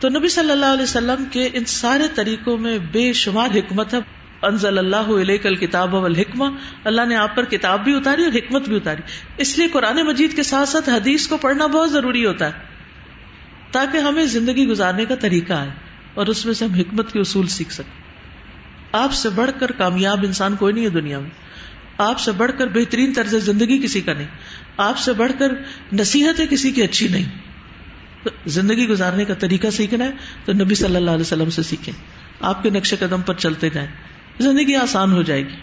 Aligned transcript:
تو 0.00 0.08
نبی 0.08 0.28
صلی 0.28 0.50
اللہ 0.50 0.66
علیہ 0.66 0.82
وسلم 0.82 1.24
کے 1.24 1.48
ان 1.52 1.64
سارے 1.64 2.04
طریقوں 2.14 2.58
میں 2.58 2.78
بے 2.92 3.12
شمار 3.12 3.48
حکمت 3.54 3.94
ہے. 3.94 3.98
انزل 4.42 4.78
اللہ 4.78 5.08
علیہ 5.20 5.38
کل 5.38 5.54
کتاب 5.54 5.94
والحکمہ. 5.94 6.44
اللہ 6.84 7.06
نے 7.06 7.16
آپ 7.16 7.34
پر 7.36 7.44
کتاب 7.44 7.84
بھی 7.84 7.96
اتاری 7.96 8.24
اور 8.24 8.32
حکمت 8.32 8.68
بھی 8.68 8.76
اتاری. 8.76 9.02
اس 9.38 9.58
لیے 9.58 9.68
قرآن 9.68 9.96
مجید 9.96 10.36
کے 10.36 10.42
ساتھ 10.42 10.68
ساتھ 10.68 10.88
حدیث 10.88 11.26
کو 11.26 11.36
پڑھنا 11.36 11.66
بہت 11.66 11.92
ضروری 11.92 12.24
ہوتا 12.26 12.46
ہے 12.46 12.68
تاکہ 13.70 13.96
ہمیں 13.96 14.24
زندگی 14.26 14.66
گزارنے 14.66 15.04
کا 15.04 15.14
طریقہ 15.14 15.52
آئے 15.52 15.70
اور 16.14 16.26
اس 16.26 16.46
میں 16.46 16.54
سے 16.54 16.64
ہم 16.64 16.74
حکمت 16.74 17.12
کے 17.12 17.20
اصول 17.20 17.46
سیکھ 17.46 17.72
سکیں. 17.72 17.98
آپ 18.92 19.12
سے 19.12 19.28
بڑھ 19.28 19.50
کر 19.60 19.72
کامیاب 19.72 20.24
انسان 20.24 20.56
کوئی 20.56 20.74
نہیں 20.74 20.84
ہے 20.84 20.90
دنیا 20.90 21.18
میں. 21.18 21.30
آپ 21.98 22.20
سے 22.20 22.32
بڑھ 22.32 22.50
کر 22.58 22.66
بہترین 22.66 23.12
طرز 23.12 23.34
زندگی 23.34 23.78
کسی 23.78 24.00
کا 24.00 24.12
نہیں. 24.12 24.26
آپ 24.76 24.98
سے 24.98 25.12
بڑھ 25.12 25.32
کر 25.38 25.52
نصیحت 25.92 26.40
کسی 26.50 26.70
کی 26.70 26.82
اچھی 26.82 27.08
نہیں. 27.08 27.49
تو 28.22 28.30
زندگی 28.46 28.88
گزارنے 28.88 29.24
کا 29.24 29.34
طریقہ 29.34 29.70
سیکھنا 29.70 30.04
ہے 30.04 30.10
تو 30.44 30.52
نبی 30.52 30.74
صلی 30.74 30.96
اللہ 30.96 31.10
علیہ 31.10 31.20
وسلم 31.20 31.50
سے 31.50 31.62
سیکھیں۔ 31.62 31.94
آپ 32.40 32.62
کے 32.62 32.70
نقش 32.70 32.94
قدم 32.98 33.20
پر 33.20 33.34
چلتے 33.34 33.70
جائیں۔ 33.70 33.88
زندگی 34.38 34.74
آسان 34.74 35.12
ہو 35.12 35.22
جائے 35.22 35.42
گی۔ 35.42 35.56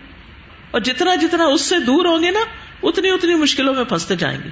اور 0.71 0.81
جتنا 0.81 1.15
جتنا 1.15 1.43
اس 1.43 1.61
سے 1.61 1.79
دور 1.79 2.05
ہوں 2.05 2.23
گے 2.23 2.31
نا، 2.31 2.39
اتنی 2.83 3.09
اتنی 3.09 3.35
مشکلوں 3.35 3.75
میں 3.75 3.83
پھنستے 3.83 4.15
جائیں 4.15 4.37
گے۔ 4.43 4.49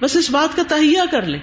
بس 0.00 0.16
اس 0.16 0.30
بات 0.30 0.56
کا 0.56 0.62
تہیا 0.68 1.04
کر 1.10 1.22
لیں۔ 1.22 1.40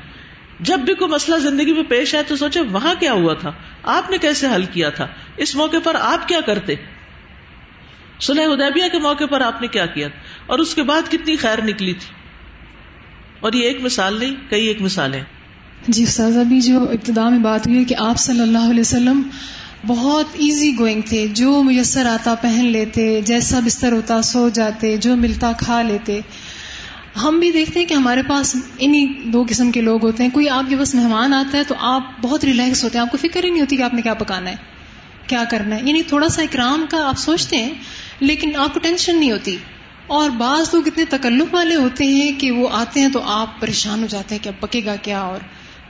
جب 0.60 0.80
بھی 0.80 0.94
کوئی 0.94 1.12
مسئلہ 1.12 1.38
زندگی 1.38 1.74
میں 1.74 1.84
پیش 1.84 2.16
آئے 2.16 2.24
تو 2.28 2.36
سوچے، 2.36 2.62
وہاں 2.62 2.96
کیا 3.00 3.14
ہوا 3.14 3.34
تھا؟ 3.34 3.52
آپ 3.84 4.10
نے 4.10 4.18
کیسے 4.18 4.48
حل 4.56 4.66
کیا 4.66 4.90
تھا؟ 4.90 5.08
اس 5.38 5.56
موقع 5.56 5.78
پر 5.84 5.96
آپ 5.96 6.28
کیا 6.28 6.42
کرتے؟ 6.42 6.76
سلح 8.20 8.42
ادیبیہ 8.42 8.90
کے 8.92 9.00
موقع 9.00 9.26
پر 9.26 9.42
آپ 9.42 9.62
نے 9.62 9.68
کیا 9.68 9.86
کیا؟ 9.86 10.08
اور 10.46 10.60
اس 10.60 10.76
کے 10.76 10.84
بعد 10.84 11.02
کتنی 11.12 11.36
خیر 11.36 11.64
نکلی 11.64 11.94
تھی؟ 11.94 12.14
اور 13.40 13.54
یہ 13.54 13.64
ایک 13.64 13.82
مثال 13.82 14.20
نہیں، 14.20 14.36
کئی 14.50 14.66
ایک 14.66 14.82
مثالیں 14.82 15.24
جی 15.88 16.04
استاذ 16.04 16.38
ابھی 16.38 16.62
جو 16.62 16.80
ابتدا 16.80 17.30
میں 17.30 17.40
بات 17.40 17.68
ہوئی 17.68 17.86
کہ 17.86 17.96
آپ 17.98 18.18
صلی 18.18 18.40
اللہ 18.40 18.70
علیہ 18.70 18.80
وسلم 18.80 19.22
بہت 19.88 20.26
ایزی 20.34 20.80
گوئنگ 20.80 21.02
تھے، 21.02 21.28
جو 21.28 21.64
میسر 21.64 22.06
آتا 22.06 22.36
پہن 22.36 22.66
لیتے، 22.66 23.22
جیسا 23.22 23.60
بستر 23.66 23.92
ہوتا 23.92 24.22
سو 24.22 24.50
جاتے، 24.50 24.98
جو 24.98 25.16
ملتا 25.16 25.52
کھا 25.58 25.82
لیتے۔ 25.82 26.20
ہم 27.24 27.40
بھی 27.40 27.52
دیکھتے 27.52 27.80
ہیں 27.80 27.88
کہ 27.88 27.94
ہمارے 27.94 28.22
پاس 28.24 28.56
انہی 28.80 29.14
دو 29.24 29.46
قسم 29.50 29.72
کے 29.72 29.82
لوگ 29.82 30.06
ہوتے 30.06 30.24
ہیں۔ 30.24 30.30
کوئی 30.30 30.50
آپ 30.50 30.64
کے 30.70 30.76
پاس 30.76 30.96
مہمان 30.96 31.34
آتا 31.34 31.58
ہے 31.58 31.64
تو 31.64 31.76
آپ 31.80 32.04
بہت 32.22 32.44
ریلیکس 32.44 32.84
ہوتے 32.84 32.98
ہیں۔ 32.98 33.06
آپ 33.06 33.12
کو 33.12 33.18
فکر 33.18 33.44
ہی 33.44 33.50
نہیں 33.50 33.62
ہوتی 33.62 33.78
کہ 33.78 33.82
آپ 33.82 33.94
نے 33.94 34.02
کیا 34.02 34.14
پکانا 34.14 34.50
ہے، 34.50 34.56
کیا 35.28 35.44
کرنا 35.50 35.76
ہے۔ 35.76 35.82
یعنی 35.84 36.04
تھوڑا 36.04 36.30
سا 36.30 36.42
اکرام 36.42 36.86
کا 36.90 37.08
آپ 37.08 37.18
سوچتے 37.18 37.58
ہیں، 37.58 37.74
لیکن 38.20 38.56
آپ 38.56 38.74
کو 38.74 38.80
ٹینشن 38.80 39.20
نہیں 39.20 39.32
ہوتی۔ 39.32 39.58
اور 40.08 40.30
بعض 40.30 40.74
لوگ 40.74 40.88
اتنے 40.88 41.06
تکلف 41.06 41.54
والے 41.54 41.76
ہوتے 41.76 42.06
ہیں 42.06 42.32
کہ 42.40 42.52
وہ 42.52 42.70
آتے 42.72 43.00
ہیں 43.00 43.10
تو 43.10 43.22
آپ 43.26 43.62
پریشان 43.62 44.02
ہو 44.02 44.08
جاتے 44.10 44.36
ہیں 44.36 44.44
کہ 44.44 44.50
اب 44.50 44.60
پکے 44.60 44.82
گا 44.86 44.96
کیا 44.96 45.20
اور 45.20 45.40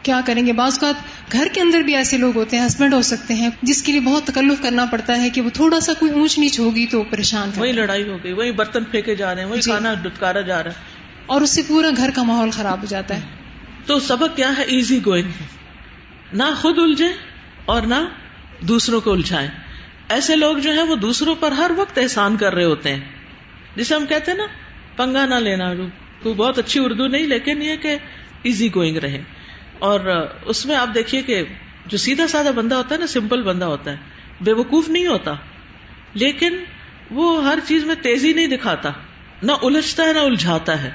کیا 0.04 0.22
کریں 0.26 0.46
گے؟ 0.46 0.54
بعض 0.54 0.80
اوقات 0.82 1.32
گھر 1.32 1.48
کے 1.54 1.62
اندر 1.62 1.80
بھی 1.80 1.96
ایسے 1.96 2.18
لوگ 2.18 2.36
ہوتے 2.36 2.58
ہیں 2.58 2.66
ہسبینڈ 2.66 2.94
ہو 2.94 3.02
سکتے 3.02 3.34
ہیں 3.34 3.50
جس 3.62 3.84
کے 3.84 3.92
لیے 3.92 4.02
بہت 4.02 4.24
تکلف 4.24 4.62
کرنا 4.62 4.86
پڑتا 4.86 5.22
ہے 5.22 5.30
کہ 5.30 5.42
وہ 5.42 5.50
تھوڑا 5.54 5.80
سا 5.80 5.94
کوئی 5.94 6.12
اونچ 6.12 6.40
نیچ 6.40 6.60
ہوگی 6.60 6.86
تو 6.88 7.04
پریشان 7.04 7.50
وہی 7.56 7.72
لڑائی 7.72 8.10
ہو 8.10 8.18
گئی 8.24 8.34
وہی 8.34 8.52
برتن 8.52 8.84
پھینکے 8.84 9.16
جا 9.16 9.36
رہے 9.36 9.42
ہیں 9.44 9.50
وہی 9.50 9.62
جی۔ 9.62 9.72
کھانا 9.72 9.94
ڈٹکارا 9.94 10.42
جا 10.42 10.64
رہا 10.64 10.72
ہے۔ 10.72 10.76
اور 11.26 11.42
اس 11.42 11.50
سے 11.50 11.62
پورا 11.68 11.90
گھر 11.98 12.10
کا 12.16 12.24
ماحول 12.24 12.52
خراب 12.52 12.82
ہو 12.82 12.86
جاتا 12.86 13.16
ہے۔ 13.16 13.22
تو 13.86 14.00
سبق 14.00 14.36
کیا 14.36 14.54
ہے؟ 14.58 14.64
ایزی 14.64 15.00
گوئنگ 15.06 15.30
نہ 16.34 16.44
خود 16.62 16.78
الجھے 16.78 17.08
اور 17.66 17.82
نہ 17.82 18.08
دوسروں 18.62 19.02
کو 19.02 19.12
الجھائیں۔ 19.12 19.50
ایسے 20.10 20.36
لوگ 20.36 20.58
جو 20.58 20.72
ہیں 20.72 20.84
وہ 20.84 20.96
دوسروں 20.96 21.36
پر 21.40 21.52
ہر 21.52 21.72
وقت 21.78 21.98
احسان 21.98 22.38
کر 22.38 22.56
رہے 22.56 22.64
ہوتے 22.64 22.96
ہیں۔ 22.96 23.02
جسے 23.76 23.96
ہم 23.96 24.06
کہتے 24.06 24.32
ہیں 24.32 24.38
نا 24.38 24.46
پنگا 24.96 25.26
نہ 25.26 25.36
لینا۔ 25.36 25.74
کوئی 26.24 26.36
بہت 26.36 26.60
اچھی 26.60 26.80
اردو 26.84 27.08
نہیں 27.08 27.28
لیکن 27.28 27.62
یہ 27.62 27.76
کہ 27.76 27.98
ایزی 28.44 28.70
گوئنگ 28.76 28.98
رہے۔ 28.98 29.22
اور 29.84 30.28
اس 30.46 30.66
میں 30.66 30.76
آپ 30.76 30.88
دیکھیے 30.94 31.22
کہ 31.22 31.44
جو 31.86 31.98
سیدھا 31.98 32.28
سادہ 32.28 32.52
بندہ 32.56 32.76
ہوتا 32.76 32.96
ہے 32.96 33.00
نا 33.00 33.08
سمپل 33.08 33.42
بندہ 33.42 33.66
ہوتا 33.66 33.92
ہے، 33.92 33.98
بے 34.42 34.54
وقوف 34.54 34.90
نہیں 34.90 35.08
ہوتا۔ 35.08 35.34
لیکن 36.14 36.64
وہ 37.12 37.44
ہر 37.44 37.60
چیز 37.68 37.86
میں 37.86 37.96
تیزی 37.96 38.34
نہیں 38.34 38.48
دکھاتا۔ 38.48 38.92
نہ 39.44 39.52
الجھتا 39.62 40.04
ہے، 40.04 40.14
نہ 40.14 40.20
الجھاتا 40.20 40.84
ہے۔ 40.84 40.92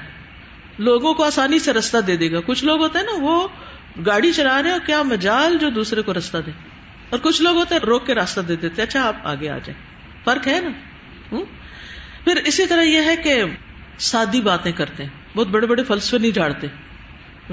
لوگوں 0.77 1.13
کو 1.13 1.23
آسانی 1.23 1.59
سے 1.59 1.73
رستہ 1.73 1.97
دے 1.97 2.17
دے 2.17 2.31
گا۔ 2.31 2.39
کچھ 2.45 2.63
لوگ 2.63 2.79
ہوتے 2.79 2.99
ہیں 2.99 3.05
نا، 3.05 3.11
وہ 3.21 3.47
گاڑی 4.05 4.33
چلا 4.33 4.63
رہے 4.63 4.71
ہیں 4.71 4.77
کیا 4.85 5.03
مجال 5.03 5.57
جو 5.57 5.69
دوسرے 5.69 6.01
کو 6.01 6.13
رستہ 6.13 6.37
دے۔ 6.37 6.51
اور 7.09 7.19
کچھ 7.19 7.41
لوگ 7.41 7.55
ہوتے 7.55 7.75
ہیں، 7.75 7.81
روک 7.81 8.05
کے 8.05 8.15
راستہ 8.15 8.41
دے 8.41 8.55
دیتے 8.55 8.81
اچھا 8.81 9.07
آپ 9.07 9.15
آگے 9.23 9.49
آ 9.49 9.57
جائیں۔ 9.57 9.81
فرق 10.23 10.47
ہے 10.47 10.59
نا؟ 10.59 10.69
پھر 12.23 12.35
اسی 12.45 12.65
طرح 12.65 12.81
یہ 12.81 13.01
ہے 13.05 13.15
کہ 13.15 13.43
سادی 13.97 14.41
باتیں 14.41 14.71
کرتے 14.71 15.03
ہیں۔ 15.03 15.37
بہت 15.37 15.47
بڑے 15.47 15.67
بڑے 15.67 15.83
فلسفے 15.83 16.17
نہیں 16.17 16.31
جاڑتے۔ 16.31 16.67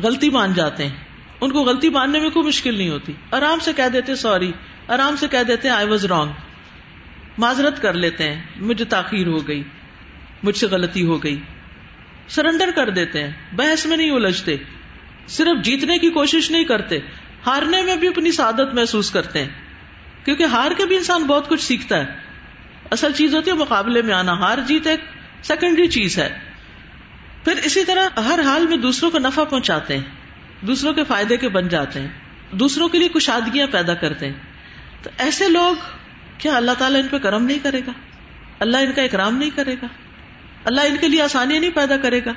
غلطی 0.03 0.31
مان 0.31 0.53
جاتے 0.53 0.87
ہیں۔ 0.87 1.06
ان 1.41 1.53
کو 1.53 1.61
غلطی 1.61 1.89
ماننے 1.89 2.21
میں 2.21 2.31
کوئی 2.31 2.47
مشکل 2.47 2.75
نہیں 2.75 2.89
ہوتی۔ 2.89 3.13
آرام 3.31 3.59
سے 3.59 3.73
کہہ 3.73 3.89
دیتے 3.93 4.15
سوری، 4.15 4.53
آرام 4.89 5.17
سے 5.17 5.29
کہہ 5.29 5.43
دیتے 5.43 5.69
آئی 5.69 5.89
واز 5.89 6.05
رانگ 6.05 6.31
معذرت 7.39 7.83
کر 7.83 7.93
لیتے 7.93 8.33
ہیں، 8.33 8.43
مجھے 8.57 8.85
تاخیر 8.85 9.27
ہو 9.27 9.49
گئی، 9.49 9.63
مجھ 10.43 10.57
سے 10.57 10.67
غلطی 10.67 11.05
ہو 11.05 11.23
گئی۔ 11.23 11.41
سرنڈر 12.29 12.71
کر 12.71 12.91
دیتے 12.91 13.25
ہیں، 13.25 13.31
بحث 13.53 13.87
میں 13.87 13.97
نہیں 13.97 14.11
الجھتے۔ 14.11 14.57
صرف 15.29 15.65
جیتنے 15.65 15.99
کی 15.99 16.11
کوشش 16.11 16.51
نہیں 16.51 16.65
کرتے، 16.65 16.99
ہارنے 17.47 17.83
میں 17.83 17.97
بھی 17.97 18.09
اپنی 18.09 18.33
سعادت 18.33 18.75
محسوس 18.75 19.11
کرتے 19.11 19.45
ہیں۔ 19.45 19.51
کیونکہ 20.25 20.43
ہار 20.43 20.71
کے 20.77 20.87
بھی 20.87 20.97
انسان 20.97 21.23
بہت 21.23 21.49
کچھ 21.49 21.63
سیکھتا 21.63 22.01
ہے۔ 22.01 22.15
اصل 22.91 23.13
چیز 23.13 23.35
ہوتی 23.35 23.51
ہے 23.51 23.57
مقابلے 23.57 24.03
میں 24.03 24.15
آنا، 24.15 24.33
ہار 24.33 24.59
جیت 24.67 24.87
ایک 24.87 25.01
سیکنڈری 25.43 25.89
چیز 25.89 26.19
ہے۔ 26.19 26.39
پھر 27.45 27.55
اسی 27.65 27.85
طرح 27.85 28.21
ہر 28.21 28.41
حال 28.45 28.67
میں 28.67 28.77
دوسروں 28.77 29.11
کو 29.11 29.19
نفع 29.19 29.45
پہنچاتے 29.45 29.97
ہیں۔ 29.97 30.05
دوسروں 30.67 30.93
کے 30.93 31.05
فائدے 31.05 31.37
کے 31.37 31.49
بن 31.49 31.69
جاتے 31.69 32.01
ہیں، 32.01 32.09
دوسروں 32.51 32.89
کے 32.89 32.99
لیے 32.99 33.09
کشادگیاں 33.09 33.67
پیدا 33.67 33.95
کرتے 33.95 34.27
ہیں۔ 34.27 34.35
تو 35.03 35.11
ایسے 35.19 35.49
لوگ، 35.49 35.75
کیا 36.39 36.57
اللہ 36.57 36.71
تعالیٰ 36.79 37.01
ان 37.01 37.09
پہ 37.09 37.19
کرم 37.19 37.45
نہیں 37.45 37.59
کرے 37.63 37.81
گا؟ 37.87 37.93
اللہ 38.61 38.77
ان 38.77 38.93
کا 38.93 39.03
اکرام 39.03 39.37
نہیں 39.37 39.51
کرے 39.55 39.75
گا؟ 39.83 39.87
اللہ 40.65 40.81
ان 40.81 40.97
کے 41.01 41.09
لیے 41.09 41.23
آسانی 41.23 41.59
نہیں 41.59 41.71
پیدا 41.71 41.97
کرے 41.97 42.21
گا؟ 42.27 42.33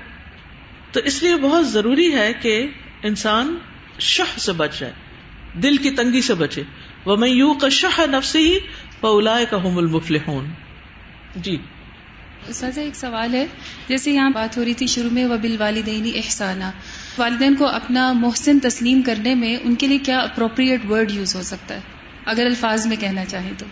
تو 0.91 0.99
اس 0.99 1.23
لیے 1.23 1.35
بہت 1.35 1.67
ضروری 1.67 2.13
ہے 2.13 2.33
کہ 2.33 2.67
انسان 3.03 3.57
شہ 3.99 4.39
سے 4.39 4.51
بچ 4.51 4.79
جائے، 4.79 4.93
دل 5.53 5.77
کی 5.77 5.89
تنگی 5.89 6.21
سے 6.21 6.33
بچے۔ 6.33 6.63
وہ 7.05 7.15
میں 7.15 7.29
یوں 7.29 7.53
کا 7.53 7.69
شہ 7.69 7.99
نفسی 7.99 8.53
ہی 8.53 8.59
پلا 9.01 9.39
کا 9.49 9.57
المفل 9.63 10.17
جی۔ 11.35 11.57
سزا 12.53 12.81
ایک 12.81 12.95
سوال 12.95 13.33
ہے۔ 13.33 13.45
جیسے 13.87 14.11
یہاں 14.11 14.29
بات 14.29 14.57
ہو 14.57 14.65
رہی 14.65 14.73
تھی 14.73 14.87
شروع 14.87 15.09
میں 15.09 15.25
وبل 15.25 15.35
بال 15.41 15.55
والدینی 15.59 16.11
احسانہ 16.15 16.63
والدین 17.17 17.55
کو 17.55 17.67
اپنا 17.67 18.13
محسن 18.13 18.59
تسلیم 18.59 19.01
کرنے 19.01 19.35
میں 19.35 19.57
ان 19.63 19.75
کے 19.75 19.87
لیے 19.87 19.97
کیا 19.97 20.19
اپروپریٹ 20.19 20.85
ورڈ 20.89 21.11
یوز 21.11 21.35
ہو 21.35 21.41
سکتا 21.41 21.75
ہے؟ 21.75 21.79
اگر 22.25 22.45
الفاظ 22.45 22.87
میں 22.87 22.97
کہنا 22.99 23.25
چاہیں 23.25 23.53
تو۔ 23.57 23.65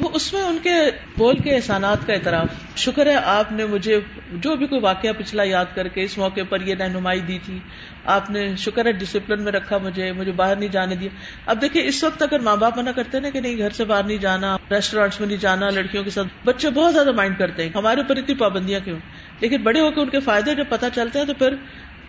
وہ 0.00 0.08
اس 0.12 0.32
میں 0.32 0.42
ان 0.42 0.58
کے 0.62 0.70
بول 1.16 1.38
کے 1.38 1.54
احسانات 1.54 2.06
کا 2.06 2.12
اعتراف، 2.12 2.78
شکر 2.78 3.06
ہے 3.06 3.14
آپ 3.14 3.52
نے 3.52 3.64
مجھے 3.64 4.00
جو 4.32 4.56
بھی 4.56 4.66
کوئی 4.66 4.80
واقعہ 4.80 5.10
پچھلا 5.18 5.42
یاد 5.42 5.64
کر 5.74 5.88
کے 5.88 6.02
اس 6.02 6.18
موقع 6.18 6.40
پر 6.48 6.60
یہ 6.60 6.74
رہنمائی 6.74 7.20
دی 7.20 7.38
تھی۔ 7.46 7.58
آپ 8.04 8.30
نے 8.30 8.56
شکر 8.56 8.86
ہے 8.86 8.92
ڈسپلن 8.92 9.42
میں 9.42 9.52
رکھا 9.52 9.78
مجھے 9.78 10.12
مجھے 10.12 10.32
باہر 10.32 10.56
نہیں 10.56 10.68
جانے 10.68 10.94
دیا۔ 10.94 11.08
اب 11.46 11.60
دیکھیں 11.60 11.82
اس 11.82 12.04
وقت 12.04 12.22
اگر 12.22 12.38
ماں 12.38 12.56
باپ 12.56 12.78
منع 12.78 12.90
کرتے 12.90 13.20
نا 13.20 13.30
کہ 13.30 13.40
نہیں، 13.40 13.58
گھر 13.58 13.70
سے 13.70 13.84
باہر 13.84 14.04
نہیں 14.04 14.18
جانا 14.18 14.56
ریسٹورینٹس 14.70 15.20
میں 15.20 15.28
نہیں 15.28 15.36
جانا، 15.36 15.70
لڑکیوں 15.70 16.04
کے 16.04 16.10
ساتھ، 16.10 16.28
بچے 16.44 16.70
بہت 16.70 16.94
زیادہ 16.94 17.12
مائنڈ 17.12 17.38
کرتے 17.38 17.62
ہیں۔ 17.62 17.70
ہمارے 17.74 18.00
اوپر 18.00 18.16
اتنی 18.16 18.34
پابندیاں 18.34 18.80
کیوں؟ 18.84 18.98
لیکن 19.40 19.62
بڑے 19.62 19.80
ہو 19.80 19.90
کے 19.90 20.00
ان 20.00 20.08
کے 20.08 20.20
فائدے 20.20 20.54
جب 20.54 20.64
پتہ 20.68 20.86
چلتے 20.94 21.18
ہیں 21.18 21.26
تو 21.26 21.34
پھر 21.34 21.54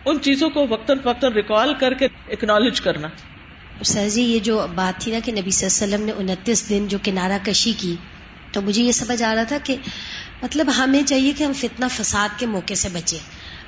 ان 0.04 0.20
چیزوں 0.20 0.50
کو 0.50 0.66
وقتاً 0.68 0.98
فوقتاً 0.98 1.32
ریکال 1.32 1.74
کر 1.74 1.94
کے 1.94 2.08
اکنالج 2.28 2.80
کرنا۔ 2.80 3.08
سر 3.84 4.08
جی 4.08 4.22
یہ 4.22 4.38
جو 4.38 4.66
بات 4.74 5.00
تھی 5.00 5.12
نا 5.12 5.18
کہ 5.24 5.32
نبی 5.32 5.50
صلی 5.50 5.68
اللہ 5.70 5.96
علیہ 5.96 6.04
وسلم 6.04 6.06
نے 6.06 6.32
انتیس 6.32 6.68
دن 6.68 6.86
جو 6.88 6.98
کنارہ 7.04 7.38
کشی 7.44 7.72
کی 7.72 7.96
تو 8.52 8.62
مجھے 8.62 8.82
یہ 8.82 8.92
سمجھ 8.92 9.22
آ 9.22 9.34
رہا 9.34 9.42
تھا 9.42 9.58
کہ 9.64 9.76
مطلب 10.42 10.70
ہمیں 10.78 11.02
چاہیے 11.02 11.32
کہ 11.32 11.44
ہم 11.44 11.52
فتنہ 11.52 11.84
فساد 11.90 12.28
کے 12.38 12.46
موقع 12.46 12.74
سے 12.74 12.88
بچیں۔ 12.92 13.18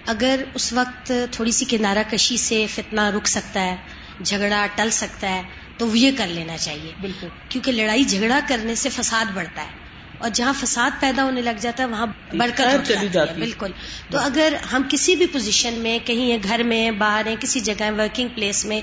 اگر 0.06 0.42
اس 0.54 0.72
وقت 0.72 1.12
تھوڑی 1.30 1.50
سی 1.50 1.64
کنارہ 1.64 2.02
کشی 2.10 2.36
سے 2.36 2.66
فتنہ 2.66 3.00
رک 3.00 3.28
سکتا 3.28 3.60
ہے 3.60 3.76
جھگڑا 4.24 4.66
ٹل 4.74 4.90
سکتا 4.90 5.30
ہے 5.30 5.42
تو 5.76 5.96
یہ 5.96 6.10
کر 6.18 6.26
لینا 6.26 6.56
چاہیے۔ 6.56 6.92
بالکل۔ 7.00 7.26
کیونکہ 7.48 7.72
لڑائی 7.72 8.04
جھگڑا 8.04 8.40
کرنے 8.48 8.74
سے 8.74 8.88
فساد 8.88 9.24
بڑھتا 9.34 9.62
ہے۔ 9.62 9.81
اور 10.22 10.30
جہاں 10.34 10.52
فساد 10.56 11.00
پیدا 11.00 11.24
ہونے 11.24 11.40
لگ 11.40 11.50
جاتا 11.60 11.82
ہے 11.82 11.88
وہاں 11.88 12.06
بڑھ 12.36 12.50
کر 12.54 12.78
چلی 12.84 13.08
جاتی 13.12 13.34
ہے۔ 13.34 13.38
بالکل۔ 13.38 13.70
تو 14.10 14.18
اگر 14.18 14.54
ہم 14.72 14.82
کسی 14.88 15.16
بھی 15.16 15.26
پوزیشن 15.26 15.74
میں 15.74 15.98
کہیں 16.04 16.38
گھر 16.42 16.62
میں 16.62 16.90
باہر 16.90 17.26
ہیں 17.26 17.36
کسی 17.40 17.60
جگہ 17.60 17.90
ورکنگ 17.98 18.28
پلیس 18.34 18.66
میں 18.66 18.80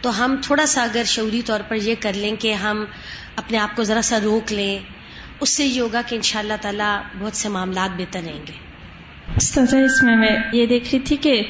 تو 0.00 0.24
ہم 0.24 0.36
تھوڑا 0.42 0.66
سا 0.66 0.82
اگر 0.82 1.02
شعوری 1.06 1.42
طور 1.42 1.60
پر 1.68 1.76
یہ 1.76 1.94
کر 2.00 2.12
لیں 2.12 2.36
کہ 2.36 2.54
ہم 2.54 2.84
اپنے 3.36 3.58
آپ 3.58 3.76
کو 3.76 3.84
ذرا 3.84 4.02
سا 4.02 4.18
روک 4.24 4.52
لیں 4.52 4.78
اس 5.40 5.50
سے 5.50 5.64
یہ 5.64 5.80
ہوگا 5.80 6.02
کہ 6.06 6.14
ان 6.14 6.22
شاء 6.22 6.40
اللہ 6.40 6.52
تعالیٰ 6.60 7.00
بہت 7.18 7.36
سے 7.36 7.48
معاملات 7.48 7.90
بہتر 7.96 8.20
رہیں 8.24 8.40
گے۔ 8.48 8.70
اس 9.36 10.02
میں 10.02 10.16
میں 10.16 10.36
یہ 10.52 10.66
دیکھ 10.66 10.88
رہی 10.92 10.98
تھی 10.98 11.16
کہ 11.16 11.42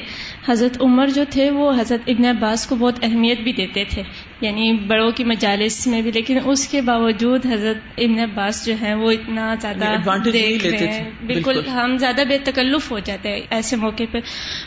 حضرت 0.49 0.81
عمر 0.81 1.07
جو 1.07 1.23
تھے 1.29 1.51
وہ 1.51 1.73
حضرت 1.79 2.01
ابن 2.07 2.25
عباس 2.25 2.67
کو 2.67 2.75
بہت 2.75 2.99
اہمیت 3.01 3.39
بھی 3.39 3.53
دیتے 3.53 3.83
تھے۔ 3.85 4.03
یعنی 4.41 4.73
بڑوں 4.73 5.11
کی 5.11 5.23
مجالس 5.23 5.87
میں 5.87 6.01
بھی 6.01 6.11
لیکن 6.11 6.37
اس 6.45 6.67
کے 6.67 6.81
باوجود 6.81 7.45
حضرت 7.45 7.77
ابن 7.97 8.19
عباس 8.19 8.65
جو 8.65 8.73
ہیں 8.81 8.93
وہ 8.93 9.11
اتنا 9.11 9.55
زیادہ 9.61 9.97
دیکھ 10.23 10.67
رہے 10.67 10.77
ہیں۔ 10.77 11.11
بالکل۔ 11.25 11.67
ہم 11.67 11.97
زیادہ 11.97 12.21
بے 12.29 12.37
تکلف 12.37 12.91
ہو 12.91 12.99
جاتے 12.99 13.29
ہیں 13.29 13.41
ایسے 13.49 13.75
موقع 13.75 14.03
پہ 14.11 14.17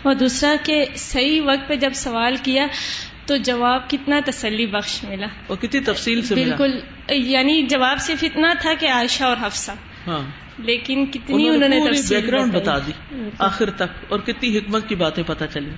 اور 0.02 0.14
دوسرا 0.14 0.54
کہ 0.62 0.84
صحیح 0.96 1.40
وقت 1.44 1.68
پہ 1.68 1.74
جب 1.74 1.90
سوال 1.94 2.36
کیا 2.42 2.66
تو 3.26 3.36
جواب 3.36 3.90
کتنا 3.90 4.20
تسلی 4.26 4.66
بخش 4.66 5.04
ملا۔ 5.04 5.26
اور 5.46 5.56
کتنی 5.56 5.80
تفصیل 5.80 6.22
سے 6.22 6.34
بالکل 6.34 6.80
یعنی 7.08 7.62
جواب 7.62 8.00
صرف 8.00 8.24
اتنا 8.24 8.54
تھا 8.60 8.72
کہ 8.80 8.86
عائشہ 8.86 9.24
اور 9.24 9.36
حفصہ۔ 9.42 9.72
ہاں۔ 10.06 10.22
لیکن 10.58 11.06
کتنی 11.06 11.48
انہوں 11.48 11.68
نے 11.68 11.80
بیک 12.10 12.26
گراؤنڈ 12.26 12.52
بتا 12.54 12.78
دی 12.78 12.92
آخر 13.38 13.70
تک۔ 13.70 14.04
اور 14.08 14.20
کتنی 14.20 14.58
حکمت 14.58 14.88
کی 14.88 14.94
باتیں 14.94 15.22
پتہ 15.26 15.44
چلی۔ 15.54 15.70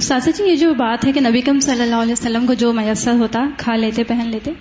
ساسا 0.00 0.30
جی 0.30 0.44
یہ 0.44 0.56
جو 0.56 0.74
بات 0.74 1.06
ہے 1.06 1.12
کہ 1.12 1.20
نبی 1.20 1.40
کم 1.40 1.60
صلی 1.60 1.82
اللہ 1.82 1.94
علیہ 1.94 2.12
وسلم 2.12 2.46
کو 2.46 2.54
جو 2.54 2.72
میسر 2.72 3.12
ہوتا، 3.12 3.44
کھا 3.56 3.76
لیتے، 3.76 4.04
پہن 4.04 4.28
لیتے، 4.30 4.52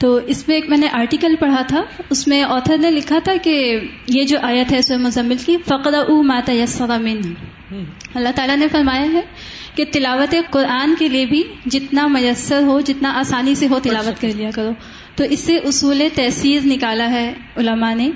تو 0.00 0.20
اس 0.26 0.48
میں 0.48 0.56
ایک 0.56 0.68
میں 0.68 0.78
نے 0.78 0.88
آرٹیکل 0.92 1.36
پڑھا 1.40 1.62
تھا، 1.62 1.82
اس 2.10 2.28
میں 2.28 2.42
آتھر 2.42 2.78
نے 2.78 2.90
لکھا 2.90 3.18
تھا 3.24 3.32
کہ 3.42 3.80
یہ 4.08 4.24
جو 4.24 4.38
آیت 4.42 4.72
ہے 4.72 4.82
سو 4.82 4.98
مزمل 4.98 5.36
کی 5.46 5.56
فقر 5.66 5.94
او 5.94 6.22
ماتا 6.22 6.52
یسرامن 6.52 7.20
اللہ 8.14 8.28
تعالیٰ 8.34 8.56
نے 8.56 8.68
فرمایا 8.68 9.12
ہے 9.12 9.20
کہ 9.74 9.84
تلاوت 9.92 10.34
قرآن 10.50 10.94
کے 10.98 11.08
لیے 11.08 11.26
بھی 11.26 11.42
جتنا 11.66 12.06
میسر 12.06 12.62
ہو، 12.62 12.80
جتنا 12.80 13.12
آسانی 13.16 13.54
سے 13.54 13.66
ہو، 13.68 13.78
تلاوت 13.82 14.20
کر 14.20 14.28
لیا 14.36 14.50
کرو۔ 14.54 14.70
تو 15.14 15.24
اس 15.24 15.40
سے 15.40 15.56
اصول 15.56 16.02
تحصیل 16.14 16.68
نکالا 16.68 17.10
ہے 17.10 17.32
علماء 17.56 17.94
نے 17.94 18.10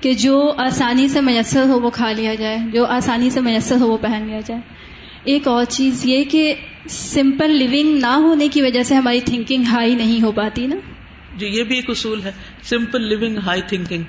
کہ 0.00 0.14
جو 0.14 0.52
آسانی 0.56 1.08
سے 1.08 1.20
میسر 1.20 1.62
ہو، 1.62 1.80
وہ 1.80 1.90
کھا 1.90 2.12
لیا 2.12 2.34
جائے، 2.34 2.58
جو 2.72 2.86
آسانی 2.86 3.30
سے 3.30 3.40
میسر 3.40 3.76
ہو، 3.76 3.92
وہ 3.92 3.96
پہن 3.96 4.24
لیا 4.26 4.40
جائے۔ 4.46 4.79
ایک 5.24 5.48
اور 5.48 5.64
چیز 5.64 6.06
یہ 6.06 6.24
کہ 6.24 6.54
سمپل 6.88 7.50
لیونگ 7.50 8.00
نہ 8.00 8.14
ہونے 8.16 8.48
کی 8.48 8.62
وجہ 8.62 8.82
سے 8.82 8.94
ہماری 8.94 9.20
تھنکنگ 9.20 9.64
ہائی 9.64 9.94
نہیں 9.94 10.22
ہو 10.22 10.32
پاتی 10.32 10.66
نا۔ 10.66 10.76
جی 11.36 11.46
یہ 11.46 11.64
بھی 11.64 11.76
ایک 11.76 11.90
اصول 11.90 12.22
ہے 12.22 12.32
سمپل 12.62 13.02
لیونگ 13.02 13.38
ہائی 13.38 13.62
تھنکنگ 13.62 14.02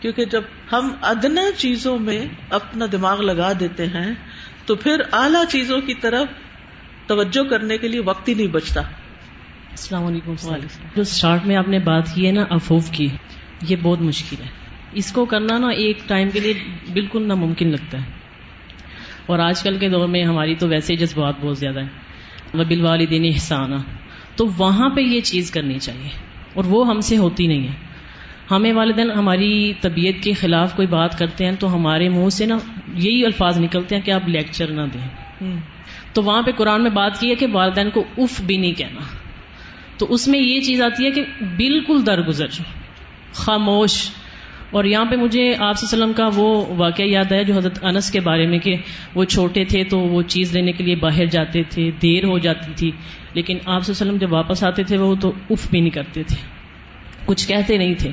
کیونکہ 0.00 0.24
جب 0.24 0.42
ہم 0.72 0.88
ادنا 1.02 1.42
چیزوں 1.56 1.98
میں 1.98 2.26
اپنا 2.50 2.86
دماغ 2.92 3.20
لگا 3.20 3.52
دیتے 3.60 3.86
ہیں 3.86 4.14
تو 4.66 4.74
پھر 4.74 5.00
اعلی 5.12 5.38
چیزوں 5.48 5.80
کی 5.80 5.94
طرف 5.94 6.26
توجہ 7.06 7.44
کرنے 7.44 7.78
کے 7.78 7.88
لیے 7.88 8.00
وقت 8.00 8.28
ہی 8.28 8.34
نہیں 8.34 8.46
بچتا۔ 8.46 8.80
السلام 9.70 10.06
علیکم 10.06 10.34
جو 10.96 11.02
اسٹارٹ 11.02 11.46
میں 11.46 11.56
آپ 11.56 11.68
نے 11.68 11.78
بات 11.78 12.14
کی 12.14 12.26
ہے 12.26 12.32
نا 12.32 12.44
افوف 12.50 12.90
کی 12.90 13.08
یہ 13.68 13.76
بہت 13.82 14.00
مشکل 14.00 14.36
ہے۔ 14.44 14.48
اس 14.92 15.12
کو 15.12 15.24
کرنا 15.24 15.58
نا 15.58 15.68
ایک 15.68 15.98
ٹائم 16.06 16.30
کے 16.30 16.40
لیے 16.40 16.54
بالکل 16.92 17.28
ناممکن 17.28 17.68
لگتا 17.68 17.98
ہے۔ 17.98 18.15
اور 19.26 19.38
آج 19.38 19.62
کل 19.62 19.78
کے 19.78 19.88
دور 19.88 20.08
میں 20.08 20.24
ہماری 20.24 20.54
تو 20.54 20.68
ویسے 20.68 20.96
جذبات 20.96 21.34
بہت 21.40 21.58
زیادہ 21.58 21.80
ہے 21.80 21.88
وبل 22.54 22.80
والدین 22.80 23.24
احسانہ 23.24 23.74
تو 24.36 24.46
وہاں 24.58 24.88
پہ 24.88 25.00
یہ 25.00 25.20
چیز 25.20 25.50
کرنی 25.50 25.78
چاہیے۔ 25.78 26.08
اور 26.54 26.64
وہ 26.64 26.88
ہم 26.88 27.00
سے 27.00 27.16
ہوتی 27.16 27.46
نہیں 27.46 27.68
ہے۔ 27.68 27.72
ہمیں 28.50 28.72
والدین 28.72 29.10
ہماری 29.10 29.72
طبیعت 29.80 30.24
کے 30.24 30.32
خلاف 30.32 30.76
کوئی 30.76 30.88
بات 30.88 31.18
کرتے 31.18 31.44
ہیں 31.44 31.52
تو 31.58 31.74
ہمارے 31.74 32.08
منہ 32.08 32.28
سے 32.28 32.46
نا 32.46 32.58
یہی 32.94 33.24
الفاظ 33.24 33.58
نکلتے 33.58 33.94
ہیں 33.94 34.02
کہ 34.02 34.10
آپ 34.10 34.28
لیکچر 34.28 34.66
نہ 34.66 34.80
دیں۔ 34.94 35.56
تو 36.12 36.22
وہاں 36.22 36.42
پہ 36.42 36.50
قرآن 36.52 36.82
میں 36.82 36.90
بات 36.90 37.20
کی 37.20 37.30
ہے 37.30 37.34
کہ 37.34 37.46
والدین 37.52 37.90
کو 37.90 38.04
اف 38.18 38.40
بھی 38.40 38.56
نہیں 38.56 38.72
کہنا۔ 38.72 39.00
تو 39.98 40.06
اس 40.08 40.28
میں 40.28 40.38
یہ 40.38 40.60
چیز 40.60 40.82
آتی 40.82 41.04
ہے 41.04 41.10
کہ 41.10 41.24
بالکل 41.56 42.06
درگزر۔ 42.06 42.46
خاموش۔ 43.32 44.10
اور 44.70 44.84
یہاں 44.84 45.04
پہ 45.04 45.16
مجھے 45.16 45.54
آپ 45.58 45.74
وسلم 45.82 46.12
کا 46.12 46.28
وہ 46.34 46.66
واقعہ 46.76 47.04
یاد 47.04 47.32
آیا 47.32 47.42
جو 47.42 47.54
حضرت 47.54 47.84
انس 47.84 48.10
کے 48.10 48.20
بارے 48.20 48.46
میں 48.46 48.58
کہ 48.58 48.74
وہ 49.14 49.24
چھوٹے 49.24 49.64
تھے 49.64 49.84
تو 49.84 49.98
وہ 49.98 50.22
چیز 50.22 50.52
لینے 50.52 50.72
کے 50.72 50.84
لیے 50.84 50.94
باہر 50.94 51.26
جاتے 51.26 51.62
تھے، 51.62 51.90
دیر 52.02 52.24
ہو 52.24 52.38
جاتی 52.38 52.72
تھی، 52.76 52.90
لیکن 53.34 53.58
آپ 53.66 53.82
وسلم 53.88 54.16
جب 54.16 54.32
واپس 54.32 54.64
آتے 54.64 54.82
تھے 54.82 54.98
وہ 54.98 55.14
تو 55.14 55.32
اف 55.50 55.70
بھی 55.70 55.80
نہیں 55.80 55.90
کرتے 55.90 56.22
تھے، 56.22 56.36
کچھ 57.26 57.48
کہتے 57.48 57.78
نہیں 57.78 57.94
تھے۔ 57.94 58.10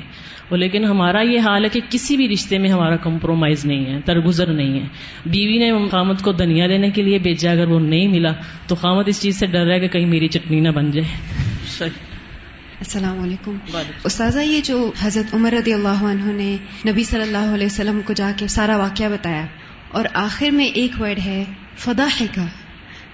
وہ 0.50 0.56
لیکن 0.56 0.84
ہمارا 0.84 1.20
یہ 1.20 1.40
حال 1.40 1.64
ہے 1.64 1.68
کہ 1.68 1.80
کسی 1.90 2.16
بھی 2.16 2.28
رشتے 2.28 2.58
میں 2.58 2.70
ہمارا 2.70 2.96
کمپرومائز 2.96 3.66
نہیں 3.66 3.86
ہے 3.86 4.00
ترگزر 4.04 4.46
نہیں 4.46 4.80
ہے۔ 4.80 4.86
بیوی 5.26 5.58
نے 5.58 5.88
خامد 5.90 6.22
کو 6.22 6.32
دنیا 6.32 6.66
لینے 6.66 6.90
کے 6.90 7.02
لیے 7.02 7.18
بھیجا، 7.18 7.50
اگر 7.50 7.68
وہ 7.68 7.80
نہیں 7.80 8.08
ملا 8.08 8.32
تو 8.66 8.74
خامد 8.74 9.08
اس 9.08 9.22
چیز 9.22 9.38
سے 9.38 9.46
ڈر 9.46 9.64
رہا 9.64 9.74
ہے 9.74 9.80
کہ 9.80 9.88
کہیں 9.88 10.06
میری 10.06 10.28
چٹنی 10.28 10.60
نہ 10.60 10.68
بن 10.68 10.90
جائے۔ 10.90 11.08
صحیح۔ 11.66 12.13
السلام 12.80 13.22
علیکم۔ 13.22 13.56
استاذہ 14.04 14.38
یہ 14.38 14.60
جو 14.64 14.92
حضرت 15.00 15.34
عمر 15.34 15.52
رضی 15.52 15.72
اللہ 15.72 16.04
عنہ 16.04 16.32
نے 16.32 16.56
نبی 16.86 17.04
صلی 17.04 17.22
اللہ 17.22 17.54
علیہ 17.54 17.66
وسلم 17.66 18.00
کو 18.04 18.12
جا 18.12 18.32
کے 18.36 18.48
سارا 18.48 18.76
واقعہ 18.76 19.08
بتایا 19.08 19.46
اور 19.90 20.04
آخر 20.14 20.50
میں 20.50 20.64
ایک 20.64 21.00
ورڈ 21.00 21.18
ہے 21.18 21.44
فدا 21.76 22.06
کا 22.34 22.46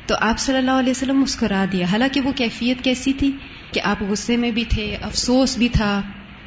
تو 0.06 0.14
آپ 0.20 0.38
صلی 0.38 0.56
اللہ 0.56 0.70
علیہ 0.70 0.90
وسلم 0.90 1.20
مسکرا 1.20 1.64
دیا۔ 1.72 1.86
حالانکہ 1.86 2.20
وہ 2.20 2.32
کیفیت 2.32 2.84
کیسی 2.84 3.12
تھی 3.12 3.32
کہ 3.72 3.80
آپ 3.84 4.02
غصے 4.02 4.36
میں 4.36 4.50
بھی 4.50 4.64
تھے 4.64 4.96
افسوس 5.02 5.58
بھی 5.58 5.68
تھا 5.68 6.02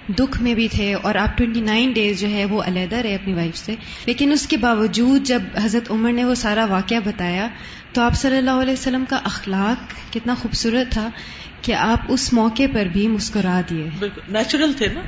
دکھ 0.10 0.42
میں 0.42 0.54
بھی 0.54 0.68
تھے 0.68 0.94
اور 0.94 1.16
آپ 1.16 1.38
ٹوینٹی 1.38 1.62
نائن 1.62 1.92
ڈیز 1.92 2.20
جو 2.20 2.28
ہے 2.28 2.46
وہ 2.46 2.64
علیحدہ 2.64 2.96
رہے 2.96 3.16
اپنی 3.16 3.34
وائف 3.34 3.58
سے۔ 3.58 3.76
لیکن 4.06 4.32
اس 4.32 4.48
کے 4.48 4.58
باوجود 4.58 5.24
جب 5.24 5.42
حضرت 5.64 5.92
عمر 5.92 6.12
نے 6.12 6.24
وہ 6.24 6.36
سارا 6.36 6.66
واقعہ 6.66 6.98
بتایا 7.04 7.48
تو 7.94 8.02
آپ 8.02 8.16
صلی 8.16 8.38
اللہ 8.38 8.52
علیہ 8.52 8.74
وسلم 8.74 9.04
کا 9.10 9.16
اخلاق 9.16 10.14
کتنا 10.14 10.36
خوبصورت 10.36 10.92
تھا۔ 10.92 11.10
کہ 11.64 11.74
آپ 11.74 12.00
اس 12.08 12.34
موقع 12.34 12.64
پر 12.74 12.86
بھی 12.86 13.08
مسکرا 13.08 13.62
دیے۔ 13.70 13.90
نیچرل 14.30 14.74
تھے 14.74 14.88
نا۔ 14.88 15.02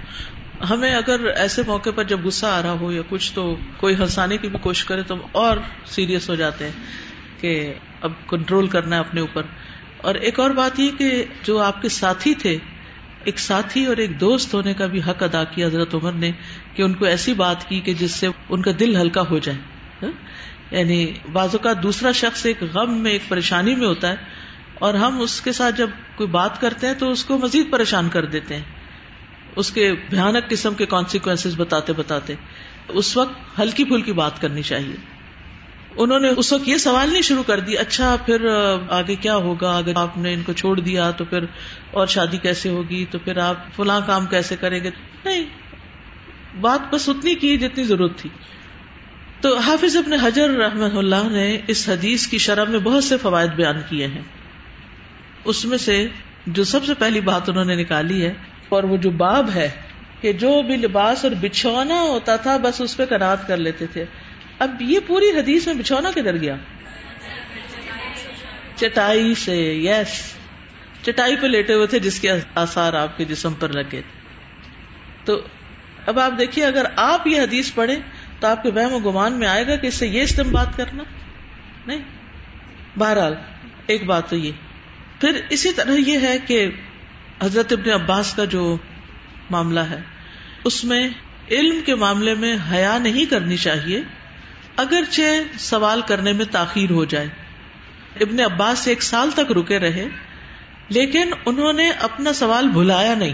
ہمیں 0.69 0.96
اگر 0.96 1.25
ایسے 1.25 1.62
موقع 1.68 1.90
پر 1.96 2.04
جب 2.04 2.19
غصہ 2.24 2.46
آ 2.46 2.62
رہا 2.62 2.72
ہو 2.72 2.92
یا 2.92 3.02
کچھ 3.10 3.34
تو 3.34 3.56
کوئی 3.78 3.96
ہنسانے 3.96 4.38
کی 4.38 4.48
بھی 4.48 4.60
کوشش 4.60 4.86
کرے 4.86 5.02
تو 5.04 5.16
اور 5.31 5.57
سیریس 5.86 6.30
ہو 6.30 6.36
جاتے 6.36 6.66
ہیں 6.66 6.72
کہ 7.42 7.74
اب 8.02 8.12
کنٹرول 8.28 8.68
کرنا 8.68 8.96
ہے 8.96 9.00
اپنے 9.00 9.22
اوپر۔ 9.22 9.42
اور 9.98 10.16
ایک 10.16 10.40
اور 10.40 10.50
بات 10.50 10.80
یہ 10.80 10.92
کہ 10.98 11.25
جو 11.44 11.60
آپ 11.60 11.81
کے 11.81 11.90
ساتھی 11.90 12.34
تھے، 12.34 12.57
ایک 13.24 13.40
ساتھی 13.40 13.86
اور 13.86 13.98
ایک 13.98 14.19
دوست 14.19 14.54
ہونے 14.54 14.74
کا 14.74 14.86
بھی 14.86 15.00
حق 15.00 15.24
ادا 15.24 15.44
کیا 15.44 15.68
حضرت 15.68 15.96
عمر 15.96 16.12
نے 16.12 16.31
کہ 16.74 16.81
ان 16.81 16.94
کو 16.94 17.06
ایسی 17.06 17.34
بات 17.34 17.69
کی 17.69 17.80
کہ 17.80 17.94
جس 17.94 18.12
سے 18.12 18.28
ان 18.50 18.62
کا 18.62 18.72
دل 18.80 18.96
ہلکا 18.96 19.22
ہو 19.30 19.40
جائے۔ 19.40 19.57
ہاں؟ 20.04 20.12
یعنی 20.72 21.13
بعض 21.31 21.50
اوقات 21.52 21.84
دوسرا 21.84 22.12
شخص 22.12 22.46
ایک 22.46 22.63
غم 22.74 22.98
میں، 22.98 23.12
ایک 23.12 23.22
پریشانی 23.28 23.75
میں 23.75 23.88
ہوتا 23.88 24.10
ہے 24.10 24.16
اور 24.80 24.94
ہم 24.94 25.22
اس 25.22 25.42
کے 25.42 25.51
ساتھ 25.51 25.75
جب 25.75 25.89
کوئی 26.16 26.30
بات 26.30 26.62
کرتے 26.62 26.88
ہیں 26.88 26.94
تو 26.94 27.12
اس 27.12 27.25
کو 27.25 27.38
مزید 27.38 27.72
پریشان 27.72 28.10
کر 28.10 28.25
دیتے 28.25 28.56
ہیں۔ 28.56 28.63
اس 29.56 29.72
کے 29.72 29.94
بھیانک 30.10 30.50
قسم 30.50 30.74
کے 30.74 30.86
کانسیکوینس 30.86 31.48
بتاتے 31.57 31.94
بتاتے۔ 31.94 32.33
اس 32.88 33.18
وقت 33.18 33.60
ہلکی 33.60 33.83
پھلکی 33.83 34.13
بات 34.13 34.42
کرنی 34.42 34.62
چاہیے۔ 34.62 34.95
انہوں 35.98 36.19
نے 36.19 36.30
اس 36.30 36.54
وقت 36.54 36.68
یہ 36.68 36.77
سوال 36.77 37.10
نہیں 37.10 37.22
شروع 37.22 37.44
کر 37.44 37.60
دی 37.60 37.77
اچھا 37.77 38.16
پھر 38.25 38.48
آگے 38.89 39.16
کیا 39.16 39.36
ہوگا؟ 39.36 39.77
اگر 39.77 39.92
آپ 39.95 40.18
نے 40.18 40.33
ان 40.33 40.44
کو 40.44 40.54
چھوڑ 40.54 40.80
دیا 40.80 41.12
تو 41.12 41.25
پھر 41.25 41.45
اور 41.92 42.07
شادی 42.07 42.38
کیسے 42.38 42.69
ہوگی؟ 42.69 43.06
تو 43.12 43.19
پھر 43.19 43.38
آپ 43.38 43.56
فلاں 43.75 44.01
کام 44.06 44.25
کیسے 44.25 44.56
کریں 44.56 44.83
گے؟ 44.83 44.89
نہیں، 45.25 45.45
بات 46.62 46.94
بس 46.94 47.10
اتنی 47.10 47.36
کی 47.36 47.57
جتنی 47.57 47.83
ضرورت 47.83 48.18
تھی۔ 48.18 48.30
تو 49.42 49.57
حافظ 49.57 49.98
ابن 49.98 50.13
حجر 50.13 50.50
رحمت 50.50 50.94
اللہ 50.98 51.30
نے 51.31 51.57
اس 51.68 51.89
حدیث 51.89 52.28
کی 52.28 52.38
شرح 52.38 52.63
میں 52.63 52.80
بہت 52.80 53.04
سے 53.04 53.18
فوائد 53.18 53.51
بیان 53.51 53.75
کیے 53.89 54.07
ہیں۔ 54.07 54.21
اس 55.45 55.65
میں 55.65 55.77
سے 55.77 56.07
جو 56.47 56.63
سب 56.63 56.86
سے 56.86 56.94
پہلی 56.94 57.21
بات 57.21 57.50
انہوں 57.50 57.65
نے 57.65 57.75
نکالی 57.75 58.25
ہے 58.25 58.33
اور 58.69 58.83
وہ 58.83 58.97
جو 58.97 59.09
باب 59.09 59.49
ہے 59.56 59.69
کہ 60.21 60.33
جو 60.33 60.61
بھی 60.61 60.78
لباس 60.78 61.25
اور 61.25 61.33
بچھونا 61.42 62.02
ہوتا 62.02 62.35
تھا، 62.35 62.57
بس 62.57 62.81
اس 62.81 62.97
پہ 62.97 63.06
کنات 63.06 63.47
کر 63.47 63.57
لیتے 63.57 63.87
تھے۔ 63.87 64.06
اب 64.59 64.81
یہ 64.81 64.99
پوری 65.07 65.30
حدیث 65.30 65.68
میں 65.68 65.73
بچھونا 65.73 66.11
کدھر 66.11 66.37
گیا؟ 66.37 66.56
چٹائی 68.75 69.35
سے 69.35 69.73
یس 69.73 70.33
چٹائی 71.02 71.35
پہ 71.35 71.47
لیٹے 71.47 71.73
ہوئے 71.73 71.87
تھے 71.87 71.99
جس 71.99 72.19
کے 72.19 72.31
آسار 72.56 72.94
آپ 72.94 73.18
کے 73.18 73.25
جسم 73.25 73.54
پر 73.54 73.69
لگے۔ 73.69 74.02
تو 75.25 75.42
اب 76.06 76.19
آپ 76.19 76.31
دیکھیے، 76.37 76.66
اگر 76.66 76.85
آپ 76.95 77.28
یہ 77.28 77.42
حدیث 77.42 77.73
پڑھیں 77.73 77.95
تو 78.40 78.47
آپ 78.47 78.64
کے 78.64 78.69
وہم 78.69 78.94
و 78.94 78.99
گمان 78.99 79.33
میں 79.33 79.47
آئے 79.47 79.68
گا 79.68 79.75
کہ 79.75 79.87
اس 79.87 79.94
سے 79.94 80.07
یہ 80.07 80.21
استعمال 80.21 80.52
بات 80.52 80.78
کرنا۔ 80.78 81.04
نہیں؟ 81.87 82.02
بہرحال، 82.97 83.33
ایک 83.87 84.04
بات 84.04 84.30
تو 84.30 84.35
یہ۔ 84.35 84.52
پھر 85.25 85.41
اسی 85.49 85.73
طرح 85.73 85.91
یہ 85.91 86.19
ہے 86.19 86.37
کہ 86.39 86.67
حضرت 87.44 87.71
ابن 87.71 87.89
عباس 87.89 88.33
کا 88.33 88.45
جو 88.45 88.77
معاملہ 89.49 89.79
ہے، 89.79 90.01
اس 90.63 90.83
میں 90.83 91.09
علم 91.51 91.81
کے 91.85 91.95
معاملے 91.95 92.33
میں 92.33 92.57
حیا 92.71 92.97
نہیں 92.97 93.25
کرنی 93.25 93.57
چاہیے، 93.57 94.01
اگرچہ 94.77 95.21
سوال 95.59 96.01
کرنے 96.07 96.33
میں 96.33 96.45
تاخیر 96.51 96.91
ہو 96.91 97.05
جائے۔ 97.05 97.27
ابن 98.21 98.39
عباس 98.39 98.79
سے 98.79 98.91
ایک 98.91 99.03
سال 99.03 99.29
تک 99.31 99.51
رکے 99.51 99.79
رہے، 99.79 100.07
لیکن 100.89 101.29
انہوں 101.45 101.73
نے 101.73 101.89
اپنا 101.89 102.33
سوال 102.33 102.67
بھلایا 102.67 103.15
نہیں۔ 103.15 103.33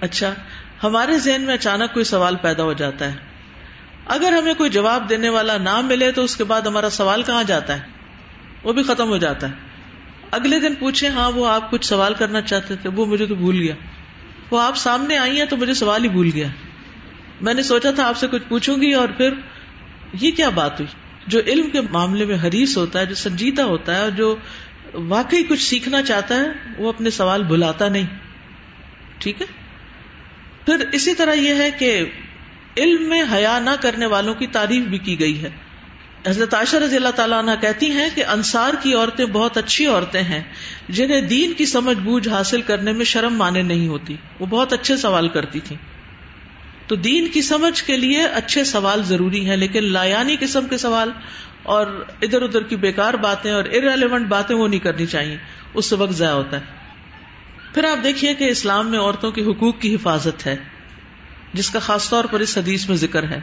اچھا 0.00 0.34
ہمارے 0.82 1.18
ذہن 1.18 1.42
میں 1.42 1.54
اچانک 1.54 1.92
کوئی 1.92 2.04
سوال 2.04 2.36
پیدا 2.36 2.62
ہو 2.62 2.72
جاتا 2.72 3.12
ہے۔ 3.12 3.16
اگر 4.06 4.32
ہمیں 4.32 4.54
کوئی 4.54 4.70
جواب 4.70 5.08
دینے 5.08 5.28
والا 5.28 5.56
نہ 5.56 5.80
ملے 5.80 6.12
تو 6.12 6.22
اس 6.22 6.36
کے 6.36 6.44
بعد 6.44 6.62
ہمارا 6.62 6.90
سوال 6.90 7.22
کہاں 7.22 7.44
جاتا 7.44 7.76
ہے؟ 7.76 7.82
وہ 8.62 8.72
بھی 8.72 8.82
ختم 8.82 9.08
ہو 9.08 9.16
جاتا 9.16 9.48
ہے۔ 9.48 9.65
اگلے 10.36 10.60
دن 10.60 10.74
پوچھے 10.74 11.08
ہاں 11.08 11.30
وہ 11.30 11.46
آپ 11.46 11.70
کچھ 11.70 11.86
سوال 11.86 12.14
کرنا 12.14 12.40
چاہتے 12.40 12.76
تھے، 12.76 12.88
وہ 12.88 13.06
مجھے 13.06 13.26
تو 13.26 13.34
بھول 13.34 13.58
گیا۔ 13.58 13.74
وہ 14.50 14.60
آپ 14.60 14.76
سامنے 14.76 15.16
آئی 15.16 15.38
ہیں 15.38 15.46
تو 15.46 15.56
مجھے 15.56 15.74
سوال 15.74 16.04
ہی 16.04 16.08
بھول 16.08 16.30
گیا۔ 16.34 16.46
میں 17.40 17.54
نے 17.54 17.62
سوچا 17.62 17.90
تھا 17.90 18.08
آپ 18.08 18.16
سے 18.16 18.26
کچھ 18.30 18.42
پوچھوں 18.48 18.76
گی 18.76 18.92
اور 18.92 19.08
پھر 19.08 19.30
یہ 20.20 20.30
کیا 20.30 20.48
بات 20.48 20.80
ہوئی؟ 20.80 20.94
جو 21.26 21.40
علم 21.46 21.70
کے 21.70 21.80
معاملے 21.80 22.24
میں 22.24 22.36
حریص 22.42 22.76
ہوتا 22.76 23.00
ہے، 23.00 23.06
جو 23.06 23.14
سنجیدہ 23.14 23.62
ہوتا 23.62 23.94
ہے 23.94 24.00
اور 24.00 24.10
جو 24.10 24.36
واقعی 24.94 25.42
کچھ 25.42 25.62
سیکھنا 25.62 26.02
چاہتا 26.02 26.34
ہے، 26.34 26.46
وہ 26.78 26.88
اپنے 26.88 27.10
سوال 27.10 27.42
بھلاتا 27.42 27.88
نہیں۔ 27.88 28.06
ٹھیک 29.18 29.42
ہے؟ 29.42 29.46
پھر 30.64 30.84
اسی 30.92 31.14
طرح 31.14 31.34
یہ 31.34 31.54
ہے 31.54 31.70
کہ 31.70 32.04
علم 32.76 33.08
میں 33.08 33.22
حیا 33.32 33.58
نہ 33.58 33.70
کرنے 33.80 34.06
والوں 34.06 34.34
کی 34.34 34.46
تعریف 34.46 34.84
بھی 34.84 34.98
کی 34.98 35.20
گئی 35.20 35.42
ہے۔ 35.42 35.50
حضرت 36.26 36.54
عائشہ 36.54 36.76
رضی 36.76 36.96
اللہ 36.96 37.08
تعالیٰ 37.08 37.38
عنہ 37.38 37.50
کہتی 37.60 37.90
ہیں 37.90 38.08
کہ 38.14 38.24
انصار 38.24 38.74
کی 38.82 38.94
عورتیں 38.94 39.26
بہت 39.26 39.56
اچھی 39.56 39.86
عورتیں 39.86 40.22
ہیں، 40.22 40.42
جنہیں 40.88 41.20
دین 41.20 41.52
کی 41.52 41.66
سمجھ 41.66 41.98
بوجھ 41.98 42.28
حاصل 42.28 42.62
کرنے 42.62 42.92
میں 42.92 43.04
شرم 43.04 43.34
مانے 43.34 43.62
نہیں 43.62 43.88
ہوتی۔ 43.88 44.16
وہ 44.40 44.46
بہت 44.46 44.72
اچھے 44.72 44.96
سوال 44.96 45.28
کرتی 45.28 45.60
تھی 45.60 45.76
تو 46.86 46.94
دین 46.94 47.28
کی 47.28 47.42
سمجھ 47.42 47.84
کے 47.84 47.96
لیے 47.96 48.22
اچھے 48.22 48.64
سوال 48.64 49.04
ضروری 49.04 49.48
ہیں، 49.48 49.56
لیکن 49.56 49.92
لایانی 49.92 50.36
قسم 50.40 50.66
کے 50.66 50.76
سوال 50.76 51.10
اور 51.62 52.04
ادھر 52.22 52.42
ادھر 52.42 52.62
کی 52.62 52.76
بیکار 52.76 53.14
باتیں 53.14 53.52
اور 53.52 53.64
ارریلیونٹ 53.64 54.28
باتیں 54.28 54.56
وہ 54.56 54.68
نہیں 54.68 54.80
کرنی 54.80 55.06
چاہیے۔ 55.06 55.36
اس 55.74 55.86
سے 55.86 55.96
وقت 55.96 56.12
ضائع 56.12 56.32
ہوتا 56.32 56.56
ہے۔ 56.56 56.64
پھر 57.74 57.84
آپ 57.84 58.04
دیکھیے 58.04 58.34
کہ 58.34 58.44
اسلام 58.44 58.90
میں 58.90 58.98
عورتوں 58.98 59.30
کے 59.30 59.42
حقوق 59.42 59.80
کی 59.80 59.94
حفاظت 59.94 60.46
ہے، 60.46 60.56
جس 61.52 61.70
کا 61.70 61.78
خاص 61.78 62.10
طور 62.10 62.24
پر 62.24 62.40
اس 62.40 62.58
حدیث 62.58 62.88
میں 62.88 62.96
ذکر 62.96 63.22
ہے۔ 63.22 63.40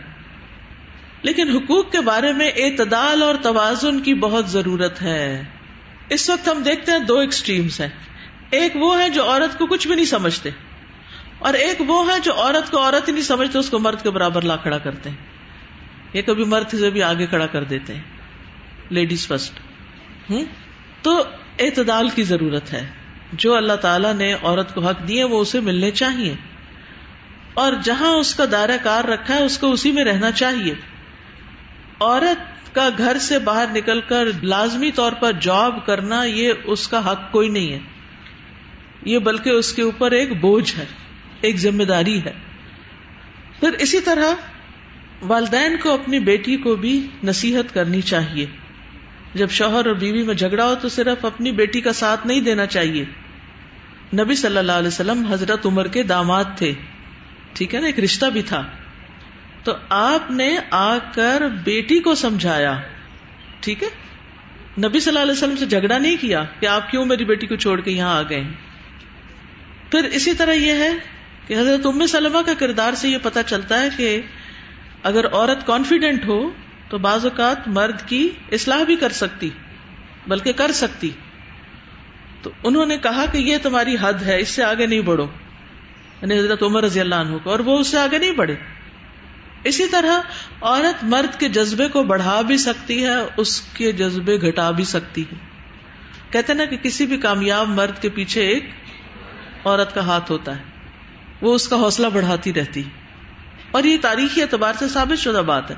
لیکن 1.23 1.49
حقوق 1.49 1.91
کے 1.91 2.01
بارے 2.01 2.33
میں 2.33 2.51
اعتدال 2.55 3.23
اور 3.23 3.35
توازن 3.41 3.99
کی 3.99 4.13
بہت 4.13 4.49
ضرورت 4.49 5.01
ہے۔ 5.01 5.43
اس 6.09 6.29
وقت 6.29 6.47
ہم 6.47 6.63
دیکھتے 6.63 6.91
ہیں 6.91 6.99
دو 6.99 7.17
ایکسٹریمس 7.17 7.81
ہیں۔ 7.81 7.89
ایک 8.49 8.75
وہ 8.75 9.01
ہے 9.01 9.09
جو 9.09 9.23
عورت 9.29 9.57
کو 9.57 9.65
کچھ 9.65 9.87
بھی 9.87 9.95
نہیں 9.95 10.05
سمجھتے 10.05 10.49
اور 11.39 11.53
ایک 11.53 11.81
وہ 11.87 12.13
ہے 12.13 12.19
جو 12.19 12.33
عورت 12.33 12.71
کو 12.71 12.77
عورت 12.83 13.07
ہی 13.07 13.13
نہیں 13.13 13.23
سمجھتے، 13.23 13.59
اس 13.59 13.69
کو 13.69 13.79
مرد 13.79 14.01
کے 14.01 14.09
برابر 14.09 14.41
لا 14.41 14.55
کھڑا 14.55 14.77
کرتے 14.77 15.09
ہیں۔ 15.09 15.17
یہ 16.13 16.21
کبھی 16.21 16.43
مرد 16.43 16.75
سے 16.75 16.89
بھی 16.89 17.03
آگے 17.03 17.27
کھڑا 17.27 17.45
کر 17.45 17.63
دیتے 17.63 17.93
ہیں۔ 17.93 18.01
لیڈیز 18.89 19.27
فرسٹ 19.27 19.59
تو 21.01 21.23
اعتدال 21.59 22.09
کی 22.09 22.23
ضرورت 22.23 22.73
ہے۔ 22.73 22.87
جو 23.33 23.55
اللہ 23.55 23.73
تعالیٰ 23.73 24.13
نے 24.13 24.33
عورت 24.33 24.75
کو 24.75 24.81
حق 24.81 25.07
دیے 25.07 25.23
وہ 25.23 25.39
اسے 25.39 25.59
ملنے 25.59 25.91
چاہیے۔ 25.91 26.35
اور 27.53 27.73
جہاں 27.83 28.13
اس 28.13 28.35
کا 28.35 28.43
دائرہ 28.51 28.77
کار 28.83 29.03
رکھا 29.03 29.35
ہے، 29.35 29.43
اس 29.43 29.57
کو 29.57 29.71
اسی 29.71 29.91
میں 29.91 30.03
رہنا 30.03 30.31
چاہیے۔ 30.31 30.73
عورت 32.01 32.75
کا 32.75 32.89
گھر 32.97 33.17
سے 33.17 33.39
باہر 33.39 33.65
نکل 33.75 34.01
کر 34.01 34.25
لازمی 34.43 34.91
طور 34.91 35.11
پر 35.11 35.31
جاب 35.31 35.85
کرنا 35.85 36.23
یہ 36.23 36.53
اس 36.63 36.87
کا 36.87 37.11
حق 37.11 37.31
کوئی 37.31 37.49
نہیں 37.49 37.73
ہے۔ 37.73 37.79
یہ 39.05 39.19
بلکہ 39.19 39.49
اس 39.49 39.73
کے 39.73 39.81
اوپر 39.81 40.11
ایک 40.11 40.39
بوجھ 40.39 40.75
ہے، 40.77 40.85
ایک 41.41 41.57
ذمہ 41.57 41.83
داری 41.83 42.23
ہے۔ 42.23 42.33
پھر 43.59 43.69
اسی 43.79 43.99
طرح 43.99 44.33
والدین 45.21 45.77
کو 45.77 45.93
اپنی 45.93 46.19
بیٹی 46.19 46.57
کو 46.57 46.75
بھی 46.75 47.07
نصیحت 47.23 47.73
کرنی 47.73 48.01
چاہیے۔ 48.01 48.45
جب 49.33 49.49
شوہر 49.49 49.85
اور 49.85 49.95
بیوی 49.95 50.23
میں 50.23 50.33
جھگڑا 50.33 50.65
ہو 50.65 50.75
تو 50.81 50.89
صرف 50.89 51.25
اپنی 51.25 51.51
بیٹی 51.51 51.81
کا 51.81 51.93
ساتھ 51.93 52.27
نہیں 52.27 52.41
دینا 52.41 52.65
چاہیے۔ 52.65 53.05
نبی 54.13 54.35
صلی 54.35 54.57
اللہ 54.57 54.71
علیہ 54.71 54.87
وسلم 54.87 55.25
حضرت 55.25 55.65
عمر 55.65 55.87
کے 55.87 56.03
داماد 56.03 56.43
تھے۔ 56.57 56.73
ٹھیک 57.53 57.75
ہے 57.75 57.79
نا، 57.79 57.85
ایک 57.85 57.99
رشتہ 57.99 58.25
بھی 58.25 58.41
تھا۔ 58.41 58.63
تو 59.63 59.73
آپ 59.89 60.31
نے 60.31 60.57
آ 60.69 60.97
کر 60.97 61.47
بیٹی 61.63 61.99
کو 61.99 62.15
سمجھایا۔ 62.15 62.79
ٹھیک 63.59 63.83
ہے؟ 63.83 63.87
نبی 64.87 64.99
صلی 64.99 65.09
اللہ 65.09 65.19
علیہ 65.19 65.31
وسلم 65.31 65.55
سے 65.55 65.65
جھگڑا 65.65 65.97
نہیں 65.97 66.15
کیا 66.21 66.43
کہ 66.59 66.65
آپ 66.65 66.91
کیوں 66.91 67.05
میری 67.05 67.25
بیٹی 67.25 67.47
کو 67.47 67.55
چھوڑ 67.55 67.81
کے 67.81 67.91
یہاں 67.91 68.19
آ 68.19 68.21
گئے۔ 68.29 68.43
پھر 69.91 70.03
اسی 70.03 70.33
طرح 70.33 70.53
یہ 70.53 70.73
ہے 70.73 70.91
کہ 71.47 71.53
حضرت 71.53 71.85
ام 71.85 72.05
سلمہ 72.05 72.37
کا 72.45 72.53
کردار 72.59 72.93
سے 72.93 73.09
یہ 73.09 73.17
پتا 73.21 73.43
چلتا 73.43 73.81
ہے 73.81 73.87
کہ 73.97 74.21
اگر 75.03 75.33
عورت 75.33 75.67
کانفیڈینٹ 75.67 76.25
ہو 76.25 76.49
تو 76.89 76.97
بعض 76.97 77.25
اوقات 77.25 77.67
مرد 77.67 78.07
کی 78.07 78.29
اصلاح 78.51 78.83
بھی 78.83 78.95
کر 78.95 79.09
سکتی، 79.09 79.49
بلکہ 80.27 80.51
کر 80.51 80.71
سکتی۔ 80.71 81.09
تو 82.41 82.49
انہوں 82.63 82.85
نے 82.85 82.97
کہا 82.97 83.25
کہ 83.31 83.37
یہ 83.37 83.57
تمہاری 83.63 83.95
حد 84.01 84.23
ہے، 84.25 84.39
اس 84.39 84.49
سے 84.49 84.63
آگے 84.63 84.85
نہیں 84.85 85.01
بڑھو۔ 85.01 85.27
یعنی 86.21 86.39
حضرت 86.39 86.63
عمر 86.63 86.83
رضی 86.83 86.99
اللہ 86.99 87.15
عنہ 87.15 87.37
کو، 87.43 87.49
اور 87.49 87.59
وہ 87.59 87.79
اس 87.79 87.87
سے 87.87 87.97
آگے 87.97 88.17
نہیں 88.17 88.31
بڑھے۔ 88.31 88.55
اسی 89.63 89.87
طرح 89.87 90.21
عورت 90.61 91.03
مرد 91.03 91.39
کے 91.39 91.49
جذبے 91.49 91.87
کو 91.87 92.03
بڑھا 92.03 92.41
بھی 92.41 92.57
سکتی 92.57 93.03
ہے، 93.03 93.15
اس 93.37 93.61
کے 93.61 93.91
جذبے 93.91 94.41
گھٹا 94.41 94.71
بھی 94.71 94.83
سکتی 94.83 95.21
ہے۔ 95.21 95.35
کہتے 96.29 96.53
نا 96.53 96.65
کہ 96.65 96.77
کسی 96.77 97.05
بھی 97.05 97.17
کامیاب 97.17 97.69
مرد 97.69 98.01
کے 98.01 98.09
پیچھے 98.09 98.41
ایک 98.41 98.69
عورت 99.65 99.95
کا 99.95 100.05
ہاتھ 100.05 100.31
ہوتا 100.31 100.57
ہے۔ 100.57 100.63
وہ 101.41 101.55
اس 101.55 101.67
کا 101.67 101.75
حوصلہ 101.75 102.07
بڑھاتی 102.07 102.53
رہتی 102.53 102.83
اور 103.71 103.83
یہ 103.83 103.97
تاریخی 104.01 104.41
اعتبار 104.41 104.73
سے 104.79 104.87
ثابت 104.87 105.21
شدہ 105.21 105.41
بات 105.45 105.71
ہے۔ 105.71 105.75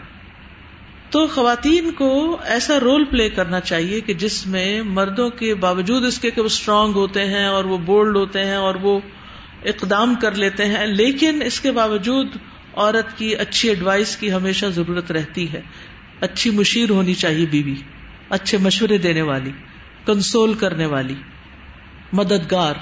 تو 1.09 1.27
خواتین 1.27 1.91
کو 1.91 2.37
ایسا 2.43 2.79
رول 2.79 3.03
پلے 3.03 3.29
کرنا 3.29 3.59
چاہیے 3.59 3.99
کہ 4.01 4.13
جس 4.13 4.47
میں 4.47 4.81
مردوں 4.81 5.29
کے 5.29 5.55
باوجود 5.55 6.05
اس 6.05 6.19
کے 6.19 6.31
کہ 6.31 6.41
وہ 6.41 6.45
اسٹرانگ 6.45 6.93
ہوتے 6.93 7.25
ہیں 7.25 7.45
اور 7.45 7.63
وہ 7.63 7.77
بولڈ 7.77 8.17
ہوتے 8.17 8.45
ہیں 8.45 8.55
اور 8.55 8.75
وہ 8.75 8.99
اقدام 9.65 10.15
کر 10.15 10.31
لیتے 10.31 10.65
ہیں، 10.65 10.87
لیکن 10.87 11.41
اس 11.41 11.59
کے 11.61 11.71
باوجود 11.71 12.27
عورت 12.75 13.17
کی 13.17 13.35
اچھی 13.35 13.69
ایڈوائس 13.69 14.17
کی 14.17 14.33
ہمیشہ 14.33 14.65
ضرورت 14.65 15.11
رہتی 15.11 15.53
ہے۔ 15.53 15.61
اچھی 16.21 16.49
مشیر 16.49 16.89
ہونی 16.89 17.13
چاہیے 17.13 17.45
بیوی، 17.45 17.75
اچھے 18.29 18.57
مشورے 18.57 18.97
دینے 18.97 19.21
والی 19.21 19.51
کنسول 20.05 20.53
کرنے 20.53 20.85
والی۔ 20.85 21.15
مددگار۔ 22.13 22.73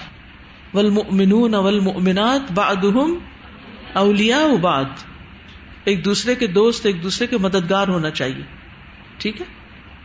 والمؤمنون 0.74 1.56
والمؤمنات 1.56 2.52
بعضهم 2.52 3.14
اولیاء 3.94 4.56
بعض۔ 4.62 4.86
ایک 5.84 6.06
دوسرے 6.06 6.36
کے 6.36 6.48
دوست، 6.48 6.86
ایک 6.86 7.04
دوسرے 7.04 7.28
کے 7.28 7.38
مددگار 7.38 7.88
ہونا 7.88 8.10
چاہیے۔ 8.10 8.44
ٹھیک 9.18 9.42
ہے؟ 9.42 9.46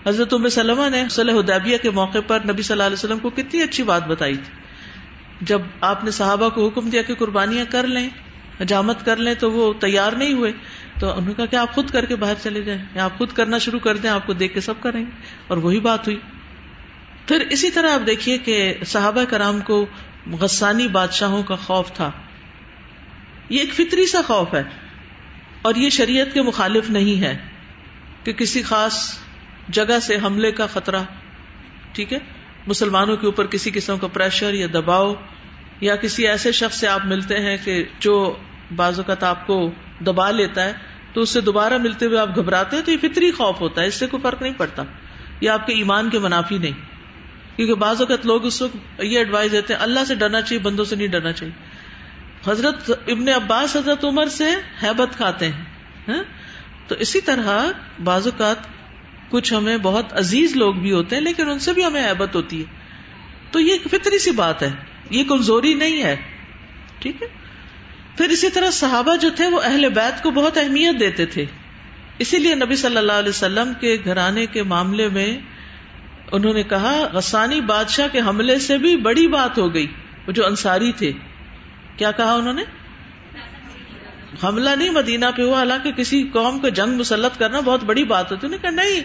حضرت 0.07 0.35
ام 0.35 0.49
سلمہ 0.49 0.89
نے 0.89 1.05
صلی 1.11 1.33
حدیبیہ 1.33 1.77
کے 1.83 1.91
موقع 1.91 2.19
پر 2.27 2.39
نبی 2.49 2.63
صلی 2.63 2.75
اللہ 2.75 2.83
علیہ 2.83 2.95
وسلم 2.95 3.19
کو 3.19 3.31
کتنی 3.31 3.63
اچھی 3.63 3.83
بات 3.83 4.07
بتائی 4.07 4.35
تھی۔ 4.35 4.55
جب 5.41 5.61
آپ 5.81 6.05
نے 6.05 6.11
صحابہ 6.11 6.49
کو 6.49 6.69
حکم 6.69 6.91
دیا 6.91 7.03
کہ 7.03 7.15
قربانیاں 7.15 7.65
کر 7.71 7.87
لیں 7.87 8.09
حجامت 8.61 9.05
کر 9.05 9.17
لیں 9.17 9.35
تو 9.35 9.53
وہ 9.53 9.73
تیار 9.73 10.13
نہیں 10.13 10.33
ہوئے۔ 10.33 10.53
تو 11.01 11.11
انہوں 11.11 11.29
نے 11.29 11.35
کہا 11.35 11.47
کہ 11.47 11.57
آپ 11.57 11.75
خود 11.75 11.91
کر 11.91 12.05
کے 12.05 12.17
باہر 12.17 12.35
چلے 12.43 12.63
جائیں۔ 12.63 12.85
یا 12.95 13.05
آپ 13.05 13.19
خود 13.19 13.33
کرنا 13.33 13.59
شروع 13.59 13.79
کر 13.79 13.97
دیں، 13.97 14.11
آپ 14.11 14.27
کو 14.27 14.33
دیکھ 14.33 14.55
کے 14.55 14.61
سب 14.61 14.75
کریں 14.81 15.01
گے۔ 15.01 15.11
اور 15.49 15.57
وہی 15.57 15.81
بات 15.81 16.07
ہوئی۔ 16.07 16.21
پھر 17.27 17.41
اسی 17.51 17.71
طرح 17.71 17.91
آپ 17.91 18.07
دیکھیے 18.07 18.39
کہ 18.39 18.75
صحابہ 18.87 19.25
کرام 19.25 19.61
کو 19.61 19.87
غسانی 20.33 20.89
بادشاہوں 20.89 21.43
کا 21.43 21.57
خوف 21.57 21.93
تھا۔ 21.93 22.11
یہ 23.49 23.61
ایک 23.61 23.75
فطری 23.75 24.07
سا 24.07 24.21
خوف 24.27 24.55
ہے۔ 24.55 24.63
اور 25.63 25.75
یہ 25.75 25.91
شریعت 25.91 26.35
کے 26.35 26.43
مخالف 26.43 26.91
نہیں 26.91 27.23
ہے 27.23 27.39
کہ 28.25 28.33
کسی 28.33 28.63
خاص 28.63 29.19
جگہ 29.69 29.99
سے 30.03 30.17
حملے 30.17 30.53
کا 30.53 30.67
خطرہ، 30.67 31.03
ٹھیک 31.93 32.13
ہے، 32.13 32.19
مسلمانوں 32.67 33.17
کے 33.17 33.27
اوپر 33.27 33.47
کسی 33.47 33.71
قسم 33.75 33.99
کا 33.99 34.07
پریشر 34.07 34.55
یا 34.55 34.67
دباؤ 34.75 35.15
یا 35.81 35.97
کسی 35.97 36.27
ایسے 36.27 36.53
شخص 36.53 36.81
سے 36.81 36.89
آپ 36.89 37.07
ملتے 37.07 37.41
ہیں 37.41 37.57
کہ 37.65 37.85
جو 38.01 38.37
بعض 38.77 38.99
اوقات 38.99 39.23
آپ 39.23 39.47
کو 39.47 39.71
دبا 40.01 40.31
لیتا 40.31 40.65
ہے، 40.65 40.73
تو 41.13 41.21
اس 41.21 41.31
سے 41.31 41.41
دوبارہ 41.41 41.79
ملتے 41.79 42.07
ہوئے 42.07 42.19
آپ 42.19 42.37
گھبراتے 42.37 42.77
ہیں 42.77 42.83
تو 42.83 42.93
یہ 42.93 42.97
فطری 43.01 43.31
خوف 43.31 43.61
ہوتا 43.61 43.83
ہے، 43.83 43.87
اس 43.87 43.95
سے 43.95 44.07
کوئی 44.07 44.23
فرق 44.23 44.43
نہیں 44.43 44.53
پڑتا۔ 44.57 44.83
یہ 45.41 45.51
آپ 45.51 45.67
کے 45.67 45.73
ایمان 45.73 46.11
کے 46.11 46.19
منافی 46.19 46.59
نہیں۔ 46.59 46.73
کیونکہ 47.57 47.75
بعض 47.75 48.01
اوقات 48.01 48.27
لوگ 48.27 48.45
اس 48.45 48.63
وقت 48.63 48.77
یہ 49.03 49.19
ایڈوائز 49.19 49.53
دیتے 49.53 49.75
ہیں، 49.75 49.81
اللہ 49.81 50.01
سے 50.09 50.15
ڈرنا 50.15 50.43
چاہیے، 50.43 50.63
بندوں 50.63 50.85
سے 50.85 50.97
نہیں 50.97 51.07
ڈرنا 51.07 51.33
چاہیے۔ 51.33 51.79
حضرت 52.51 52.91
ابن 53.07 53.29
عباس، 53.29 53.77
حضرت 53.77 54.05
عمر 54.05 54.27
سے 54.27 54.45
حیبت 54.83 55.17
کھاتے 55.17 55.49
ہیں 55.49 55.65
ہاں؟ 56.09 56.23
تو 56.87 56.95
اسی 56.95 57.21
طرح 57.21 57.71
بعض 58.05 58.27
اوقات 58.27 58.57
کچھ 59.29 59.55
ہمیں 59.55 59.77
بہت 59.77 60.13
عزیز 60.13 60.57
لوگ 60.57 60.75
بھی 60.75 60.93
ہوتے 60.93 61.17
ہیں، 61.17 61.23
لیکن 61.23 61.51
ان 61.51 61.59
سے 61.59 61.73
بھی 61.73 61.85
ہمیں 61.85 62.09
حیبت 62.09 62.35
ہوتی 62.35 62.61
ہے۔ 62.61 62.65
تو 63.51 63.61
یہ 63.61 63.75
فطری 63.91 64.19
سی 64.19 64.31
بات 64.31 64.63
ہے، 64.63 64.71
یہ 65.11 65.25
کمزوری 65.25 65.75
نہیں 65.75 66.03
ہے، 66.03 66.17
ٹھیک 66.99 67.23
ہے؟ 67.23 67.27
پھر 68.19 68.29
اسی 68.29 68.51
طرح 68.51 68.71
صحابہ 68.71 69.17
جو 69.17 69.31
تھے 69.31 69.47
وہ 69.47 69.61
اہل 69.65 69.89
بیت 69.89 70.23
کو 70.23 70.31
بہت 70.31 70.59
اہمیت 70.59 71.01
دیتے 71.01 71.27
تھے۔ 71.27 71.45
اسی 72.19 72.39
لیے 72.39 72.55
نبی 72.55 72.77
صلی 72.77 72.97
اللہ 72.97 73.13
علیہ 73.13 73.29
وسلم 73.29 73.73
کے 73.81 73.97
گھرانے 74.05 74.47
کے 74.47 74.63
معاملے 74.63 75.09
میں 75.09 75.39
انہوں 76.33 76.55
نے 76.55 76.63
کہا، 76.63 77.09
غسانی 77.13 77.61
بادشاہ 77.61 78.09
کے 78.13 78.21
حملے 78.21 78.59
سے 78.59 78.79
بھی 78.79 78.97
بڑی 78.97 79.29
بات 79.29 79.59
ہو 79.59 79.75
گئی۔ 79.75 79.87
وہ 80.27 80.33
جو 80.33 80.47
انصاری 80.47 80.93
تھے۔ 80.93 81.13
کیا 81.97 82.11
کہا 82.11 82.33
انہوں 82.33 82.53
نے؟ 82.53 82.63
حملہ 84.45 84.71
نہیں 84.71 84.91
مدینہ 84.91 85.27
پہ 85.37 85.43
ہوا، 85.43 85.59
حالانکہ 85.59 85.93
کسی 85.93 86.23
قوم 86.33 86.59
کو 86.59 86.69
جنگ 86.69 86.99
مسلط 86.99 87.39
کرنا 87.39 87.61
بہت 87.61 87.85
بڑی 87.85 88.05
بات 88.05 88.33
ہوتی۔ 88.33 88.59
کہا، 88.63 88.71
نہیں، 88.71 89.01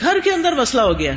گھر 0.00 0.16
کے 0.24 0.32
اندر 0.32 0.52
مسئلہ 0.52 0.82
ہو 0.82 0.98
گیا۔ 0.98 1.12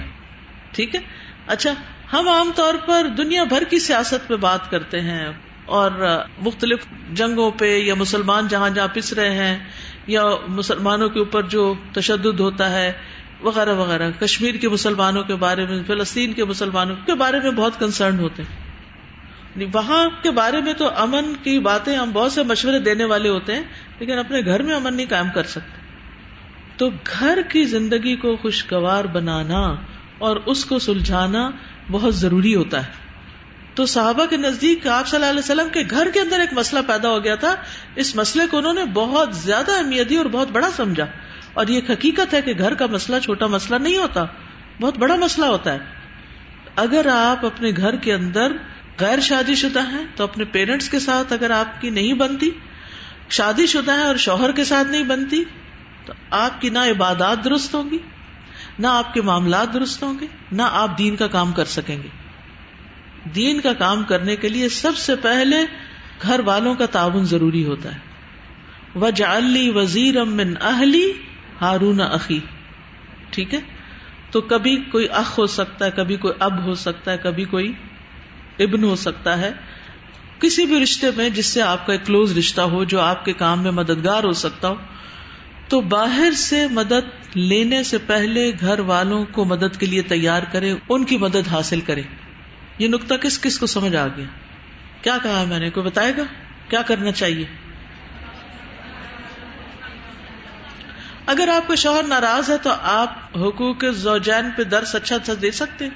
ٹھیک 0.72 0.96
ہے؟ 0.96 1.00
اچھا 1.48 1.74
ہم 2.14 2.30
عام 2.30 2.52
طور 2.56 2.74
پر 2.86 3.08
دنیا 3.18 3.44
بھر 3.44 3.64
کی 3.64 3.80
سیاست 3.80 4.28
پہ 4.28 4.36
بات 4.36 4.72
کرتے 4.72 5.02
ہیں۔ 5.02 5.49
اور 5.70 6.22
مختلف 6.42 6.80
جنگوں 7.12 7.52
پہ 7.52 7.78
یا 7.78 7.94
مسلمان 7.96 8.48
جہاں 8.48 8.70
جہاں 8.70 8.88
پس 8.94 9.14
رہے 9.14 9.36
ہیں 9.36 9.60
یا 10.08 10.24
مسلمانوں 10.48 11.10
کے 11.10 11.20
اوپر 11.20 11.42
جو 11.42 11.74
تشدد 11.94 12.40
ہوتا 12.40 12.72
ہے، 12.72 12.92
وغیرہ 13.42 13.74
وغیرہ۔ 13.74 14.12
کشمیر 14.20 14.56
کے 14.56 14.70
مسلمانوں 14.70 15.24
کے 15.24 15.36
بارے 15.36 15.66
میں، 15.66 15.84
فلسطین 15.88 16.34
کے 16.34 16.46
مسلمانوں 16.46 16.96
کے 17.06 17.14
بارے 17.14 17.40
میں 17.40 17.52
بہت 17.52 17.80
کنسرن 17.80 18.20
ہوتے 18.20 18.44
ہیں۔ 18.44 18.70
یعنی 19.56 19.66
وہاں 19.74 20.10
کے 20.22 20.32
بارے 20.32 20.62
میں 20.62 20.74
تو 20.74 20.90
امن 20.96 21.34
کی 21.44 21.60
باتیں 21.60 21.98
ہم 21.98 22.12
بہت 22.14 22.32
سے 22.32 22.44
مشورے 22.44 22.80
دینے 22.80 23.06
والے 23.06 23.30
ہوتے 23.30 23.56
ہیں، 23.56 23.64
لیکن 24.00 24.18
اپنے 24.18 24.42
گھر 24.46 24.64
میں 24.64 24.76
امن 24.76 24.94
نہیں 24.94 25.08
قائم 25.10 25.28
کر 25.34 25.44
سکتے۔ 25.44 25.80
تو 26.78 26.90
گھر 26.90 27.40
کی 27.50 27.66
زندگی 27.66 28.16
کو 28.16 28.36
خوشگوار 28.36 29.06
بنانا 29.06 29.76
اور 30.18 30.38
اس 30.46 30.66
کو 30.66 30.80
سلجھانا 30.80 31.52
بہت 31.92 32.16
ضروری 32.16 32.56
ہوتا 32.56 32.88
ہے۔ 32.88 33.09
تو 33.80 33.86
صحابہ 33.86 34.26
کے 34.26 34.38
نزدیک 34.38 34.88
آپ 34.88 35.08
صلی 35.08 35.16
اللہ 35.16 35.30
علیہ 35.30 35.40
وسلم 35.40 35.70
کے 35.70 35.84
گھر 35.90 36.10
کے 36.14 36.20
اندر 36.20 36.40
ایک 36.40 36.54
مسئلہ 36.54 36.80
پیدا 36.88 37.10
ہو 37.10 37.24
گیا 37.24 37.36
تھا۔ 37.36 37.56
اس 37.96 38.16
مسئلے 38.16 38.48
کو 38.48 38.58
انہوں 38.58 38.74
نے 38.74 38.86
بہت 38.86 39.36
زیادہ 39.36 39.72
اہمیت 39.72 40.10
دی 40.10 40.18
اور 40.18 40.26
بہت 40.26 40.48
بڑا 40.52 40.70
سمجھا۔ 40.76 41.06
اور 41.54 41.68
یہ 41.68 41.82
حقیقت 41.90 42.34
ہے 42.34 42.42
کہ 42.42 42.54
گھر 42.58 42.74
کا 42.74 42.86
مسئلہ 42.86 43.20
چھوٹا 43.20 43.48
مسئلہ 43.48 43.80
نہیں 43.80 43.98
ہوتا، 43.98 44.26
بہت 44.82 44.98
بڑا 44.98 45.16
مسئلہ 45.16 45.46
ہوتا 45.46 45.74
ہے۔ 45.74 45.78
اگر 46.76 47.08
آپ 47.08 47.46
اپنے 47.46 47.72
گھر 47.78 47.96
کے 47.96 48.14
اندر 48.14 48.52
غیر 49.00 49.20
شادی 49.20 49.56
شدہ 49.56 49.88
ہیں 49.92 50.06
تو 50.16 50.24
اپنے 50.24 50.46
پیرنٹس 50.46 50.90
کے 50.90 51.00
ساتھ 51.00 51.34
اگر 51.34 51.52
آپ 51.52 51.82
کی 51.82 51.90
نہیں 51.90 52.14
بنتی، 52.14 52.50
شادی 53.30 53.66
شدہ 53.66 53.92
ہے 53.92 54.04
اور 54.04 54.16
شوہر 54.16 54.52
کے 54.52 54.64
ساتھ 54.64 54.88
نہیں 54.88 55.04
بنتی، 55.04 55.44
تو 56.06 56.14
آپ 56.30 56.62
کی 56.62 56.70
نہ 56.70 56.80
عبادات 56.80 57.44
درست 57.44 57.76
ہوں 57.76 57.90
گی، 57.90 57.98
نہ 58.80 58.88
آپ 58.88 59.14
کے 59.14 59.22
معاملات 59.22 59.74
درست 59.74 60.04
ہوں 60.04 60.20
گے، 60.20 60.28
نہ 60.52 60.62
آپ 60.72 60.98
دین 60.98 61.16
کا 61.16 61.28
کام 61.28 61.52
کر 61.52 61.66
سکیں 61.66 62.04
گے۔ 62.04 62.19
دین 63.24 63.62
کا 63.62 63.74
کام 63.74 64.04
کرنے 64.04 64.36
کے 64.36 64.50
لیے 64.50 64.70
سب 64.70 64.98
سے 64.98 65.16
پہلے 65.16 65.58
گھر 66.22 66.40
والوں 66.40 66.76
کا 66.76 66.86
تعاون 66.86 67.26
ضروری 67.26 67.66
ہوتا 67.66 67.96
ہے۔ 67.96 68.00
وجعلی 68.96 69.70
وزیر 69.70 70.18
امن 70.18 70.54
اہلی 70.62 71.12
ہارون 71.62 72.02
اخی 72.02 72.40
ٹھیک 73.30 73.54
ہے؟ 73.54 73.60
تو 74.32 74.42
کبھی 74.42 74.76
کوئی 74.76 75.08
اخ 75.10 75.40
ہو 75.40 75.48
سکتا 75.48 75.86
ہے، 75.86 75.92
کبھی 75.96 76.16
کوئی 76.16 76.34
اب 76.40 76.64
ہو 76.64 76.74
سکتا 76.74 77.12
ہے، 77.12 77.18
کبھی 77.24 77.44
کوئی 77.44 77.74
ابن 78.60 78.84
ہو 78.84 78.96
سکتا 78.96 79.38
ہے۔ 79.38 79.52
کسی 80.40 80.66
بھی 80.66 80.84
رشتے 80.84 81.08
میں 81.18 81.30
جس 81.30 81.46
سے 81.46 81.62
آپ 81.62 81.86
کا 81.86 81.94
ایک 81.94 82.06
کلوز 82.06 82.38
رشتہ 82.38 82.62
ہو، 82.62 82.84
جو 82.84 83.00
آپ 83.00 83.26
کے 83.26 83.34
کام 83.34 83.64
میں 83.64 83.72
مددگار 83.72 84.24
ہو 84.24 84.34
سکتا 84.34 84.70
ہو، 84.70 84.76
تو 85.68 85.82
باہر 85.82 86.32
سے 86.32 86.68
مدد 86.68 87.36
لینے 87.36 87.84
سے 87.84 87.98
پہلے 87.98 88.52
گھر 88.60 88.80
والوں 88.80 89.26
کو 89.26 89.46
مدد 89.46 89.80
کے 89.80 89.86
لیے 89.86 90.02
تیار 90.02 90.44
کرے، 90.52 90.74
ان 90.90 91.04
کی 91.04 91.18
مدد 91.18 91.48
حاصل 91.52 91.82
کرے۔ 91.82 92.02
یہ 92.80 92.88
نقطہ 92.88 93.14
کس 93.14 93.42
کس 93.42 93.60
کو 93.60 93.66
سمجھ 93.66 93.96
آ 93.96 94.08
گیا؟ 94.08 94.26
کیا 95.02 95.18
کہا 95.24 95.44
میں 95.44 95.60
نے؟ 95.60 95.70
کوئی 95.70 95.86
بتائے 95.86 96.14
گا؟ 96.18 96.24
کیا 96.70 96.82
کرنا 96.82 97.12
چاہیے؟ 97.12 97.46
اگر 101.26 101.48
آپ 101.48 101.68
کا 101.68 101.76
شوہر 101.76 102.04
ناراض 102.04 102.50
ہے 102.50 102.58
تو 102.58 102.70
آپ 102.82 103.38
حقوق 103.38 103.86
زوجین 103.92 104.52
پہ 104.58 104.64
درس 104.64 104.96
اچھا 104.96 105.16
اچھا 105.16 105.34
دے 105.42 105.52
سکتے 105.52 105.90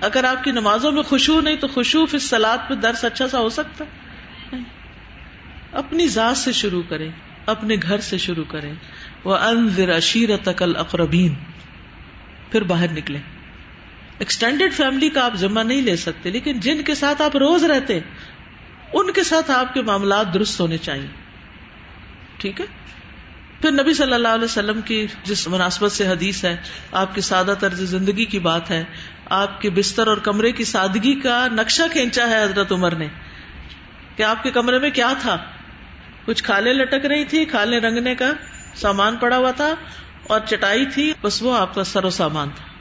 اگر 0.00 0.24
آپ 0.24 0.44
کی 0.44 0.50
نمازوں 0.50 0.92
میں 0.92 1.02
خوشبو 1.02 1.40
نہیں 1.40 1.56
تو 1.56 1.68
خوشبو 1.68 2.06
پھر 2.06 2.18
سلاد 2.18 2.58
پہ 2.68 2.74
درس 2.74 3.04
اچھا 3.04 3.28
سا 3.28 3.38
ہو 3.38 3.48
سکتا 3.48 3.84
اپنی 5.72 6.08
ذات 6.08 6.36
سے 6.36 6.52
شروع 6.52 6.82
کریں، 6.88 7.10
اپنے 7.46 7.76
گھر 7.82 8.00
سے 8.00 8.18
شروع 8.18 8.44
کریں۔ 8.48 8.74
وہ 9.24 9.36
انضر 9.36 9.88
اشیر 9.88 10.36
تقل 10.36 10.76
اقربین 10.76 11.34
پھر 12.52 12.62
باہر 12.62 12.92
نکلیں۔ 12.92 13.20
ایکسٹینڈیڈ 14.18 14.74
فیملی 14.74 15.08
کا 15.08 15.24
آپ 15.24 15.34
ذمہ 15.34 15.60
نہیں 15.60 15.82
لے 15.82 15.96
سکتے، 15.96 16.30
لیکن 16.30 16.60
جن 16.60 16.82
کے 16.82 16.94
ساتھ 16.94 17.22
آپ 17.22 17.36
روز 17.36 17.64
رہتے 17.64 18.00
ان 18.92 19.12
کے 19.12 19.22
ساتھ 19.22 19.50
آپ 19.50 19.74
کے 19.74 19.82
معاملات 19.82 20.34
درست 20.34 20.60
ہونے 20.60 20.78
چاہیے۔ 20.78 21.06
ٹھیک 22.38 22.60
ہے؟ 22.60 22.66
پھر 23.60 23.70
نبی 23.70 23.94
صلی 23.94 24.12
اللہ 24.12 24.28
علیہ 24.28 24.44
وسلم 24.44 24.80
کی 24.80 25.06
جس 25.24 25.48
مناسبت 25.48 25.92
سے 25.92 26.08
حدیث 26.08 26.44
ہے، 26.44 26.56
آپ 26.92 27.14
کی 27.14 27.20
سادہ 27.20 27.54
طرز 27.60 27.80
زندگی 27.80 28.24
کی 28.24 28.38
بات 28.38 28.70
ہے، 28.70 28.84
آپ 29.30 29.60
کے 29.60 29.70
بستر 29.70 30.06
اور 30.06 30.16
کمرے 30.16 30.52
کی 30.52 30.64
سادگی 30.64 31.20
کا 31.20 31.48
نقشہ 31.52 31.82
کھینچا 31.92 32.28
ہے 32.28 32.42
حضرت 32.42 32.72
عمر 32.72 32.94
نے۔ 32.94 33.08
کہ 34.16 34.22
آپ 34.22 34.42
کے 34.42 34.50
کمرے 34.50 34.78
میں 34.78 34.90
کیا 34.90 35.12
تھا؟ 35.20 35.36
کچھ 36.24 36.44
کھالے 36.44 36.72
لٹک 36.72 37.06
رہی 37.06 37.24
تھی 37.24 37.44
کھالے 37.44 37.78
رنگنے 37.78 38.14
کا 38.14 38.32
سامان 38.74 39.16
پڑا 39.16 39.36
ہوا 39.36 39.50
تھا 39.50 39.74
اور 40.22 40.40
چٹائی 40.48 40.86
تھی، 40.86 41.12
بس 41.22 41.42
وہ 41.42 41.58
آپ 41.58 41.74
کا 41.74 41.84
سرو 41.84 42.10
سامان 42.10 42.48
تھا۔ 42.56 42.75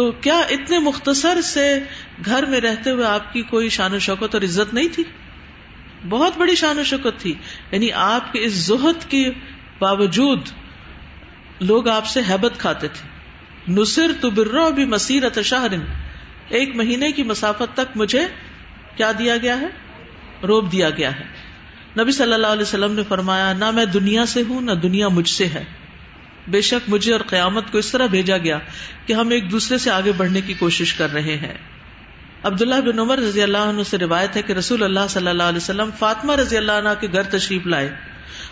تو 0.00 0.12
کیا 0.12 0.38
اتنے 0.38 0.78
مختصر 0.78 1.40
سے 1.40 1.78
گھر 2.24 2.42
میں 2.42 2.60
رہتے 2.60 2.90
ہوئے 2.90 3.06
آپ 3.06 3.32
کی 3.32 3.42
کوئی 3.42 3.68
شان 3.68 3.94
و 3.94 3.98
شوکت 3.98 4.34
اور 4.34 4.42
عزت 4.42 4.74
نہیں 4.74 4.88
تھی؟ 4.92 5.04
بہت 6.08 6.38
بڑی 6.38 6.54
شان 6.54 6.78
و 6.78 6.84
شوکت 6.84 7.20
تھی۔ 7.20 7.34
یعنی 7.72 7.92
آپ 7.92 8.32
کے 8.32 8.44
اس 8.44 8.52
زہد 8.52 9.10
کے 9.10 9.30
باوجود 9.78 10.40
لوگ 11.60 11.88
آپ 11.88 12.06
سے 12.06 12.20
حیبت 12.30 12.52
کھاتے 12.58 12.88
تھے۔ 12.88 13.08
نصر 13.72 14.06
تو 14.20 14.30
برو 14.30 14.70
بھی 14.70 14.84
مسیرت 14.84 15.38
شہرن۔ 15.44 15.80
ایک 16.48 16.76
مہینے 16.76 17.12
کی 17.12 17.22
مسافت 17.22 17.74
تک 17.74 17.96
مجھے 17.96 18.28
کیا 18.96 19.12
دیا 19.18 19.36
گیا 19.36 19.60
ہے؟ 19.60 19.66
روب 20.46 20.72
دیا 20.72 20.90
گیا 20.90 21.20
ہے۔ 21.20 21.24
نبی 22.02 22.12
صلی 22.12 22.32
اللہ 22.32 22.46
علیہ 22.46 22.62
وسلم 22.62 22.92
نے 22.92 23.02
فرمایا، 23.08 23.52
نہ 23.52 23.70
میں 23.70 23.84
دنیا 23.84 24.26
سے 24.26 24.42
ہوں، 24.48 24.60
نہ 24.60 24.72
دنیا 24.72 25.08
مجھ 25.08 25.28
سے 25.28 25.46
ہے۔ 25.46 25.64
بے 26.50 26.60
شک 26.60 26.88
مجھے 26.88 27.12
اور 27.12 27.20
قیامت 27.20 27.72
کو 27.72 27.78
اس 27.78 27.92
طرح 27.92 28.06
بھیجا 28.06 28.38
گیا 28.38 28.58
کہ 29.06 29.12
ہم 29.12 29.28
ایک 29.28 29.50
دوسرے 29.50 29.78
سے 29.78 29.90
آگے 29.90 30.12
بڑھنے 30.12 30.40
کی 30.40 30.54
کوشش 30.54 30.94
کر 30.94 31.12
رہے 31.12 31.36
ہیں۔ 31.36 31.54
عبداللہ 32.42 32.74
بن 32.74 32.98
عمر 32.98 33.18
رضی 33.18 33.42
اللہ 33.42 33.58
عنہ 33.58 33.82
سے 33.82 33.98
روایت 33.98 34.36
ہے 34.36 34.42
کہ 34.42 34.52
رسول 34.52 34.82
اللہ 34.82 35.00
صلی 35.08 35.28
اللہ 35.28 35.42
علیہ 35.42 35.56
وسلم 35.56 35.90
فاطمہ 35.98 36.32
رضی 36.32 36.56
اللہ 36.56 36.72
عنہ 36.72 36.88
کے 37.00 37.06
گھر 37.12 37.22
تشریف 37.22 37.66
لائے۔ 37.66 37.94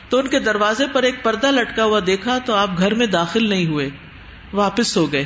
تو 0.09 0.19
ان 0.19 0.29
کے 0.29 0.39
دروازے 0.39 0.85
پر 0.93 1.03
ایک 1.03 1.23
پردہ 1.23 1.47
لٹکا 1.47 1.85
ہوا 1.85 2.01
دیکھا 2.07 2.39
تو 2.39 2.55
آپ 2.55 2.79
گھر 2.79 2.95
میں 2.95 3.07
داخل 3.07 3.49
نہیں 3.49 3.67
ہوئے، 3.67 3.89
واپس 4.53 4.97
ہو 4.97 5.13
گئے۔ 5.13 5.25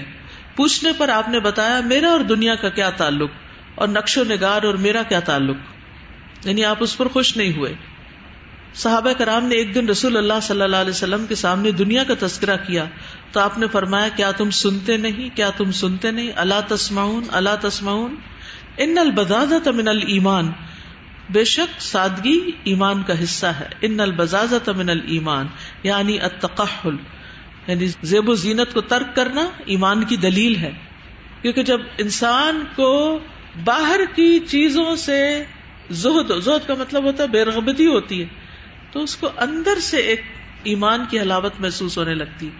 پوچھنے 0.56 0.92
پر 0.98 1.08
آپ 1.08 1.28
نے 1.28 1.40
بتایا، 1.40 1.80
میرا 1.80 2.08
اور 2.08 2.20
دنیا 2.20 2.54
کا 2.54 2.68
کیا 2.68 2.90
تعلق؟ 2.90 3.30
اور 3.74 3.88
نقش 3.88 4.18
و 4.18 4.24
نگار 4.24 4.62
اور 4.62 4.74
میرا 4.74 5.02
کیا 5.02 5.20
تعلق؟ 5.20 5.56
یعنی 6.44 6.64
آپ 6.64 6.76
اس 6.80 6.98
پر 6.98 7.08
خوش 7.08 7.36
نہیں 7.36 7.56
ہوئے۔ 7.56 7.74
صحابہ 8.74 9.12
کرام 9.18 9.44
نے 9.44 9.54
ایک 9.54 9.74
دن 9.74 9.88
رسول 9.88 10.16
اللہ 10.16 10.32
صلی 10.42 10.62
اللہ 10.62 10.76
علیہ 10.76 10.90
وسلم 10.90 11.26
کے 11.26 11.34
سامنے 11.34 11.70
دنیا 11.70 12.04
کا 12.04 12.14
تذکرہ 12.18 12.56
کیا 12.66 12.84
تو 13.32 13.40
آپ 13.40 13.58
نے 13.58 13.66
فرمایا، 13.72 14.08
کیا 14.08 14.30
تم 14.30 14.50
سنتے 14.50 14.96
نہیں؟ 14.96 15.36
کیا 15.36 15.50
تم 15.50 15.72
سنتے 15.72 16.10
نہیں؟ 16.10 16.30
اللہ 16.36 16.54
تسمعون 16.68 17.24
اللہ 17.30 17.50
تسمعون؟ 17.60 18.14
ان 18.76 18.98
البزازت 18.98 19.68
من 19.68 19.88
الایمان۔ 19.88 20.52
بے 21.30 21.44
شک 21.44 21.82
سادگی 21.82 22.50
ایمان 22.64 23.02
کا 23.02 23.22
حصہ 23.22 23.46
ہے۔ 23.46 23.68
ان 23.80 24.00
البزازت 24.00 24.68
من 24.68 24.90
الایمان 24.90 25.46
یعنی 25.82 26.20
التقحل 26.20 26.96
یعنی 27.66 27.86
زیب 28.02 28.28
و 28.28 28.34
زینت 28.34 28.74
کو 28.74 28.80
ترک 28.80 29.16
کرنا 29.16 29.48
ایمان 29.64 30.04
کی 30.04 30.16
دلیل 30.16 30.56
ہے۔ 30.56 30.72
کیونکہ 31.42 31.62
جب 31.62 31.80
انسان 31.98 32.64
کو 32.76 33.18
باہر 33.64 34.00
کی 34.14 34.38
چیزوں 34.38 34.96
سے 34.96 35.44
زہد 35.90 36.32
زہد 36.42 36.68
کا 36.68 36.74
مطلب 36.74 37.04
ہوتا 37.04 37.22
ہے، 37.22 37.28
بے 37.28 37.44
رغبتی 37.44 37.86
ہوتی 37.86 38.22
ہے۔ 38.22 38.41
تو 38.92 39.02
اس 39.02 39.16
کو 39.16 39.30
اندر 39.36 39.78
سے 39.80 39.96
ایک 39.96 40.22
ایمان 40.62 41.04
کی 41.10 41.20
حلاوت 41.20 41.52
محسوس 41.58 41.98
ہونے 41.98 42.14
لگتی۔ 42.14 42.50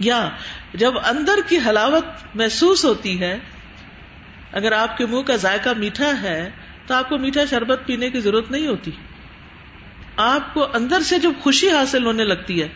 یا 0.00 0.28
جب 0.74 0.98
اندر 0.98 1.32
کی 1.48 1.58
حلاوت 1.66 2.04
محسوس 2.34 2.84
ہوتی 2.84 3.20
ہے، 3.20 3.38
اگر 4.52 4.72
آپ 4.72 4.96
کے 4.96 5.06
منہ 5.06 5.22
کا 5.22 5.36
ذائقہ 5.36 5.68
میٹھا 5.76 6.22
ہے، 6.22 6.50
تو 6.86 6.94
آپ 6.94 7.08
کو 7.08 7.18
میٹھا 7.18 7.40
شربت 7.50 7.80
پینے 7.86 8.10
کی 8.10 8.20
ضرورت 8.20 8.50
نہیں 8.50 8.66
ہوتی۔ 8.66 8.90
آپ 10.16 10.54
کو 10.54 10.66
اندر 10.74 11.00
سے 11.00 11.18
جب 11.18 11.30
خوشی 11.40 11.68
حاصل 11.68 12.04
ہونے 12.06 12.24
لگتی 12.24 12.62
ہے، 12.62 12.68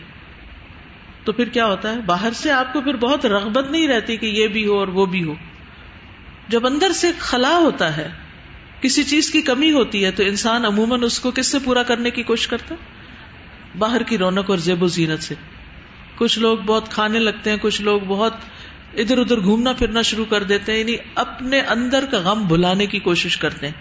تو 1.23 1.31
پھر 1.31 1.49
کیا 1.49 1.65
ہوتا 1.65 1.91
ہے؟ 1.91 1.99
باہر 1.99 2.33
سے 2.33 2.51
آپ 2.51 2.73
کو 2.73 2.81
پھر 2.81 2.95
بہت 2.95 3.25
رغبت 3.25 3.71
نہیں 3.71 3.87
رہتی 3.87 4.17
کہ 4.17 4.25
یہ 4.25 4.47
بھی 4.47 4.67
ہو 4.67 4.79
اور 4.79 4.87
وہ 4.87 5.05
بھی 5.05 5.23
ہو۔ 5.23 5.35
جب 6.47 6.67
اندر 6.67 6.91
سے 6.91 7.11
خلا 7.19 7.55
ہوتا 7.55 7.97
ہے 7.97 8.07
کسی 8.85 9.03
چیز 9.03 9.31
کی 9.31 9.41
کمی 9.41 9.71
ہوتی 9.71 10.05
ہے 10.05 10.11
تو 10.11 10.23
انسان 10.23 10.65
عموماً 10.65 11.03
اس 11.03 11.19
کو 11.19 11.31
کس 11.31 11.47
سے 11.47 11.59
پورا 11.59 11.83
کرنے 11.83 12.11
کی 12.11 12.23
کوشش 12.23 12.47
کرتا 12.47 12.75
باہر 13.77 14.03
کی 14.03 14.17
رونق 14.17 14.49
اور 14.49 14.57
زیب 14.57 14.83
و 14.83 14.87
زینت 14.87 15.23
سے۔ 15.23 15.35
کچھ 16.15 16.39
لوگ 16.39 16.57
بہت 16.57 16.89
کھانے 16.89 17.19
لگتے 17.19 17.49
ہیں، 17.49 17.57
کچھ 17.61 17.81
لوگ 17.81 18.01
بہت 18.07 18.33
ادھر 18.93 19.17
ادھر 19.17 19.39
گھومنا 19.39 19.73
پھرنا 19.73 20.01
شروع 20.01 20.25
کر 20.25 20.43
دیتے 20.43 20.71
ہیں 20.71 20.79
یعنی 20.79 20.95
اپنے 21.15 21.59
اندر 21.59 22.05
کا 22.11 22.19
غم 22.19 22.47
بھلانے 22.47 22.85
کی 22.85 22.99
کوشش 22.99 23.37
کرتے 23.37 23.65
ہیں۔ 23.65 23.73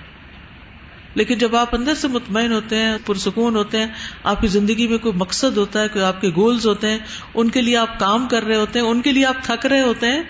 لیکن 1.15 1.39
جب 1.39 1.57
آپ 1.57 1.75
اندر 1.75 1.95
سے 1.95 2.09
مطمئن 2.09 2.53
ہوتے 2.53 2.77
ہیں، 2.77 2.97
پرسکون 3.07 3.57
ہوتے 3.57 3.79
ہیں، 3.79 3.87
آپ 4.25 4.41
کی 4.41 4.47
زندگی 4.47 4.87
میں 4.87 4.99
کوئی 4.99 5.15
مقصد 5.15 5.57
ہوتا 5.57 5.83
ہے، 5.83 5.89
کوئی 5.89 6.05
آپ 6.05 6.21
کے 6.21 6.29
گولز 6.29 6.67
ہوتے 6.67 6.91
ہیں، 6.91 6.99
ان 7.35 7.51
کے 7.51 7.61
لیے 7.61 7.77
آپ 7.77 7.99
کام 7.99 8.29
کر 8.29 8.45
رہے 8.45 8.57
ہوتے 8.57 8.79
ہیں، 8.79 8.87
ان 8.87 9.03
کے 9.03 9.13
لیے 9.13 9.27
آپ 9.27 9.37
تھک 9.43 9.67
رہے 9.67 9.81
ہوتے 9.81 10.07
ہیں، 10.07 10.23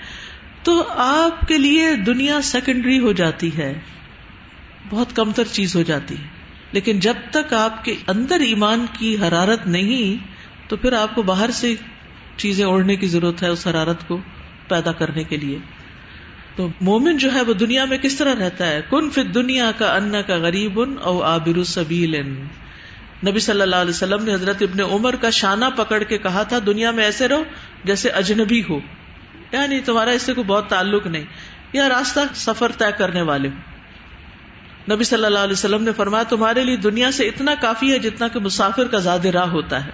تو 0.63 0.85
آپ 0.89 1.49
کے 1.49 1.59
لیے 1.59 1.95
دنیا 1.97 2.43
سیکنڈری 2.43 2.99
ہو 2.99 3.13
جاتی 3.13 3.57
ہے۔ 3.57 3.81
بہت 4.91 5.17
کمتر 5.17 5.45
چیز 5.45 5.77
ہو 5.77 5.83
جاتی 5.83 6.15
ہے۔ 6.15 6.29
لیکن 6.73 7.01
جب 7.01 7.15
تک 7.31 7.53
آپ 7.53 7.85
کے 7.85 7.95
اندر 8.07 8.41
ایمان 8.41 8.87
کی 8.93 9.17
حرارت 9.17 9.67
نہیں، 9.67 10.27
تو 10.71 10.77
پھر 10.77 10.93
آپ 10.93 11.15
کو 11.15 11.23
باہر 11.23 11.51
سے 11.51 11.75
چیزیں 12.37 12.65
اوڑھنے 12.65 12.97
کی 12.97 13.07
ضرورت 13.07 13.43
ہے 13.43 13.49
اس 13.49 13.67
حرارت 13.67 14.09
کو 14.09 14.19
پیدا 14.69 14.93
کرنے 14.93 15.25
کے 15.25 15.37
لیے۔ 15.37 15.59
تو 16.57 16.69
مومن 16.81 17.17
جو 17.17 17.35
ہے 17.35 17.41
وہ 17.41 17.53
دنیا 17.53 17.85
میں 17.85 17.99
کس 17.99 18.17
طرح 18.17 18.35
رہتا 18.35 18.67
ہے؟ 18.67 18.81
کن 18.91 19.11
فت 19.11 19.35
دنیا 19.35 19.71
کا 19.79 19.97
ان 19.97 20.15
کا 20.27 20.37
غریب 20.37 20.81
ان 20.81 20.95
او 21.03 21.23
آبر 21.23 21.65
سبیل 21.65 22.31
نبی 23.27 23.39
صلی 23.39 23.61
اللہ 23.61 23.77
علیہ 23.77 23.91
وسلم 23.91 24.25
نے 24.25 24.35
حضرت 24.35 24.63
ابن 24.63 24.81
عمر 24.81 25.17
کا 25.17 25.31
شانہ 25.31 25.65
پکڑ 25.77 26.03
کے 26.03 26.19
کہا 26.19 26.43
تھا، 26.43 26.59
دنیا 26.67 26.91
میں 26.91 27.05
ایسے 27.05 27.29
رہو 27.29 27.43
جیسے 27.85 28.09
اجنبی 28.09 28.63
ہو۔ 28.71 28.79
یعنی 29.53 29.81
تمہارا 29.81 30.11
اس 30.11 30.23
سے 30.23 30.33
کوئی 30.33 30.45
بہت 30.45 30.69
تعلق 30.69 31.07
نہیں۔ 31.07 31.25
یا 31.73 31.89
راستہ 31.89 32.21
سفر 32.35 32.73
طے 32.79 32.93
کرنے 32.99 33.23
والے 33.23 33.49
ہو۔ 33.49 33.74
نبی 34.91 35.05
صلی 35.05 35.25
اللہ 35.25 35.39
علیہ 35.39 35.53
وسلم 35.53 35.83
نے 35.83 35.93
فرمایا، 35.93 36.23
تمہارے 36.23 36.65
لیے 36.65 36.77
دنیا 36.77 37.11
سے 37.13 37.29
اتنا 37.29 37.55
کافی 37.61 37.93
ہے 37.93 37.99
جتنا 37.99 38.29
کہ 38.29 38.41
مسافر 38.41 38.89
کا 38.89 38.99
زیادہ 38.99 39.29
راہ 39.29 39.49
ہوتا 39.49 39.85
ہے۔ 39.85 39.91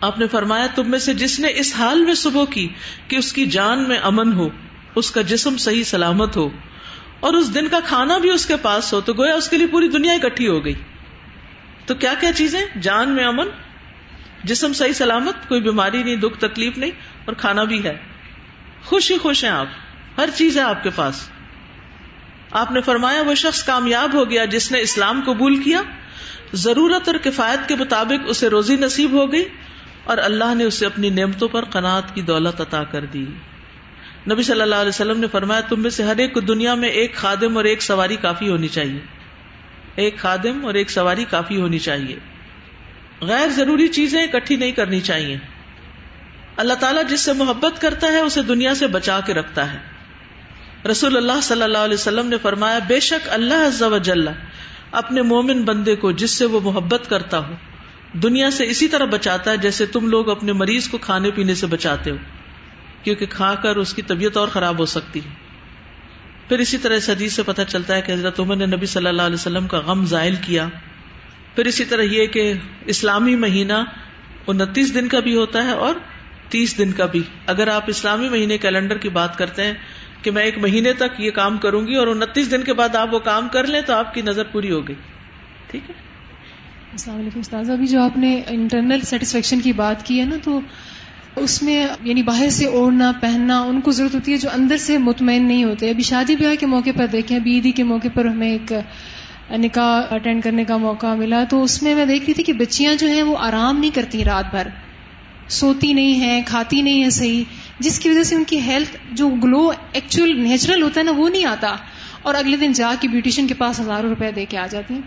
آپ 0.00 0.18
نے 0.18 0.28
فرمایا، 0.28 0.66
تم 0.74 0.90
میں 0.90 0.98
سے 0.98 1.14
جس 1.14 1.40
نے 1.40 1.48
اس 1.54 1.74
حال 1.78 2.04
میں 2.04 2.14
صبح 2.14 2.44
کی 2.50 2.68
کہ 3.08 3.16
اس 3.16 3.32
کی 3.32 3.46
جان 3.46 3.88
میں 3.88 3.98
امن 3.98 4.32
ہو، 4.32 4.48
اس 4.94 5.10
کا 5.10 5.22
جسم 5.22 5.56
صحیح 5.56 5.82
سلامت 5.82 6.36
ہو، 6.36 6.48
اور 7.20 7.34
اس 7.34 7.54
دن 7.54 7.68
کا 7.68 7.80
کھانا 7.84 8.18
بھی 8.18 8.30
اس 8.30 8.46
کے 8.46 8.56
پاس 8.56 8.92
ہو، 8.92 9.00
تو 9.00 9.12
گویا 9.12 9.34
اس 9.34 9.48
کے 9.48 9.58
لیے 9.58 9.66
پوری 9.66 9.88
دنیا 9.88 10.12
اکٹھی 10.12 10.48
ہو 10.48 10.64
گئی۔ 10.64 10.74
تو 11.86 11.94
کیا 11.94 12.14
کیا 12.20 12.32
چیزیں؟ 12.32 12.80
جان 12.82 13.10
میں 13.10 13.24
امن، 13.24 13.48
جسم 14.44 14.72
صحیح 14.72 14.92
سلامت، 14.92 15.48
کوئی 15.48 15.60
بیماری 15.60 16.02
نہیں، 16.02 16.16
دکھ 16.16 16.40
تکلیف 16.40 16.78
نہیں، 16.78 16.90
اور 17.24 17.34
کھانا 17.34 17.64
بھی 17.64 17.84
ہے۔ 17.84 17.98
خوش 18.84 19.10
ہی 19.10 19.18
خوش 19.18 19.44
ہیں 19.44 19.50
آپ، 19.50 19.66
ہر 20.18 20.28
چیز 20.34 20.56
ہے 20.56 20.62
آپ 20.62 20.82
کے 20.82 20.90
پاس۔ 20.94 21.28
آپ 22.52 22.72
نے 22.72 22.80
فرمایا 22.80 23.22
وہ 23.22 23.34
شخص 23.34 23.64
کامیاب 23.64 24.14
ہو 24.14 24.30
گیا 24.30 24.44
جس 24.44 24.72
نے 24.72 24.80
اسلام 24.80 25.22
قبول 25.26 25.62
کیا۔ 25.62 25.82
ضرورت 26.52 27.08
اور 27.08 27.16
کفایت 27.22 27.68
کے 27.68 27.76
مطابق 27.76 28.24
اسے 28.26 28.48
روزی 28.48 28.76
نصیب 28.76 29.12
ہو 29.12 29.32
گئی 29.32 29.44
اور 30.04 30.18
اللہ 30.18 30.54
نے 30.54 30.64
اسے 30.64 30.86
اپنی 30.86 31.10
نعمتوں 31.10 31.48
پر 31.48 31.64
قناط 31.64 32.14
کی 32.14 32.22
دولت 32.22 32.60
عطا 32.60 32.84
کر 32.84 33.04
دی۔ 33.04 33.24
نبی 34.30 34.42
صلی 34.42 34.60
اللہ 34.60 34.74
علیہ 34.74 34.88
وسلم 34.88 35.20
نے 35.20 35.26
فرمایا، 35.26 35.60
تم 35.60 35.82
میں 35.82 35.90
سے 35.90 36.02
ہر 36.02 36.16
ایک 36.16 36.34
کو 36.34 36.40
دنیا 36.40 36.74
میں 36.74 36.88
ایک 36.88 37.14
خادم 37.14 37.56
اور 37.56 37.64
ایک 37.64 37.82
سواری 37.82 38.16
کافی 38.16 38.48
ہونی 38.48 38.68
چاہیے۔ 38.68 39.00
ایک 39.94 40.18
خادم 40.18 40.66
اور 40.66 40.74
ایک 40.74 40.90
سواری 40.90 41.24
کافی 41.24 41.60
ہونی 41.60 41.78
چاہیے۔ 41.78 42.18
غیر 43.20 43.48
ضروری 43.48 43.88
چیزیں 43.88 44.22
اکٹھی 44.22 44.56
نہیں 44.56 44.72
کرنی 44.72 45.00
چاہیے۔ 45.00 45.38
اللہ 46.56 46.74
تعالیٰ 46.74 47.02
جس 47.08 47.20
سے 47.20 47.32
محبت 47.32 47.80
کرتا 47.80 48.06
ہے، 48.06 48.18
اسے 48.18 48.42
دنیا 48.42 48.74
سے 48.74 48.86
بچا 48.86 49.20
کے 49.26 49.34
رکھتا 49.34 49.72
ہے۔ 49.72 49.91
رسول 50.90 51.16
اللہ 51.16 51.40
صلی 51.42 51.62
اللہ 51.62 51.78
علیہ 51.78 51.94
وسلم 51.94 52.26
نے 52.26 52.36
فرمایا، 52.42 52.78
بے 52.86 53.00
شک 53.00 53.28
اللہ 53.30 53.66
عز 53.66 53.82
و 53.82 53.98
جل 53.98 54.28
اپنے 54.92 55.22
مومن 55.22 55.62
بندے 55.62 55.96
کو 55.96 56.12
جس 56.12 56.30
سے 56.30 56.44
وہ 56.44 56.60
محبت 56.60 57.10
کرتا 57.10 57.38
ہو، 57.38 57.54
دنیا 58.12 58.50
سے 58.50 58.64
اسی 58.66 58.88
طرح 58.88 59.04
بچاتا 59.04 59.50
ہے 59.50 59.56
جیسے 59.56 59.86
تم 59.86 60.08
لوگ 60.08 60.30
اپنے 60.30 60.52
مریض 60.52 60.88
کو 60.88 60.98
کھانے 60.98 61.30
پینے 61.30 61.54
سے 61.54 61.66
بچاتے 61.66 62.10
ہو، 62.10 62.16
کیونکہ 63.02 63.26
کھا 63.26 63.54
کر 63.54 63.76
اس 63.76 63.94
کی 63.94 64.02
طبیعت 64.02 64.36
اور 64.36 64.48
خراب 64.48 64.78
ہو 64.78 64.86
سکتی 64.86 65.20
ہے۔ 65.20 65.30
پھر 66.48 66.58
اسی 66.58 66.78
طرح 66.78 66.94
اس 66.94 67.10
حدیث 67.10 67.32
سے 67.32 67.42
پتہ 67.42 67.62
چلتا 67.68 67.96
ہے 67.96 68.02
کہ 68.02 68.12
حضرت 68.12 68.40
عمر 68.40 68.56
نے 68.56 68.66
نبی 68.66 68.86
صلی 68.86 69.06
اللہ 69.06 69.22
علیہ 69.22 69.34
وسلم 69.34 69.66
کا 69.66 69.78
غم 69.78 70.04
زائل 70.04 70.34
کیا۔ 70.36 70.68
پھر 71.54 71.66
اسی 71.66 71.84
طرح 71.84 72.02
یہ 72.02 72.26
کہ 72.26 72.52
اسلامی 72.86 73.36
مہینہ 73.36 73.78
انتیس 74.46 74.94
دن 74.94 75.08
کا 75.08 75.20
بھی 75.20 75.36
ہوتا 75.36 75.64
ہے 75.64 75.70
اور 75.70 75.94
تیس 76.48 76.78
دن 76.78 76.92
کا 76.92 77.06
بھی۔ 77.06 77.22
اگر 77.46 77.68
آپ 77.68 77.84
اسلامی 77.86 78.28
مہینے 78.28 78.58
کیلنڈر 78.58 78.98
کی 78.98 79.08
بات 79.08 79.38
کرتے 79.38 79.64
ہیں 79.64 79.74
کہ 80.22 80.30
میں 80.30 80.42
ایک 80.42 80.58
مہینے 80.58 80.92
تک 80.92 81.20
یہ 81.20 81.30
کام 81.30 81.58
کروں 81.58 81.86
گی 81.86 81.94
اور 81.94 82.06
انتیس 82.06 82.50
دن 82.50 82.62
کے 82.62 82.72
بعد 82.72 82.96
آپ 82.96 83.14
وہ 83.14 83.18
کام 83.18 83.48
کر 83.48 83.66
لیں 83.66 83.80
تو 83.80 83.92
آپ 83.94 84.14
کی 84.14 84.22
نظر 84.22 84.44
پوری 84.44 84.70
ہو 84.70 84.88
گئی۔ 84.88 84.96
ٹھیک 85.70 85.90
ہے؟ 85.90 85.94
السلام 86.92 87.18
علیکم 87.18 87.40
استاذ۔ 87.40 87.70
ابھی 87.70 87.86
جو 87.86 88.02
آپ 88.02 88.18
نے 88.18 88.40
انٹرنل 88.48 89.00
سیٹسفیکشن 89.00 89.60
کی 89.60 89.72
بات 89.72 90.06
کی 90.06 90.20
ہے 90.20 90.24
نا 90.24 90.36
تو 90.44 90.60
اس 91.36 91.62
میں 91.62 91.86
یعنی 92.02 92.22
باہر 92.22 92.50
سے 92.50 92.66
اوڑھنا، 92.66 93.12
پہننا، 93.20 93.60
ان 93.60 93.80
کو 93.80 93.90
ضرورت 93.90 94.14
ہوتی 94.14 94.32
ہے 94.32 94.36
جو 94.36 94.48
اندر 94.52 94.76
سے 94.76 94.98
مطمئن 94.98 95.46
نہیں 95.46 95.64
ہوتے۔ 95.64 95.90
ابھی 95.90 96.02
شادی 96.02 96.36
بیاہ 96.36 96.54
کے 96.60 96.66
موقع 96.66 96.90
پر 96.96 97.06
دیکھیں، 97.06 97.36
ابھی 97.38 97.54
عیدی 97.54 97.70
کے 97.70 97.82
موقع 97.82 98.08
پر 98.14 98.24
ہمیں 98.24 98.50
ایک 98.50 98.72
نکاح 99.50 100.14
اٹینڈ 100.14 100.42
کرنے 100.42 100.64
کا 100.64 100.76
موقع 100.76 101.14
ملا۔ 101.14 101.44
تو 101.50 101.62
اس 101.62 101.82
میں 101.82 101.94
میں 101.94 102.06
دیکھ 102.06 102.24
رہی 102.24 102.34
تھی 102.34 102.44
کہ 102.44 102.52
بچیاں 102.52 102.94
جو 102.94 103.06
ہیں 103.06 103.22
وہ 103.22 103.36
آرام 103.38 103.78
نہیں 103.78 103.94
کرتی 103.94 104.24
رات 104.24 104.50
بھر۔ 104.50 104.68
سوتی 105.48 105.92
نہیں 105.92 106.14
ہیں، 106.14 106.42
کھاتی 106.46 106.82
نہیں 106.82 107.04
ہے 107.04 107.10
صحیح۔ 107.10 107.44
جس 107.82 108.00
کی 108.00 108.08
وجہ 108.08 108.22
سے 108.22 108.34
ان 108.34 108.44
کی 108.44 108.60
ہیلتھ 108.60 108.96
جو 109.12 109.28
گلو 109.28 109.70
ایکچوئل 109.92 110.40
نیچرل 110.42 110.82
ہوتا 110.82 111.00
ہے 111.00 111.04
نا 111.04 111.12
وہ 111.16 111.28
نہیں 111.28 111.44
آتا۔ 111.44 111.76
اور 112.22 112.34
اگلے 112.34 112.56
دن 112.56 112.72
جا 112.72 112.94
کے 113.00 113.08
بیوٹیشن 113.08 113.46
کے 113.46 113.54
پاس 113.54 113.80
ہزاروں 113.80 114.08
روپے 114.08 114.32
دے 114.32 114.46
کے 114.46 114.58
آ 114.58 114.66
جاتی 114.66 114.94
ہیں۔ 114.94 115.00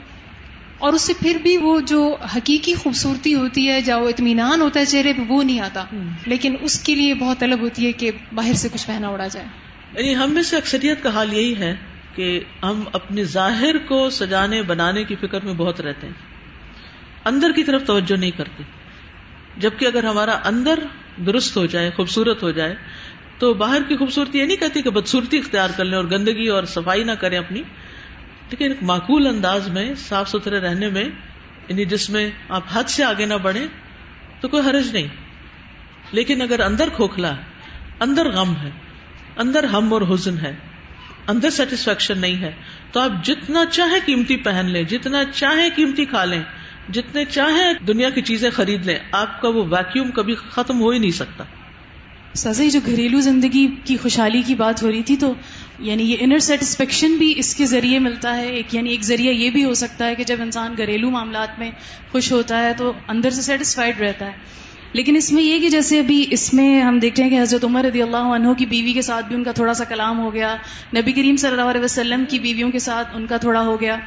اور 0.78 0.94
اس 0.94 1.02
سے 1.02 1.14
پھر 1.20 1.38
بھی 1.44 1.58
وہ 1.58 1.82
جو 1.82 2.16
حقیقی 2.36 2.74
خوبصورتی 2.74 3.34
ہوتی 3.34 3.70
ہے 3.70 3.82
جو 3.82 4.08
اطمینان 4.08 4.62
ہوتا 4.62 4.80
ہے 4.80 4.86
چہرے 4.86 5.14
پہ 5.14 5.22
وہ 5.28 5.44
نہیں 5.44 5.60
آتا۔ 5.60 5.86
لیکن 6.26 6.56
اس 6.62 6.80
کے 6.80 6.96
لیے 6.96 7.14
بہت 7.14 7.40
طلب 7.40 7.62
ہوتی 7.62 7.88
ہے 7.88 7.92
کہ 7.92 8.12
باہر 8.34 8.54
سے 8.54 8.70
کچھ 8.74 8.88
پہنا 8.88 9.08
اڑا 9.08 9.28
جائے۔ 9.28 9.46
یعنی 9.94 10.16
ہم 10.16 10.32
میں 10.32 10.44
سے 10.44 10.58
اکثریت 10.58 11.04
کا 11.04 11.10
حال 11.10 11.34
یہی 11.34 11.56
ہے 11.56 11.76
کہ 12.16 12.40
ہم 12.64 12.84
اپنے 12.94 13.24
ظاہر 13.24 13.78
کو 13.78 14.10
سجانے 14.10 14.62
بنانے 14.62 15.04
کی 15.04 15.16
فکر 15.16 15.46
میں 15.46 15.54
بہت 15.54 15.82
رہتے 15.82 16.08
ہیں۔ 16.08 16.14
اندر 17.26 17.52
کی 17.52 17.64
طرف 17.64 17.86
توجہ 17.86 18.16
نہیں 18.16 18.32
کرتے۔ 18.32 18.64
جبکہ 19.58 19.86
اگر 19.86 20.04
ہمارا 20.04 20.40
اندر 20.44 20.80
درست 21.26 21.58
ہو 21.58 21.66
جائے 21.66 21.92
خوبصورت 21.96 22.44
ہو 22.44 22.52
جائے 22.52 22.76
تو 23.40 23.54
باہر 23.54 23.82
کی 23.88 23.96
خوبصورتی 23.96 24.40
یہ 24.40 24.46
نہیں 24.46 24.58
کہتی 24.58 24.82
کہ 24.82 24.90
بدسورتی 24.90 25.38
اختیار 25.38 25.70
کر 25.78 25.86
لیں 25.86 25.98
اور 25.98 26.06
گندگی 26.06 26.48
اور 26.48 26.64
صفائی 26.64 27.04
نہ 27.04 27.12
کریں 27.12 27.38
اپنی، 27.38 27.60
لیکن 28.50 28.66
ایک 28.66 28.84
معقول 28.84 29.28
انداز 29.28 29.70
میں، 29.70 29.96
صاف 29.96 30.30
ستھرے 30.30 30.60
رہنے 30.60 30.90
میں 30.90 31.04
یعنی 31.68 31.86
جس 31.86 32.10
میں 32.10 32.30
آپ 32.50 32.64
حد 32.74 32.84
سے 32.84 33.04
آگے 33.04 33.26
نہ 33.26 33.34
بڑھیں، 33.34 33.68
تو 34.42 34.48
کوئی 34.48 34.64
حرج 34.70 34.92
نہیں۔ 34.92 35.08
لیکن 36.12 36.42
اگر 36.42 36.60
اندر 36.60 36.90
کھوکھلا 36.96 37.38
ہے، 37.38 37.42
اندر 38.00 38.30
غم 38.30 38.54
ہے، 38.64 38.70
اندر 39.38 39.64
ہم 39.64 39.94
اور 39.94 40.02
حزن 40.02 40.38
ہے، 40.40 40.56
اندر 41.28 41.50
سیٹسفیکشن 41.50 42.18
نہیں 42.18 42.42
ہے، 42.42 42.52
تو 42.92 43.00
آپ 43.00 43.26
جتنا 43.26 43.66
چاہیں 43.66 44.00
قیمتی 44.06 44.38
پہن 44.38 44.66
لیں، 44.70 44.84
جتنا 44.84 45.24
چاہیں 45.34 45.70
قیمتی 45.76 46.06
کھا 46.06 46.26
لیں 46.26 46.44
جتنے 46.90 47.26
چاہیں 47.26 47.86
دنیا 47.88 48.10
کی 48.10 48.22
چیزیں 48.22 48.50
خرید 48.50 48.86
لیں، 48.86 49.00
آپ 49.12 49.42
کا 49.42 49.48
وہ 49.48 49.64
ویکیوم 49.70 50.12
کبھی 50.12 50.36
ختم 50.36 50.82
ہو 50.82 50.90
ہی 50.90 51.00
نہیں 51.00 51.12
سکتا۔ 51.12 51.44
سازی 52.34 52.70
جو 52.70 52.80
گھریلو 52.86 53.20
زندگی 53.20 53.68
کی 53.84 53.98
خوشحالی 53.98 54.42
کی 54.42 54.56
بات 54.56 54.84
ہو 54.84 54.92
رہی 54.92 55.04
تھی، 55.04 55.18
تو 55.18 55.34
یعنی 55.80 56.12
یہ 56.12 56.18
انر 56.20 56.40
سیٹسفیکشن 56.40 57.16
بھی 57.16 57.34
اس 57.38 57.56
کے 57.56 57.66
ذریعے 57.66 58.00
ملتا 58.00 58.38
ہے، 58.38 58.48
ایک 58.48 58.76
یعنی 58.76 58.90
ایک 58.90 59.04
ذریعہ 59.04 59.34
یہ 59.34 59.50
بھی 59.50 59.66
ہو 59.66 59.74
سکتا 59.74 60.08
ہے 60.08 60.16
کہ 60.16 60.24
جب 60.24 60.36
انسان 60.40 60.74
گھریلو 60.78 61.10
معاملات 61.10 61.60
میں 61.60 61.72
خوش 62.12 62.32
ہوتا 62.32 62.64
ہے 62.64 62.74
تو 62.78 62.94
اندر 63.08 63.30
سے 63.30 63.42
سیٹسفائڈ 63.42 64.02
رہتا 64.02 64.26
ہے۔ 64.26 64.32
لیکن 64.94 65.16
اس 65.16 65.32
میں 65.32 65.44
یہ 65.44 65.60
کہ 65.60 65.70
جیسے 65.70 66.00
ابھی 66.00 66.26
اس 66.32 66.54
میں 66.54 66.82
ہم 66.82 67.00
دیکھتے 67.00 67.24
ہیں 67.24 67.30
کہ 67.30 67.42
حضرت 67.42 67.64
عمر 67.64 67.84
رضی 67.84 68.02
اللہ 68.02 68.18
عنہ 68.18 68.54
کی 68.54 68.66
بیوی 68.66 68.94
کے 68.94 69.02
ساتھ 69.02 69.26
بھی 69.26 69.36
ان 69.36 69.44
کا 69.44 69.52
تھوڑا 69.52 69.74
سا 69.74 69.84
کلام 69.84 70.20
ہو 70.20 70.34
گیا، 70.34 70.56
نبی 70.96 71.12
کریم 71.12 71.36
صلی 71.36 71.50
اللہ 71.50 71.62
علیہ 71.62 71.82
وسلم 71.82 72.24
کی 72.30 72.40
بیویوں 72.40 72.72
کے 72.72 72.80
ساتھ 72.80 73.08
ان 73.14 73.26
کا 73.26 73.38
تھوڑا 73.38 73.62
ہو 73.62 73.82
گیا۔ 73.82 73.98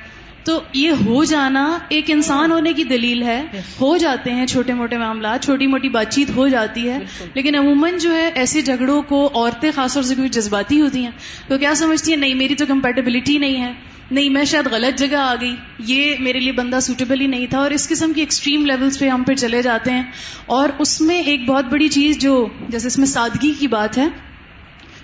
تو 0.44 0.61
یہ 0.72 0.90
ہو 0.90 1.24
جانا 1.24 1.79
ایک 1.88 2.05
انسان 2.11 2.53
ہونے 2.53 2.72
کی 2.72 2.85
دلیل 2.85 3.22
ہے۔ 3.22 3.42
ہو 3.81 3.96
جاتے 3.96 4.33
ہیں 4.33 4.46
چھوٹے 4.46 4.74
موٹے 4.74 4.98
معاملات 4.98 5.44
چھوٹی 5.44 5.66
موٹی 5.66 5.88
بات 5.88 6.12
چیت 6.12 6.31
ہو 6.37 6.48
جاتی 6.48 6.90
ہے۔ 6.90 6.98
لیکن 7.35 7.55
عموماً 7.55 7.98
جو 7.98 8.14
ہے 8.14 8.31
ایسے 8.35 8.62
جھگڑوں 8.62 9.03
کو 9.03 9.31
عورتیں 9.35 9.70
خاص 9.74 9.94
طور 9.94 10.03
سے 10.03 10.14
کوئی 10.14 10.29
جذباتی 10.29 10.81
ہوتی 10.81 11.03
ہیں۔ 11.05 11.11
تو 11.48 11.59
کیا 11.59 11.74
سمجھتی 11.74 12.12
ہیں؟ 12.12 12.18
نہیں 12.18 12.35
میری 12.35 12.55
تو 12.55 12.66
کمپیٹیبلٹی 12.66 13.38
نہیں 13.38 13.61
ہے۔ 13.61 13.72
نہیں 14.11 14.29
میں 14.31 14.44
شاید 14.44 14.66
غلط 14.70 14.98
جگہ 14.98 15.16
آ 15.16 15.35
گئی۔ 15.40 15.57
یہ 15.79 16.14
میرے 16.20 16.40
لیے 16.40 16.53
بندہ 16.53 16.79
سوٹیبل 16.83 17.20
ہی 17.20 17.27
نہیں 17.27 17.46
تھا۔ 17.46 17.59
اور 17.59 17.70
اس 17.70 17.88
قسم 17.88 18.12
کی 18.12 18.20
ایکسٹریم 18.20 18.66
لیولس 18.66 18.98
پہ 18.98 19.09
ہم 19.09 19.22
پھر 19.22 19.35
چلے 19.35 19.62
جاتے 19.62 19.90
ہیں۔ 19.90 20.03
اور 20.46 20.68
اس 20.79 21.01
میں 21.01 21.20
ایک 21.20 21.44
بہت 21.46 21.64
بڑی 21.64 21.88
چیز 21.88 22.18
جو 22.18 22.48
جیسے 22.68 22.87
اس 22.87 22.98
میں 22.98 23.07
سادگی 23.07 23.53
کی 23.59 23.66
بات 23.66 23.98
ہے 23.98 24.09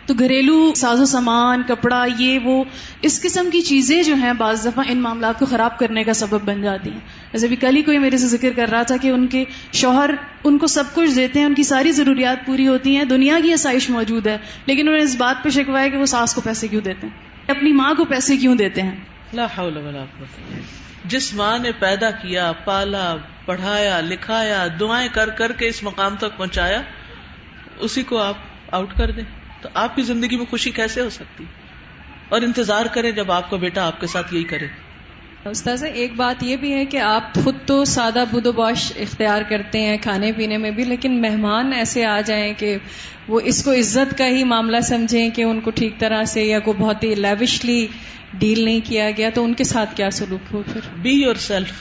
تو 0.07 0.15
گھریلو 0.15 0.75
ساز 0.75 1.01
و 1.01 1.05
سامان، 1.05 1.63
کپڑا، 1.69 2.05
یہ 2.19 2.39
وہ 2.39 2.65
اس 3.03 3.23
قسم 3.23 3.49
کی 3.53 3.61
چیزیں 3.61 4.03
جو 4.03 4.15
ہیں 4.15 4.33
بعض 4.33 4.67
دفعہ 4.67 4.85
ان 4.89 4.99
معاملات 4.99 5.39
کو 5.39 5.47
خراب 5.47 5.79
کرنے 5.79 6.05
کا 6.05 6.13
سبب 6.13 6.41
بن 6.45 6.63
جاتی 6.63 6.91
ہیں۔ 6.91 7.01
جیسے 7.33 7.47
ابھی 7.47 7.57
کل 7.57 7.77
ہی 7.77 7.83
کوئی 7.83 7.99
میرے 7.99 8.19
سے 8.19 8.27
ذکر 8.27 8.51
کر 8.57 8.69
رہا 8.69 8.83
تھا 8.83 8.97
کہ 8.97 9.09
ان 9.09 9.27
کے 9.27 9.45
شوہر 9.73 10.11
ان 10.45 10.59
کو 10.59 10.67
سب 10.67 10.85
کچھ 10.95 11.17
دیتے 11.17 11.39
ہیں، 11.39 11.47
ان 11.47 11.55
کی 11.55 11.63
ساری 11.63 11.93
ضروریات 11.93 12.47
پوری 12.47 12.69
ہوتی 12.69 12.97
ہیں، 12.97 13.05
دنیا 13.05 13.39
کی 13.43 13.53
آسائش 13.53 13.91
موجود 13.91 14.27
ہے، 14.27 14.39
لیکن 14.67 14.81
انہوں 14.81 14.97
نے 14.97 15.03
اس 15.03 15.17
بات 15.17 15.45
پہ 15.45 15.49
شکوایا 15.49 15.89
کہ 15.89 15.97
وہ 15.97 16.07
ساس 16.07 16.35
کو 16.35 16.41
پیسے 16.41 16.69
کیوں 16.69 16.81
دیتے 16.81 17.07
ہیں؟ 17.07 17.15
اپنی 17.49 17.73
ماں 17.73 17.95
کو 17.95 18.05
پیسے 18.05 18.37
کیوں 18.37 18.55
دیتے 18.55 18.83
ہیں؟ 18.83 18.97
لا 19.33 19.47
حول 19.59 19.77
ولا 19.77 20.05
جس 21.05 21.35
ماں 21.35 21.59
نے 21.59 21.73
پیدا 21.79 22.11
کیا، 22.11 22.53
پالا، 22.53 23.17
پڑھایا، 23.47 24.01
لکھایا، 24.01 24.67
دعائیں 24.81 25.09
کر 25.13 25.29
کر 25.29 25.53
کے 25.53 25.69
اس 25.69 25.83
مقام 25.83 26.17
تک 26.17 26.37
پہنچایا، 26.37 26.83
اسی 27.79 28.03
کو 28.03 28.19
آپ 28.19 28.35
آؤٹ 28.71 28.95
کر 28.97 29.11
دیں۔ 29.11 29.25
تو 29.65 29.71
آپ 29.75 29.97
کی 29.97 30.03
زندگی 30.03 30.37
میں 30.37 30.47
خوشی 30.47 30.71
کیسے 30.71 31.01
ہو 31.01 31.11
سکتی؟ 31.11 31.45
اور 32.29 32.43
انتظار 32.43 32.87
کریں 32.87 33.11
جب 33.11 33.33
آپ 33.33 33.51
کا 33.51 33.57
بیٹا 33.57 33.87
آپ 33.87 34.01
کے 34.01 34.07
ساتھ 34.07 34.35
یہی 34.35 34.45
کرے۔ 34.45 34.67
استاذ 35.51 35.85
ایک 35.85 36.13
بات 36.17 36.43
یہ 36.43 36.57
بھی 36.57 36.75
ہے 36.75 36.85
کہ 36.85 36.97
آپ 36.97 37.35
خود 37.35 37.57
تو 37.67 37.85
سادہ 37.85 38.25
بدو 38.33 38.53
باش 38.53 38.93
اختیار 38.97 39.43
کرتے 39.49 39.81
ہیں 39.81 39.97
کھانے 40.03 40.33
پینے 40.33 40.57
میں 40.57 40.71
بھی 40.71 40.85
لیکن 40.85 41.21
مہمان 41.23 41.73
ایسے 41.73 42.05
آ 42.05 42.21
جائیں 42.21 42.55
کہ 42.59 42.77
وہ 43.29 43.41
اس 43.45 43.65
کو 43.65 43.73
عزت 43.73 44.19
کا 44.19 44.27
ہی 44.27 44.45
معاملہ 44.45 44.81
سمجھیں 44.81 45.31
کہ 45.31 45.43
ان 45.43 45.61
کو 45.61 45.71
ٹھیک 45.71 45.99
طرح 45.99 46.25
سے 46.25 46.43
یا 46.43 46.59
کوئی 46.59 46.83
بہت 46.83 47.05
ہی 47.05 47.15
لیوشلی 47.15 47.87
ڈیل 48.39 48.65
نہیں 48.65 48.81
کیا 48.85 49.11
گیا 49.11 49.31
تو 49.31 49.45
ان 49.45 49.55
کے 49.55 49.65
ساتھ 49.65 49.97
کیا 49.97 50.11
سلوک 50.11 50.55
ہو 50.55 50.63
پھر؟ 50.73 50.81
بی 50.97 51.13
یور 51.13 51.35
سیلف 51.35 51.73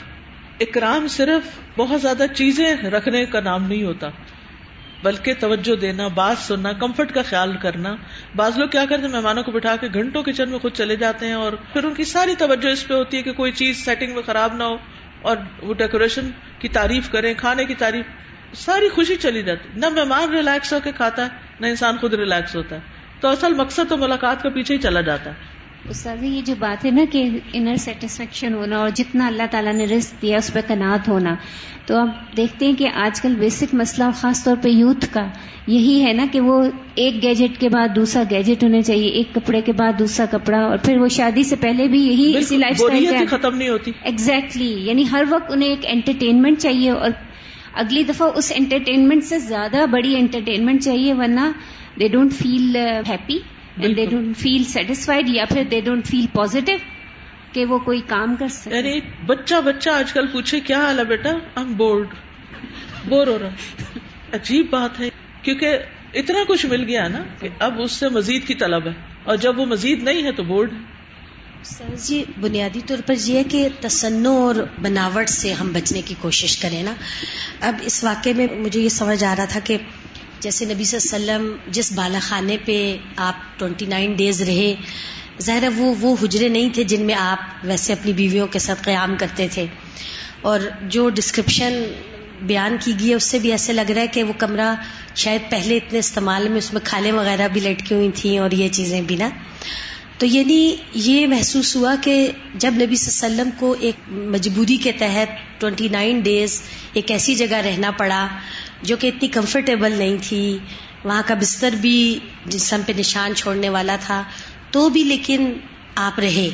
اکرام 0.60 1.08
صرف 1.08 1.60
بہت 1.78 2.02
زیادہ 2.02 2.24
چیزیں 2.36 2.76
رکھنے 2.76 3.26
کا 3.26 3.40
نام 3.40 3.68
نہیں 3.68 3.84
ہوتا۔ 3.84 4.10
بلکہ 5.04 5.34
توجہ 5.40 5.76
دینا، 5.76 6.08
بات 6.08 6.38
سننا 6.38 6.72
کمفرٹ 6.72 7.14
کا 7.14 7.22
خیال 7.22 7.58
کرنا۔ 7.58 7.96
بعض 8.36 8.58
لوگ 8.58 8.68
کیا 8.68 8.86
کرتے 8.90 9.02
ہیں، 9.02 9.10
مہمانوں 9.10 9.44
کو 9.44 9.52
بٹھا 9.52 9.76
کے 9.76 9.88
گھنٹوں 9.94 10.24
کچن 10.24 10.50
میں 10.50 10.60
خود 10.60 10.74
چلے 10.74 10.96
جاتے 10.96 11.26
ہیں 11.26 11.34
اور 11.34 11.54
پھر 11.74 11.84
ان 11.84 11.94
کی 11.94 12.04
ساری 12.04 12.36
توجہ 12.36 12.68
اس 12.68 12.88
پہ 12.88 12.94
ہوتی 12.94 13.18
ہے 13.18 13.22
کہ 13.22 13.34
کوئی 13.34 13.52
چیز 13.52 13.86
سیٹنگ 13.86 14.14
میں 14.14 14.22
خراب 14.22 14.54
نہ 14.54 14.64
ہو 14.64 14.78
اور 15.22 15.38
وہ 15.62 15.74
ڈیکوریشن 15.74 16.30
کی 16.60 16.68
تعریف 16.68 17.10
کریں، 17.10 17.34
کھانے 17.38 17.66
کی 17.66 17.76
تعریف۔ 17.76 18.06
ساری 18.56 18.90
خوشی 18.90 19.16
چلی 19.16 19.44
جاتی۔ 19.44 19.70
نہ 19.76 19.90
مہمان 19.90 20.30
ریلیکس 20.30 20.74
ہو 20.74 20.80
کے 20.84 20.92
کھاتا 20.92 21.24
ہے، 21.24 21.30
نہ 21.60 21.68
انسان 21.68 21.98
خود 21.98 22.14
ریلیکس 22.14 22.56
ہوتا 22.56 22.76
ہے۔ 22.76 22.82
تو 23.20 23.28
اصل 23.28 23.54
مقصد 23.54 23.90
تو 23.90 23.98
ملاقات 23.98 24.44
کا 24.44 24.50
پیچھے 24.50 24.76
ہی 24.76 24.82
چلا 24.82 25.02
جاتا 25.02 25.30
ہے۔ 25.30 25.36
استاذ 25.90 26.24
یہ 26.24 26.42
جو 26.46 26.54
بات 26.60 26.86
ہے 26.86 26.92
نا 26.92 27.02
کہ 27.12 27.30
انر 27.54 27.76
سیٹسفیکشن 27.76 28.54
ہونا 28.54 28.78
اور 28.78 28.90
جتنا 28.90 29.28
اللہ 29.28 29.44
تعالیٰ 29.52 29.74
نے 29.74 29.86
رزق 29.86 30.22
دیا 30.22 30.38
اس 30.38 30.54
پہ 30.54 30.60
کنات 30.68 31.08
ہونا۔ 31.08 31.36
تو 31.86 31.98
آپ 31.98 32.38
دیکھتے 32.38 32.66
ہیں 32.66 32.74
کہ 32.74 32.90
آج 32.94 33.22
کل 33.22 33.36
بیسک 33.36 33.74
مسئلہ 33.74 34.10
خاص 34.16 34.44
طور 34.44 34.56
پہ 34.62 34.70
یوتھ 34.70 35.06
کا 35.12 35.26
یہی 35.68 36.06
ہے 36.06 36.14
نا 36.14 36.26
کہ 36.32 36.42
وہ 36.42 36.64
ایک 36.96 37.24
گیجٹ 37.24 37.60
کے 37.60 37.70
بعد 37.70 37.96
دوسرا 37.96 38.24
گیجٹ 38.32 38.64
ہونا 38.64 38.82
چاہیے 38.82 39.08
ایک 39.08 39.36
کپڑے 39.36 39.62
کے 39.62 39.72
بعد 39.72 40.00
دوسرا 40.00 40.26
کپڑا 40.26 40.58
اور 40.58 40.78
پھر 40.78 40.98
وہ 40.98 41.08
شادی 41.08 41.44
سے 41.44 41.56
پہلے 41.56 41.88
بھی 41.88 42.02
یہی 42.08 42.38
اسی 42.38 42.58
لائف 42.58 42.82
اسٹائل 42.82 43.26
ختم 43.28 43.58
نہیں 43.58 43.70
ہوتی۔ 43.70 43.92
ایگزیکٹلی 44.02 44.74
یعنی 44.80 45.04
ہر 45.12 45.24
وقت 45.30 45.52
انہیں 45.52 45.70
ایک 45.70 45.86
انٹرٹینمنٹ 45.90 46.60
چاہیے 46.60 46.90
اور 46.90 47.12
اگلی 47.74 48.04
دفعہ 48.04 48.30
اس 48.36 48.54
انٹرٹینمنٹ 48.56 49.24
سے 49.24 49.40
زیادہ 49.40 49.86
بڑی 49.92 50.16
انٹرٹینمنٹ 50.16 50.84
چاہیے 50.84 51.14
ورنہ 51.14 51.52
they 52.00 52.08
don't 52.08 52.34
feel 52.34 52.76
happy 53.10 53.40
and 53.82 53.98
they 53.98 54.06
don't 54.06 54.38
feel 54.38 54.64
satisfied 54.64 55.30
یا 55.30 55.46
پھر 55.46 55.64
دے 55.64 55.82
ڈونٹ 55.82 56.06
فیل 56.06 56.26
پوزیٹو 56.34 56.72
کہ 57.52 57.66
وہ 57.66 57.80
کوئی 57.80 58.02
کام 58.08 58.36
کر 58.36 58.48
سکے۔ 58.48 58.76
یعنی 58.76 59.00
بچہ 59.26 59.56
بچہ 59.66 59.90
آج 59.90 60.14
کل 60.14 60.28
پوچھے 60.28 60.60
کیا 60.60 60.78
حال 60.78 61.00
ہے 61.00 61.04
بیٹا؟ 61.04 61.30
ہم 61.58 61.74
بورڈ 61.74 62.08
بور 63.06 63.28
ہو 63.28 63.38
رہا۔ 63.42 63.50
عجیب 64.34 64.66
بات 64.70 65.00
ہے۔ 65.00 65.10
کیونکہ 65.42 65.78
اتنا 66.14 66.40
کچھ 66.48 66.66
مل 66.66 66.84
گیا 66.84 67.08
نا 67.08 67.24
کہ 67.40 67.50
اب 67.60 67.82
اس 67.82 67.92
سے 67.92 68.10
مزید 68.10 68.48
کی 68.48 68.54
طلب 68.56 68.88
ہے۔ 68.88 68.92
اور 69.24 69.38
جب 69.38 69.60
وہ 69.60 69.66
مزید 69.66 70.04
نہیں 70.04 70.24
ہے 70.24 70.32
تو 70.32 70.44
بورڈ 70.44 70.74
سر 71.64 71.84
جی 71.98 72.24
بنیادی 72.40 72.82
طور 72.88 72.98
پر 73.06 73.14
یہ 73.26 73.38
ہے 73.38 73.44
کہ 73.44 73.70
تصنع 73.82 74.30
اور 74.30 74.56
بناوٹ 74.82 75.30
سے 75.30 75.54
ہم 75.54 75.72
بچنے 75.74 76.02
کی 76.02 76.16
کوشش 76.22 76.58
کریں 76.58 76.84
نا۔ 76.84 76.94
اب 77.60 77.76
اس 77.82 78.04
واقعے 78.04 78.34
میں 78.34 78.48
مجھے 78.58 78.82
یہ 78.82 78.90
سمجھ 78.90 79.24
آ 79.24 79.36
رہا 79.38 79.46
تھا 79.46 79.60
کہ 79.64 79.78
جیسے 80.44 80.66
نبی 80.66 80.84
صلی 80.84 81.00
اللہ 81.02 81.32
علیہ 81.32 81.46
وسلم 81.46 81.72
جس 81.72 81.92
بالا 81.92 82.20
خانے 82.22 82.58
پہ 82.66 82.98
آپ 83.16 83.60
ٹوینٹی 83.60 83.86
نائن 83.86 84.14
ڈیز 84.14 84.42
رہے، 84.42 84.74
ظاہر 85.42 85.64
وہ 85.76 85.94
وہ 86.02 86.16
حجرے 86.24 86.48
نہیں 86.48 86.70
تھے 86.70 86.84
جن 86.84 87.06
میں 87.06 87.16
آپ 87.16 87.40
ویسے 87.64 87.94
اپنی 87.94 88.14
بیویوں 88.14 88.48
کے 88.48 88.60
ساتھ 88.60 88.84
قیام 88.84 89.16
کرتے 89.20 89.48
تھے۔ 89.52 89.66
اور 90.42 90.60
جو 90.82 91.10
ڈسکرپشن 91.10 91.84
بیان 92.42 92.78
کی 92.80 92.92
گئی 93.00 93.10
ہے، 93.10 93.16
اس 93.16 93.24
سے 93.24 93.40
بھی 93.40 93.52
ایسے 93.52 93.74
لگ 93.74 93.92
رہا 93.92 94.02
ہے 94.02 94.08
کہ 94.08 94.24
وہ 94.24 94.34
کمرہ 94.38 94.76
شاید 95.16 95.42
پہلے 95.50 95.78
اتنے 95.78 96.00
استعمال 96.00 96.50
میں 96.50 96.58
اس 96.58 96.74
میں 96.74 96.82
کھالیں 96.84 97.12
وغیرہ 97.12 97.48
بھی 97.48 97.62
لٹکی 97.62 97.96
ہوئی 97.96 98.10
تھیں 98.16 98.38
اور 98.38 98.52
یہ 98.52 98.70
چیزیں 98.70 99.02
بھی 99.02 99.16
نا۔ 99.16 99.30
تو 100.18 100.26
یعنی 100.26 100.76
یہ 100.94 101.28
محسوس 101.28 101.76
ہوا 101.76 101.96
کہ 102.02 102.32
جب 102.56 102.74
نبی 102.74 102.96
صلی 102.96 103.12
اللہ 103.14 103.26
علیہ 103.26 103.42
وسلم 103.42 103.60
کو 103.60 103.76
ایک 103.80 103.96
مجبوری 104.08 104.78
کے 104.78 104.92
تحت 104.92 105.62
ٹوینٹی 105.62 105.88
نائن 105.88 106.20
ڈیز 106.20 106.62
ایک 106.94 107.12
ایسی 107.12 107.36
جگہ 107.36 107.56
رہنا 107.56 107.92
پڑا 107.92 108.28
جو 108.84 108.98
کہ 108.98 109.08
اتنی 109.08 109.28
کمفرٹیبل 109.28 109.92
نہیں 109.92 110.18
تھی۔ 110.22 110.58
وہاں 111.04 111.22
کا 111.26 111.34
بستر 111.34 111.70
بھی 111.82 112.20
جسم 112.46 112.82
پہ 112.86 112.94
نشان 112.98 113.36
چھوڑنے 113.36 113.70
والا 113.70 113.96
تھا۔ 114.02 114.24
تو 114.72 114.90
بھی 114.90 115.04
لیکن 115.04 115.54
آپ 115.96 116.20
رہے۔ 116.20 116.50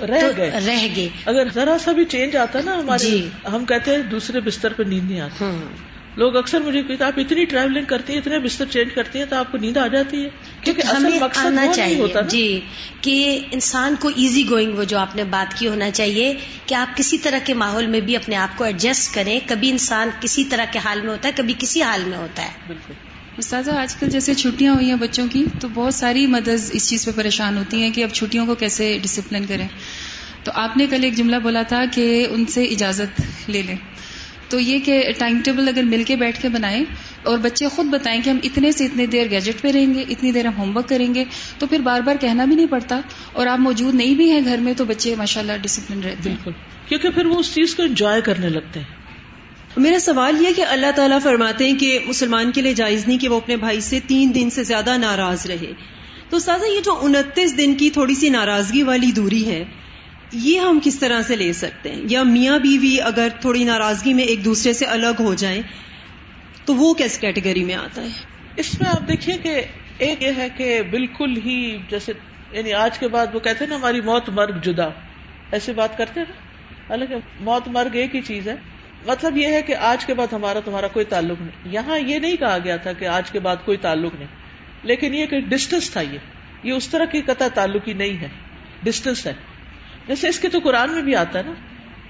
رہ 0.00 0.30
گئے۔ 0.36 0.50
رہ 0.50 0.86
گئے۔ 0.96 1.08
اگر 1.26 1.48
ذرا 1.54 1.76
سا 1.84 1.92
بھی 1.92 2.04
چینج 2.04 2.36
آتا 2.36 2.58
نا 2.64 2.74
ہمارے 2.74 3.04
جی۔ 3.04 3.28
ہم 3.52 3.64
کہتے 3.64 3.90
ہیں 3.90 4.02
دوسرے 4.02 4.40
بستر 4.40 4.72
پہ 4.72 4.82
نیند 4.82 5.10
نہیں 5.10 5.20
آتی۔ 5.20 5.44
لوگ 6.16 6.36
اکثر 6.36 6.60
مجھے 6.60 6.82
کہتے 6.82 7.04
آپ 7.04 7.12
اتنی 7.16 7.44
ٹریولنگ 7.44 7.84
کرتی 7.84 8.12
ہیں 8.12 8.20
اتنے 8.20 8.38
بستر 8.38 8.64
چینج 8.70 8.94
کرتی 8.94 9.18
ہیں 9.18 9.26
تو 9.26 9.36
آپ 9.36 9.52
کو 9.52 9.58
نیند 9.58 9.76
آ 9.76 9.86
جاتی 9.86 10.24
ہے۔ 10.24 10.28
کیونکہ 10.60 10.82
ہمیں 10.82 11.18
آنا 11.36 11.66
چاہیے۔ 11.72 11.96
جی 12.28 12.60
کہ 13.00 13.38
انسان 13.50 13.94
کو 14.00 14.08
ایزی 14.08 14.50
گوئنگ 14.50 14.78
وہ 14.78 14.84
جو 14.84 14.98
آپ 14.98 15.16
نے 15.16 15.24
بات 15.24 15.58
کی 15.58 15.68
ہونا 15.68 15.90
چاہیے 15.90 16.34
کہ 16.66 16.74
آپ 16.74 16.96
کسی 16.96 17.18
طرح 17.18 17.38
کے 17.44 17.54
ماحول 17.54 17.86
میں 17.86 18.00
بھی 18.00 18.16
اپنے 18.16 18.36
آپ 18.36 18.58
کو 18.58 18.64
ایڈجسٹ 18.64 19.14
کریں۔ 19.14 19.40
کبھی 19.46 19.70
انسان 19.70 20.10
کسی 20.20 20.44
طرح 20.44 20.64
کے 20.72 20.78
حال 20.84 21.00
میں 21.00 21.10
ہوتا 21.10 21.28
ہے 21.28 21.32
کبھی 21.36 21.54
کسی 21.58 21.82
حال 21.82 22.02
میں 22.06 22.18
ہوتا 22.18 22.42
ہے۔ 22.42 22.50
بالکل۔ 22.66 22.92
استاذہ 23.38 23.70
آج 23.70 23.96
کل 23.96 24.10
جیسے 24.10 24.34
چھٹیاں 24.34 24.74
ہوئی 24.74 24.88
ہیں 24.88 24.96
بچوں 24.96 25.26
کی 25.32 25.44
تو 25.60 25.68
بہت 25.74 25.94
ساری 25.94 26.26
مدد 26.26 26.48
اس 26.72 26.88
چیز 26.88 27.04
پہ 27.04 27.10
پریشان 27.16 27.56
ہوتی 27.56 27.82
ہیں 27.82 27.90
کہ 27.90 28.04
اب 28.04 28.10
چھٹیوں 28.10 28.46
کو 28.46 28.54
کیسے 28.54 28.98
ڈسپلن 29.02 29.44
کریں۔ 29.46 29.68
تو 30.44 30.52
آپ 30.54 30.76
نے 30.76 30.86
کل 30.90 31.04
ایک 31.04 31.14
جملہ 31.14 31.36
بولا 31.36 31.62
تھا 31.62 31.84
کہ 31.92 32.26
ان 32.30 32.46
سے 32.46 32.64
اجازت 32.64 33.20
لے 33.50 33.62
لیں۔ 33.62 33.76
تو 34.48 34.60
یہ 34.60 34.78
کہ 34.78 35.04
ٹائم 35.18 35.40
ٹیبل 35.44 35.68
اگر 35.68 35.82
مل 35.82 36.02
کے 36.06 36.16
بیٹھ 36.16 36.42
کے 36.42 36.48
بنائیں 36.48 36.84
اور 37.22 37.38
بچے 37.38 37.68
خود 37.68 37.86
بتائیں 37.86 38.22
کہ 38.24 38.30
ہم 38.30 38.38
اتنے 38.42 38.72
سے 38.72 38.84
اتنے 38.84 39.06
دیر 39.06 39.30
گیجٹ 39.30 39.62
پہ 39.62 39.70
رہیں 39.70 39.94
گے 39.94 40.04
اتنی 40.08 40.32
دیر 40.32 40.46
ہم 40.46 40.52
ہوم 40.58 40.76
ورک 40.76 40.88
کریں 40.88 41.14
گے 41.14 41.24
تو 41.58 41.66
پھر 41.66 41.78
بار 41.78 42.00
بار 42.00 42.16
کہنا 42.20 42.44
بھی 42.44 42.56
نہیں 42.56 42.66
پڑتا 42.66 43.00
اور 43.32 43.46
آپ 43.46 43.58
موجود 43.58 43.94
نہیں 43.94 44.14
بھی 44.14 44.30
ہیں 44.30 44.40
گھر 44.44 44.56
میں 44.56 44.74
تو 44.76 44.84
بچے 44.84 45.14
ماشاء 45.18 45.40
اللہ 45.40 45.52
ڈسپلن 45.62 46.00
رہتے 46.00 46.30
بالکل۔ 46.30 46.50
کیونکہ 46.88 47.10
پھر 47.10 47.26
وہ 47.26 47.38
اس 47.38 47.54
چیز 47.54 47.74
کو 47.74 47.82
انجوائے 47.82 48.20
کرنے 48.20 48.48
لگتے 48.48 48.80
ہیں۔ 48.80 49.04
میرا 49.76 49.98
سوال 49.98 50.42
یہ 50.42 50.48
کہ 50.56 50.62
اللہ 50.62 50.90
تعالیٰ 50.96 51.18
فرماتے 51.22 51.66
ہیں 51.66 51.78
کہ 51.78 51.98
مسلمان 52.06 52.52
کے 52.52 52.62
لیے 52.62 52.74
جائز 52.74 53.08
نہیں 53.08 53.18
کہ 53.18 53.28
وہ 53.28 53.36
اپنے 53.36 53.56
بھائی 53.56 53.80
سے 53.80 54.00
تین 54.06 54.34
دن 54.34 54.50
سے 54.50 54.64
زیادہ 54.64 54.96
ناراض 54.96 55.46
رہے۔ 55.46 55.72
تو 56.30 56.38
سازا 56.38 56.66
یہ 56.66 56.80
جو 56.84 56.98
انتیس 57.02 57.56
دن 57.58 57.74
کی 57.74 57.90
تھوڑی 57.90 58.14
سی 58.14 58.28
ناراضگی 58.28 58.82
والی 58.82 59.12
دوری 59.12 59.46
ہے 59.46 59.64
یہ 60.32 60.60
ہم 60.60 60.78
کس 60.84 60.98
طرح 60.98 61.22
سے 61.22 61.36
لے 61.36 61.52
سکتے 61.52 61.92
ہیں؟ 61.92 62.02
یا 62.10 62.22
میاں 62.22 62.58
بیوی 62.58 62.96
اگر 63.00 63.28
تھوڑی 63.40 63.64
ناراضگی 63.64 64.14
میں 64.14 64.24
ایک 64.24 64.44
دوسرے 64.44 64.72
سے 64.72 64.84
الگ 64.84 65.20
ہو 65.20 65.34
جائیں، 65.34 65.62
تو 66.64 66.74
وہ 66.74 66.94
کس 66.94 67.18
کیٹیگری 67.18 67.64
میں 67.64 67.74
آتا 67.74 68.02
ہے؟ 68.02 68.08
اس 68.56 68.80
میں 68.80 68.90
آپ 68.90 69.08
دیکھیے 69.08 69.38
کہ 69.38 69.62
ایک 69.98 70.22
یہ 70.22 70.30
ہے 70.36 70.48
کہ 70.56 70.82
بالکل 70.90 71.36
ہی 71.36 71.76
جیسے 71.90 72.12
یعنی 72.52 72.72
آج 72.72 72.98
کے 72.98 73.08
بعد 73.08 73.26
وہ 73.34 73.40
کہتے 73.40 73.64
ہیں 73.64 73.70
نا، 73.70 73.76
ہماری 73.76 74.00
موت 74.00 74.28
مرگ 74.28 74.58
جدا۔ 74.62 74.88
ایسے 75.50 75.72
بات 75.72 75.98
کرتے 75.98 76.20
ہیں 76.20 76.26
نا؟ 76.28 76.34
حالانکہ 76.88 77.14
موت 77.40 77.68
مرگ 77.68 77.96
ایک 77.96 78.16
ہی 78.16 78.20
چیز 78.22 78.48
ہے۔ 78.48 78.54
مطلب 79.06 79.36
یہ 79.36 79.46
ہے 79.46 79.62
کہ 79.62 79.76
آج 79.76 80.06
کے 80.06 80.14
بعد 80.14 80.32
ہمارا 80.32 80.60
تمہارا 80.64 80.88
کوئی 80.88 81.04
تعلق 81.04 81.40
نہیں۔ 81.40 81.72
یہاں 81.72 81.98
یہ 81.98 82.18
نہیں 82.18 82.36
کہا 82.36 82.58
گیا 82.64 82.76
تھا 82.76 82.92
کہ 82.92 83.04
آج 83.04 83.30
کے 83.30 83.40
بعد 83.40 83.56
کوئی 83.64 83.78
تعلق 83.78 84.14
نہیں۔ 84.14 84.28
لیکن 84.82 85.14
یہ 85.14 85.26
کہ 85.26 85.40
ڈسٹینس 85.40 85.90
تھا 85.90 86.00
یہ۔ 86.00 86.18
یہ 86.62 86.72
اس 86.72 86.88
طرح 86.88 87.04
کی 87.04 87.20
قطع 87.20 87.48
تعلق 87.54 87.88
ہی 87.88 87.92
نہیں 87.92 88.20
ہے۔ 88.20 88.28
ڈسٹینس 88.82 89.26
ہے۔ 89.26 89.32
جیسے 90.08 90.28
اس 90.28 90.38
کے 90.38 90.48
تو 90.48 90.58
قرآن 90.58 90.90
میں 90.90 91.02
بھی 91.02 91.16
آتا 91.16 91.38
ہے 91.38 91.44
نا 91.44 91.52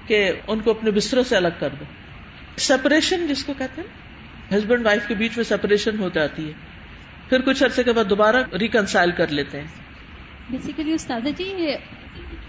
کہ 0.07 0.31
ان 0.47 0.59
کو 0.59 0.71
اپنے 0.71 0.91
بستروں 0.91 1.23
سے 1.23 1.35
الگ 1.35 1.47
کر 1.59 1.69
دو۔ 1.79 1.85
سپریشن 2.57 3.27
جس 3.27 3.45
کو 3.45 3.53
کہتے 3.57 3.81
ہیں 3.81 3.87
ہسبینڈ 4.57 4.85
وائف 4.85 5.07
کے 5.07 5.15
بیچ 5.15 5.31
میں 5.35 5.43
سپریشن 5.43 5.99
ہو 5.99 6.09
جاتی 6.09 6.47
ہے۔ 6.47 6.53
پھر 7.29 7.41
کچھ 7.41 7.63
عرصے 7.63 7.83
کے 7.83 7.91
بعد 7.91 8.09
دوبارہ 8.09 8.43
ریکنسائل 8.59 9.11
کر 9.11 9.27
لیتے 9.27 9.59
ہیں۔ 9.59 9.67
بیسیکلی 10.49 10.91
استاد 10.91 11.21
جی 11.37 11.75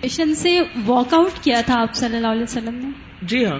پیشن 0.01 0.35
سے 0.35 0.61
واک 0.85 1.15
آؤٹ 1.15 1.33
کیا 1.43 1.61
تھا 1.67 1.81
آپ 1.81 1.95
صلی 1.95 2.17
اللہ 2.17 2.27
علیہ 2.27 2.43
وسلم 2.43 2.75
نے؟ 2.75 2.89
جی 3.23 3.47
ہاں۔ 3.47 3.59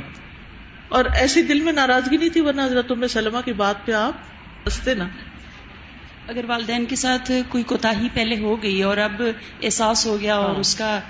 اور 0.89 1.05
ایسی 1.05 1.43
دل 1.43 1.61
میں 1.61 1.73
ناراضگی 1.73 2.17
نہیں 2.17 2.29
تھی 2.29 2.41
ورنہ 2.41 2.63
حضرت 2.63 2.89
تم 2.89 3.07
سلمہ 3.07 3.39
کی 3.45 3.53
بات 3.53 3.87
پہ 3.87 3.93
آپ 3.93 4.13
ہنستے 4.67 4.95
نا۔ 4.95 5.09
اگر 6.29 6.45
والدین 6.45 6.85
کے 6.85 6.97
ساتھ 6.97 7.31
کوئی 7.49 7.65
کوتا 7.65 7.93
پہلے 8.15 8.39
ہو 8.39 8.63
گئی 8.63 8.83
اور 8.83 8.97
اب 8.97 9.23
احساس 9.63 10.07
ہو 10.07 10.21
گیا 10.21 10.37
اور 10.37 10.51
ہاں۔ 10.51 10.61
اس 10.61 10.75
کا 10.75 11.01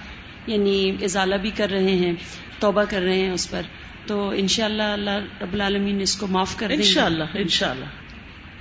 یعنی 0.47 0.97
ازالہ 1.03 1.35
بھی 1.35 1.51
کر 1.51 1.71
رہے 1.71 1.95
ہیں، 1.95 2.13
توبہ 2.59 2.85
کر 2.89 3.01
رہے 3.01 3.19
ہیں 3.19 3.31
اس 3.31 3.51
پر۔ 3.51 3.63
تو 4.07 4.31
انشاءاللہ 4.31 4.83
اللہ 4.83 5.43
رب 5.43 5.53
العالمین 5.53 6.01
اس 6.01 6.17
کو 6.17 6.27
معاف 6.27 6.57
کر 6.57 6.69
دیں 6.69 6.77
ان 6.77 6.83
شاء 6.83 7.05
اللہ 7.05 7.25
ان 7.35 7.49
شاء 7.49 7.71
اللہ 7.71 7.85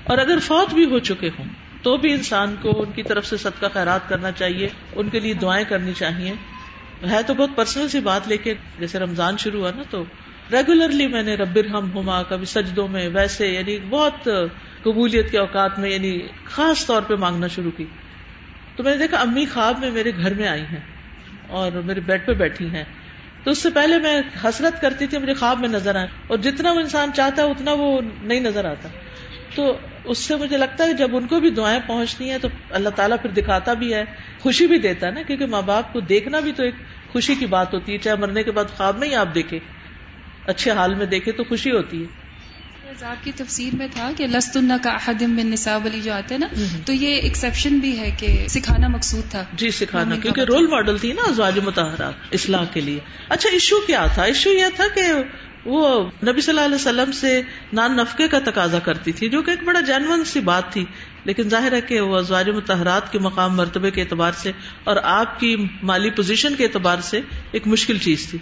اور 0.03 0.17
اگر 0.17 0.39
فوت 0.39 0.73
بھی 0.73 0.85
ہو 0.85 0.99
چکے 0.99 1.29
ہوں، 1.39 1.45
تو 1.81 1.97
بھی 1.97 2.11
انسان 2.11 2.55
کو 2.61 2.81
ان 2.81 2.91
کی 2.91 3.03
طرف 3.03 3.25
سے 3.25 3.37
صدقہ 3.37 3.65
خیرات 3.73 4.09
کرنا 4.09 4.31
چاہیے، 4.31 4.69
ان 4.95 5.09
کے 5.09 5.19
لیے 5.19 5.33
دعائیں 5.33 5.65
کرنی 5.65 5.93
چاہیے۔ 5.97 6.33
ہے 7.09 7.23
تو 7.23 7.33
بہت 7.33 7.49
پرسنل 7.55 7.87
سی 7.87 7.99
بات 7.99 8.27
لے 8.27 8.37
کے 8.37 8.53
جیسے 8.79 8.99
رمضان 8.99 9.37
شروع 9.37 9.61
ہوا 9.61 9.71
نا، 9.75 9.83
تو 9.89 10.03
ریگولرلی 10.51 11.07
میں 11.07 11.23
نے 11.23 11.35
ربر 11.35 11.65
ہم 11.65 11.91
ہوما 11.91 12.23
کبھی 12.23 12.45
سجدوں 12.45 12.87
میں، 12.87 13.09
ویسے 13.13 13.47
یعنی 13.47 13.79
بہت 13.89 14.29
قبولیت 14.83 15.31
کے 15.31 15.37
اوقات 15.37 15.79
میں 15.79 15.89
یعنی 15.89 16.19
خاص 16.45 16.85
طور 16.85 17.01
پہ 17.01 17.13
مانگنا 17.13 17.47
شروع 17.47 17.71
کی۔ 17.77 17.85
تو 18.75 18.83
میں 18.83 18.91
نے 18.91 18.97
دیکھا، 18.97 19.17
امی 19.17 19.45
خواب 19.45 19.79
میں 19.79 19.91
میرے 19.91 20.11
گھر 20.17 20.33
میں 20.33 20.47
آئی 20.47 20.61
ہیں۔ 20.61 20.94
اور 21.47 21.71
میرے 21.71 21.99
بیڈ 21.99 22.25
پہ 22.25 22.33
بیٹھی 22.33 22.75
ہیں۔ 22.75 22.83
تو 23.43 23.51
اس 23.51 23.57
سے 23.57 23.69
پہلے 23.69 23.97
میں 23.99 24.21
حسرت 24.43 24.81
کرتی 24.81 25.07
تھی، 25.07 25.17
مجھے 25.17 25.33
خواب 25.33 25.59
میں 25.59 25.69
نظر 25.69 25.95
آئے۔ 25.95 26.07
اور 26.27 26.37
جتنا 26.37 26.71
وہ 26.71 26.79
انسان 26.79 27.11
چاہتا 27.15 27.41
ہے، 27.41 27.47
اتنا 27.47 27.71
وہ 27.73 28.01
نہیں 28.21 28.39
نظر 28.39 28.65
آتا۔ 28.65 28.89
تو 29.55 29.79
اس 30.03 30.17
سے 30.17 30.35
مجھے 30.35 30.57
لگتا 30.57 30.83
ہے 30.83 30.93
جب 30.93 31.15
ان 31.15 31.27
کو 31.27 31.39
بھی 31.39 31.49
دعائیں 31.49 31.79
پہنچتی 31.87 32.29
ہیں، 32.29 32.37
تو 32.37 32.47
اللہ 32.69 32.89
تعالیٰ 32.89 33.17
پھر 33.21 33.29
دکھاتا 33.29 33.73
بھی 33.73 33.93
ہے، 33.93 34.03
خوشی 34.39 34.67
بھی 34.67 34.77
دیتا 34.77 35.07
ہے 35.07 35.11
نا۔ 35.11 35.21
کیونکہ 35.21 35.45
ماں 35.45 35.61
باپ 35.61 35.93
کو 35.93 35.99
دیکھنا 35.99 36.39
بھی 36.39 36.51
تو 36.51 36.63
ایک 36.63 36.75
خوشی 37.07 37.35
کی 37.35 37.45
بات 37.45 37.73
ہوتی 37.73 37.93
ہے۔ 37.93 37.97
چاہے 37.97 38.15
مرنے 38.15 38.43
کے 38.43 38.51
بعد 38.51 38.65
خواب 38.65 38.97
میں 38.97 39.07
ہی 39.07 39.15
آپ 39.15 39.35
دیکھے 39.35 39.59
اچھے 40.45 40.71
حال 40.71 40.95
میں 40.95 41.05
دیکھے 41.05 41.31
تو 41.31 41.43
خوشی 41.43 41.71
ہوتی 41.71 42.01
ہے۔ 42.01 42.24
آپ 43.03 43.23
کی 43.23 43.31
تفسیر 43.35 43.75
میں 43.75 43.87
تھا 43.91 44.11
کہ 44.17 44.27
لست 44.27 44.57
اللہ 44.57 44.73
کا 44.83 44.89
احدم 44.89 45.35
بن 45.35 45.47
نصاب 45.47 45.81
علی 45.85 46.01
جو 46.01 46.13
آتے 46.13 46.35
ہیں 46.35 46.39
نا 46.39 46.47
تو 46.85 46.93
یہ 46.93 47.15
ایکسپشن 47.15 47.77
بھی 47.77 47.99
ہے 47.99 48.11
کہ 48.19 48.45
سکھانا 48.49 48.87
مقصود 48.87 49.31
تھا۔ 49.31 49.43
جی 49.53 49.69
سکھانا 49.69 50.15
کیونکہ 50.15 50.41
رول 50.41 50.67
ماڈل 50.67 50.97
تھی 50.97 51.13
نا 51.13 51.21
ازواج 51.29 51.59
متحرات 51.59 52.13
اصلاح 52.31 52.65
کے 52.73 52.81
لیے۔ 52.81 52.99
اچھا 53.29 53.49
ایشو 53.49 53.75
کیا 53.87 54.05
تھا؟ 54.13 54.23
ایشو 54.23 54.49
یہ 54.49 54.65
تھا 54.75 54.83
کہ 54.95 55.01
وہ 55.65 56.09
نبی 56.27 56.41
صلی 56.41 56.53
اللہ 56.53 56.65
علیہ 56.65 56.75
وسلم 56.75 57.11
سے 57.11 57.41
نان 57.73 57.97
نفقے 57.97 58.27
کا 58.27 58.39
تقاضا 58.39 58.79
کرتی 58.79 59.11
تھی 59.11 59.29
جو 59.29 59.41
کہ 59.41 59.51
ایک 59.51 59.63
بڑا 59.63 59.79
جینون 59.79 60.25
سی 60.25 60.39
بات 60.39 60.73
تھی۔ 60.73 60.85
لیکن 61.25 61.49
ظاہر 61.49 61.71
ہے 61.71 61.81
کہ 61.81 61.99
وہ 61.99 62.17
ازواج 62.17 62.49
متحرات 62.49 63.11
کے 63.11 63.19
مقام 63.19 63.55
مرتبے 63.55 63.91
کے 63.91 64.01
اعتبار 64.01 64.31
سے 64.31 64.51
اور 64.83 64.95
آپ 65.03 65.39
کی 65.39 65.55
مالی 65.83 66.09
پوزیشن 66.09 66.55
کے 66.55 66.63
اعتبار 66.63 66.97
سے 67.03 67.21
ایک 67.51 67.67
مشکل 67.67 67.97
چیز 67.97 68.29
تھی۔ 68.29 68.39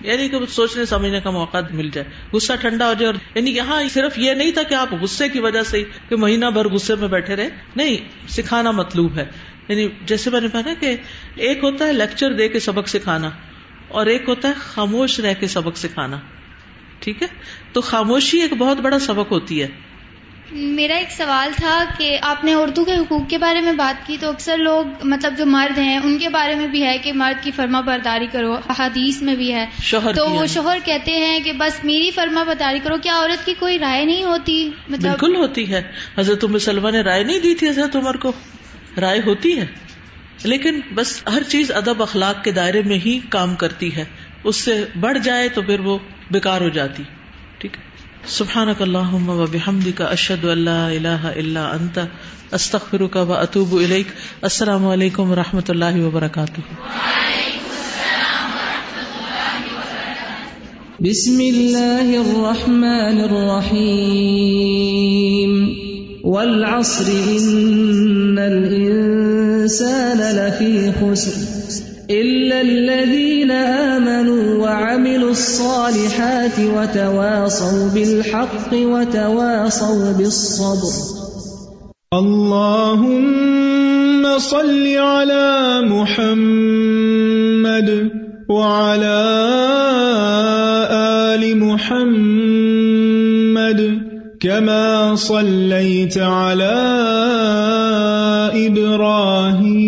یعنی 0.00 0.28
کہ 0.28 0.36
سوچنے 0.48 0.84
سمجھنے 0.84 1.20
کا 1.20 1.30
موقع 1.30 1.58
مل 1.70 1.90
جائے، 1.92 2.06
غصہ 2.32 2.52
ٹھنڈا 2.60 2.88
ہو 2.88 2.92
جائے 2.92 3.06
اور 3.06 3.14
یعنی 3.34 3.50
یہاں 3.50 3.82
صرف 3.88 4.18
یہ 4.18 4.32
نہیں 4.32 4.52
تھا 4.52 4.62
کہ 4.62 4.74
آپ 4.74 4.88
غصے 5.00 5.28
کی 5.28 5.40
وجہ 5.40 5.62
سے 5.62 5.84
کہ 6.08 6.16
مہینہ 6.16 6.46
بھر 6.46 6.68
غصے 6.68 6.94
میں 6.94 7.08
بیٹھے 7.08 7.36
رہے، 7.36 7.48
نہیں، 7.76 7.96
سکھانا 8.28 8.70
مطلوب 8.70 9.18
ہے۔ 9.18 9.24
یعنی 9.68 9.88
جیسے 10.06 10.30
میں 10.30 10.40
نے 10.40 10.48
کہا 10.52 10.60
نا 10.66 10.74
کہ 10.80 10.96
ایک 11.34 11.58
ہوتا 11.62 11.86
ہے 11.86 11.92
لیکچر 11.92 12.32
دے 12.32 12.48
کے 12.48 12.60
سبق 12.60 12.88
سکھانا 12.88 13.30
اور 13.88 14.06
ایک 14.06 14.24
ہوتا 14.28 14.48
ہے 14.48 14.52
خاموش 14.56 15.20
رہ 15.20 15.34
کے 15.40 15.46
سبق 15.46 15.76
سکھانا، 15.76 16.18
ٹھیک 16.98 17.22
ہے؟ 17.22 17.26
تو 17.72 17.80
خاموشی 17.80 18.40
ایک 18.40 18.52
بہت 18.52 18.76
بڑا 18.76 18.98
سبق 18.98 19.32
ہوتی 19.32 19.62
ہے۔ 19.62 19.68
میرا 20.52 20.94
ایک 20.94 21.10
سوال 21.10 21.50
تھا 21.56 21.84
کہ 21.98 22.18
آپ 22.22 22.44
نے 22.44 22.54
اردو 22.54 22.84
کے 22.84 22.92
حقوق 22.92 23.28
کے 23.28 23.38
بارے 23.38 23.60
میں 23.60 23.72
بات 23.72 24.06
کی 24.06 24.16
تو 24.20 24.28
اکثر 24.30 24.56
لوگ 24.56 24.84
مطلب 25.04 25.34
جو 25.38 25.46
مرد 25.46 25.78
ہیں 25.78 25.98
ان 25.98 26.18
کے 26.18 26.28
بارے 26.28 26.54
میں 26.54 26.66
بھی 26.66 26.84
ہے 26.84 26.98
کہ 26.98 27.12
مرد 27.12 27.44
کی 27.44 27.50
فرما 27.50 27.80
برداری 27.80 28.26
کرو 28.32 28.56
حدیث 28.78 29.22
میں 29.22 29.36
بھی 29.36 29.54
ہے۔ 29.54 29.66
شوہر 29.82 30.14
تو 30.14 30.30
وہ۔ 30.30 30.46
شوہر 30.46 30.78
کہتے 30.84 31.10
ہیں 31.10 31.40
کہ 31.40 31.52
بس 31.52 31.84
میری 31.84 32.10
فرما 32.10 32.42
برداری 32.42 32.78
کرو 32.82 32.96
کیا 33.02 33.16
عورت 33.16 33.46
کی 33.46 33.54
کوئی 33.58 33.78
رائے 33.78 34.04
نہیں 34.04 34.24
ہوتی؟ 34.24 34.70
مطلب 34.88 35.10
بالکل 35.10 35.36
ہوتی 35.36 35.72
ہے۔ 35.72 35.82
حضرت 36.18 36.44
ام 36.44 36.58
سلمہ 36.58 36.90
نے 36.90 37.00
رائے 37.00 37.24
نہیں 37.24 37.38
دی 37.38 37.54
تھی 37.54 37.68
حضرت 37.68 37.96
عمر 37.96 38.16
کو۔ 38.16 38.32
رائے 39.00 39.20
ہوتی 39.26 39.60
ہے۔ 39.60 39.66
لیکن 40.44 40.80
بس 40.94 41.22
ہر 41.34 41.42
چیز 41.42 41.70
ادب 41.70 42.02
اخلاق 42.02 42.44
کے 42.44 42.52
دائرے 42.52 42.82
میں 42.82 42.98
ہی 43.06 43.20
کام 43.28 43.54
کرتی 43.54 43.96
ہے۔ 43.96 44.04
اس 44.44 44.56
سے 44.56 44.84
بڑھ 45.00 45.18
جائے 45.18 45.48
تو 45.48 45.62
پھر 45.62 45.80
وہ 45.80 45.98
بیکار 46.30 46.60
ہو 46.60 46.68
جاتی۔ 46.68 47.02
ٹھیک 47.58 47.76
ہے۔ 47.78 47.87
سبحانک 48.28 48.82
اللہم 48.82 49.28
و 49.28 49.46
بحمدک 49.52 50.02
اشہد 50.02 50.44
ان 50.44 50.58
لا 50.58 50.88
الہ 50.88 51.08
الا 51.08 51.68
انت، 51.68 51.98
استغفرک 52.52 53.16
و 53.16 53.32
اتوب 53.32 53.76
الیک۔ 53.76 54.06
السلام 54.42 54.86
علیکم 54.86 55.30
و 55.30 55.34
رحمۃ 55.34 55.60
اللہ 55.68 56.04
وبرکاتہ۔ 56.04 56.60
بسم 61.00 61.40
الله 61.40 62.26
الرحمن 62.26 63.20
الرحيم 63.30 65.68
والعصر 66.24 67.08
إن 67.08 68.38
الإنسان 68.38 70.18
لفي 70.18 70.88
خسر۔ 71.00 71.87
إلا 72.10 72.60
الذين 72.60 73.50
آمنوا 73.50 74.64
وعملوا 74.64 75.30
الصالحات 75.30 76.58
وتواصوا 76.58 77.88
بالحق 77.94 78.72
وتواصوا 78.72 80.12
بالصبر 80.12 80.92
اللهم 82.14 83.58
صل 84.38 84.86
على 84.96 85.80
محمد 85.84 87.08
وعلى 88.48 89.20
آل 90.92 91.58
محمد 91.60 92.88
كما 94.40 95.14
صليت 95.14 96.18
على 96.18 96.78
إبراهيم 98.66 99.87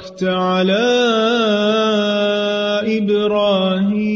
باركت 0.21 0.23
على 0.23 0.87
إبراهيم 2.97 4.11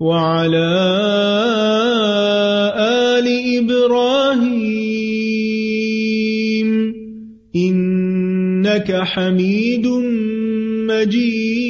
وعلى 0.00 0.72
آل 2.76 3.26
إبراهيم 3.58 4.66
إنك 7.56 8.92
حميد 9.02 9.86
مجيد 10.88 11.65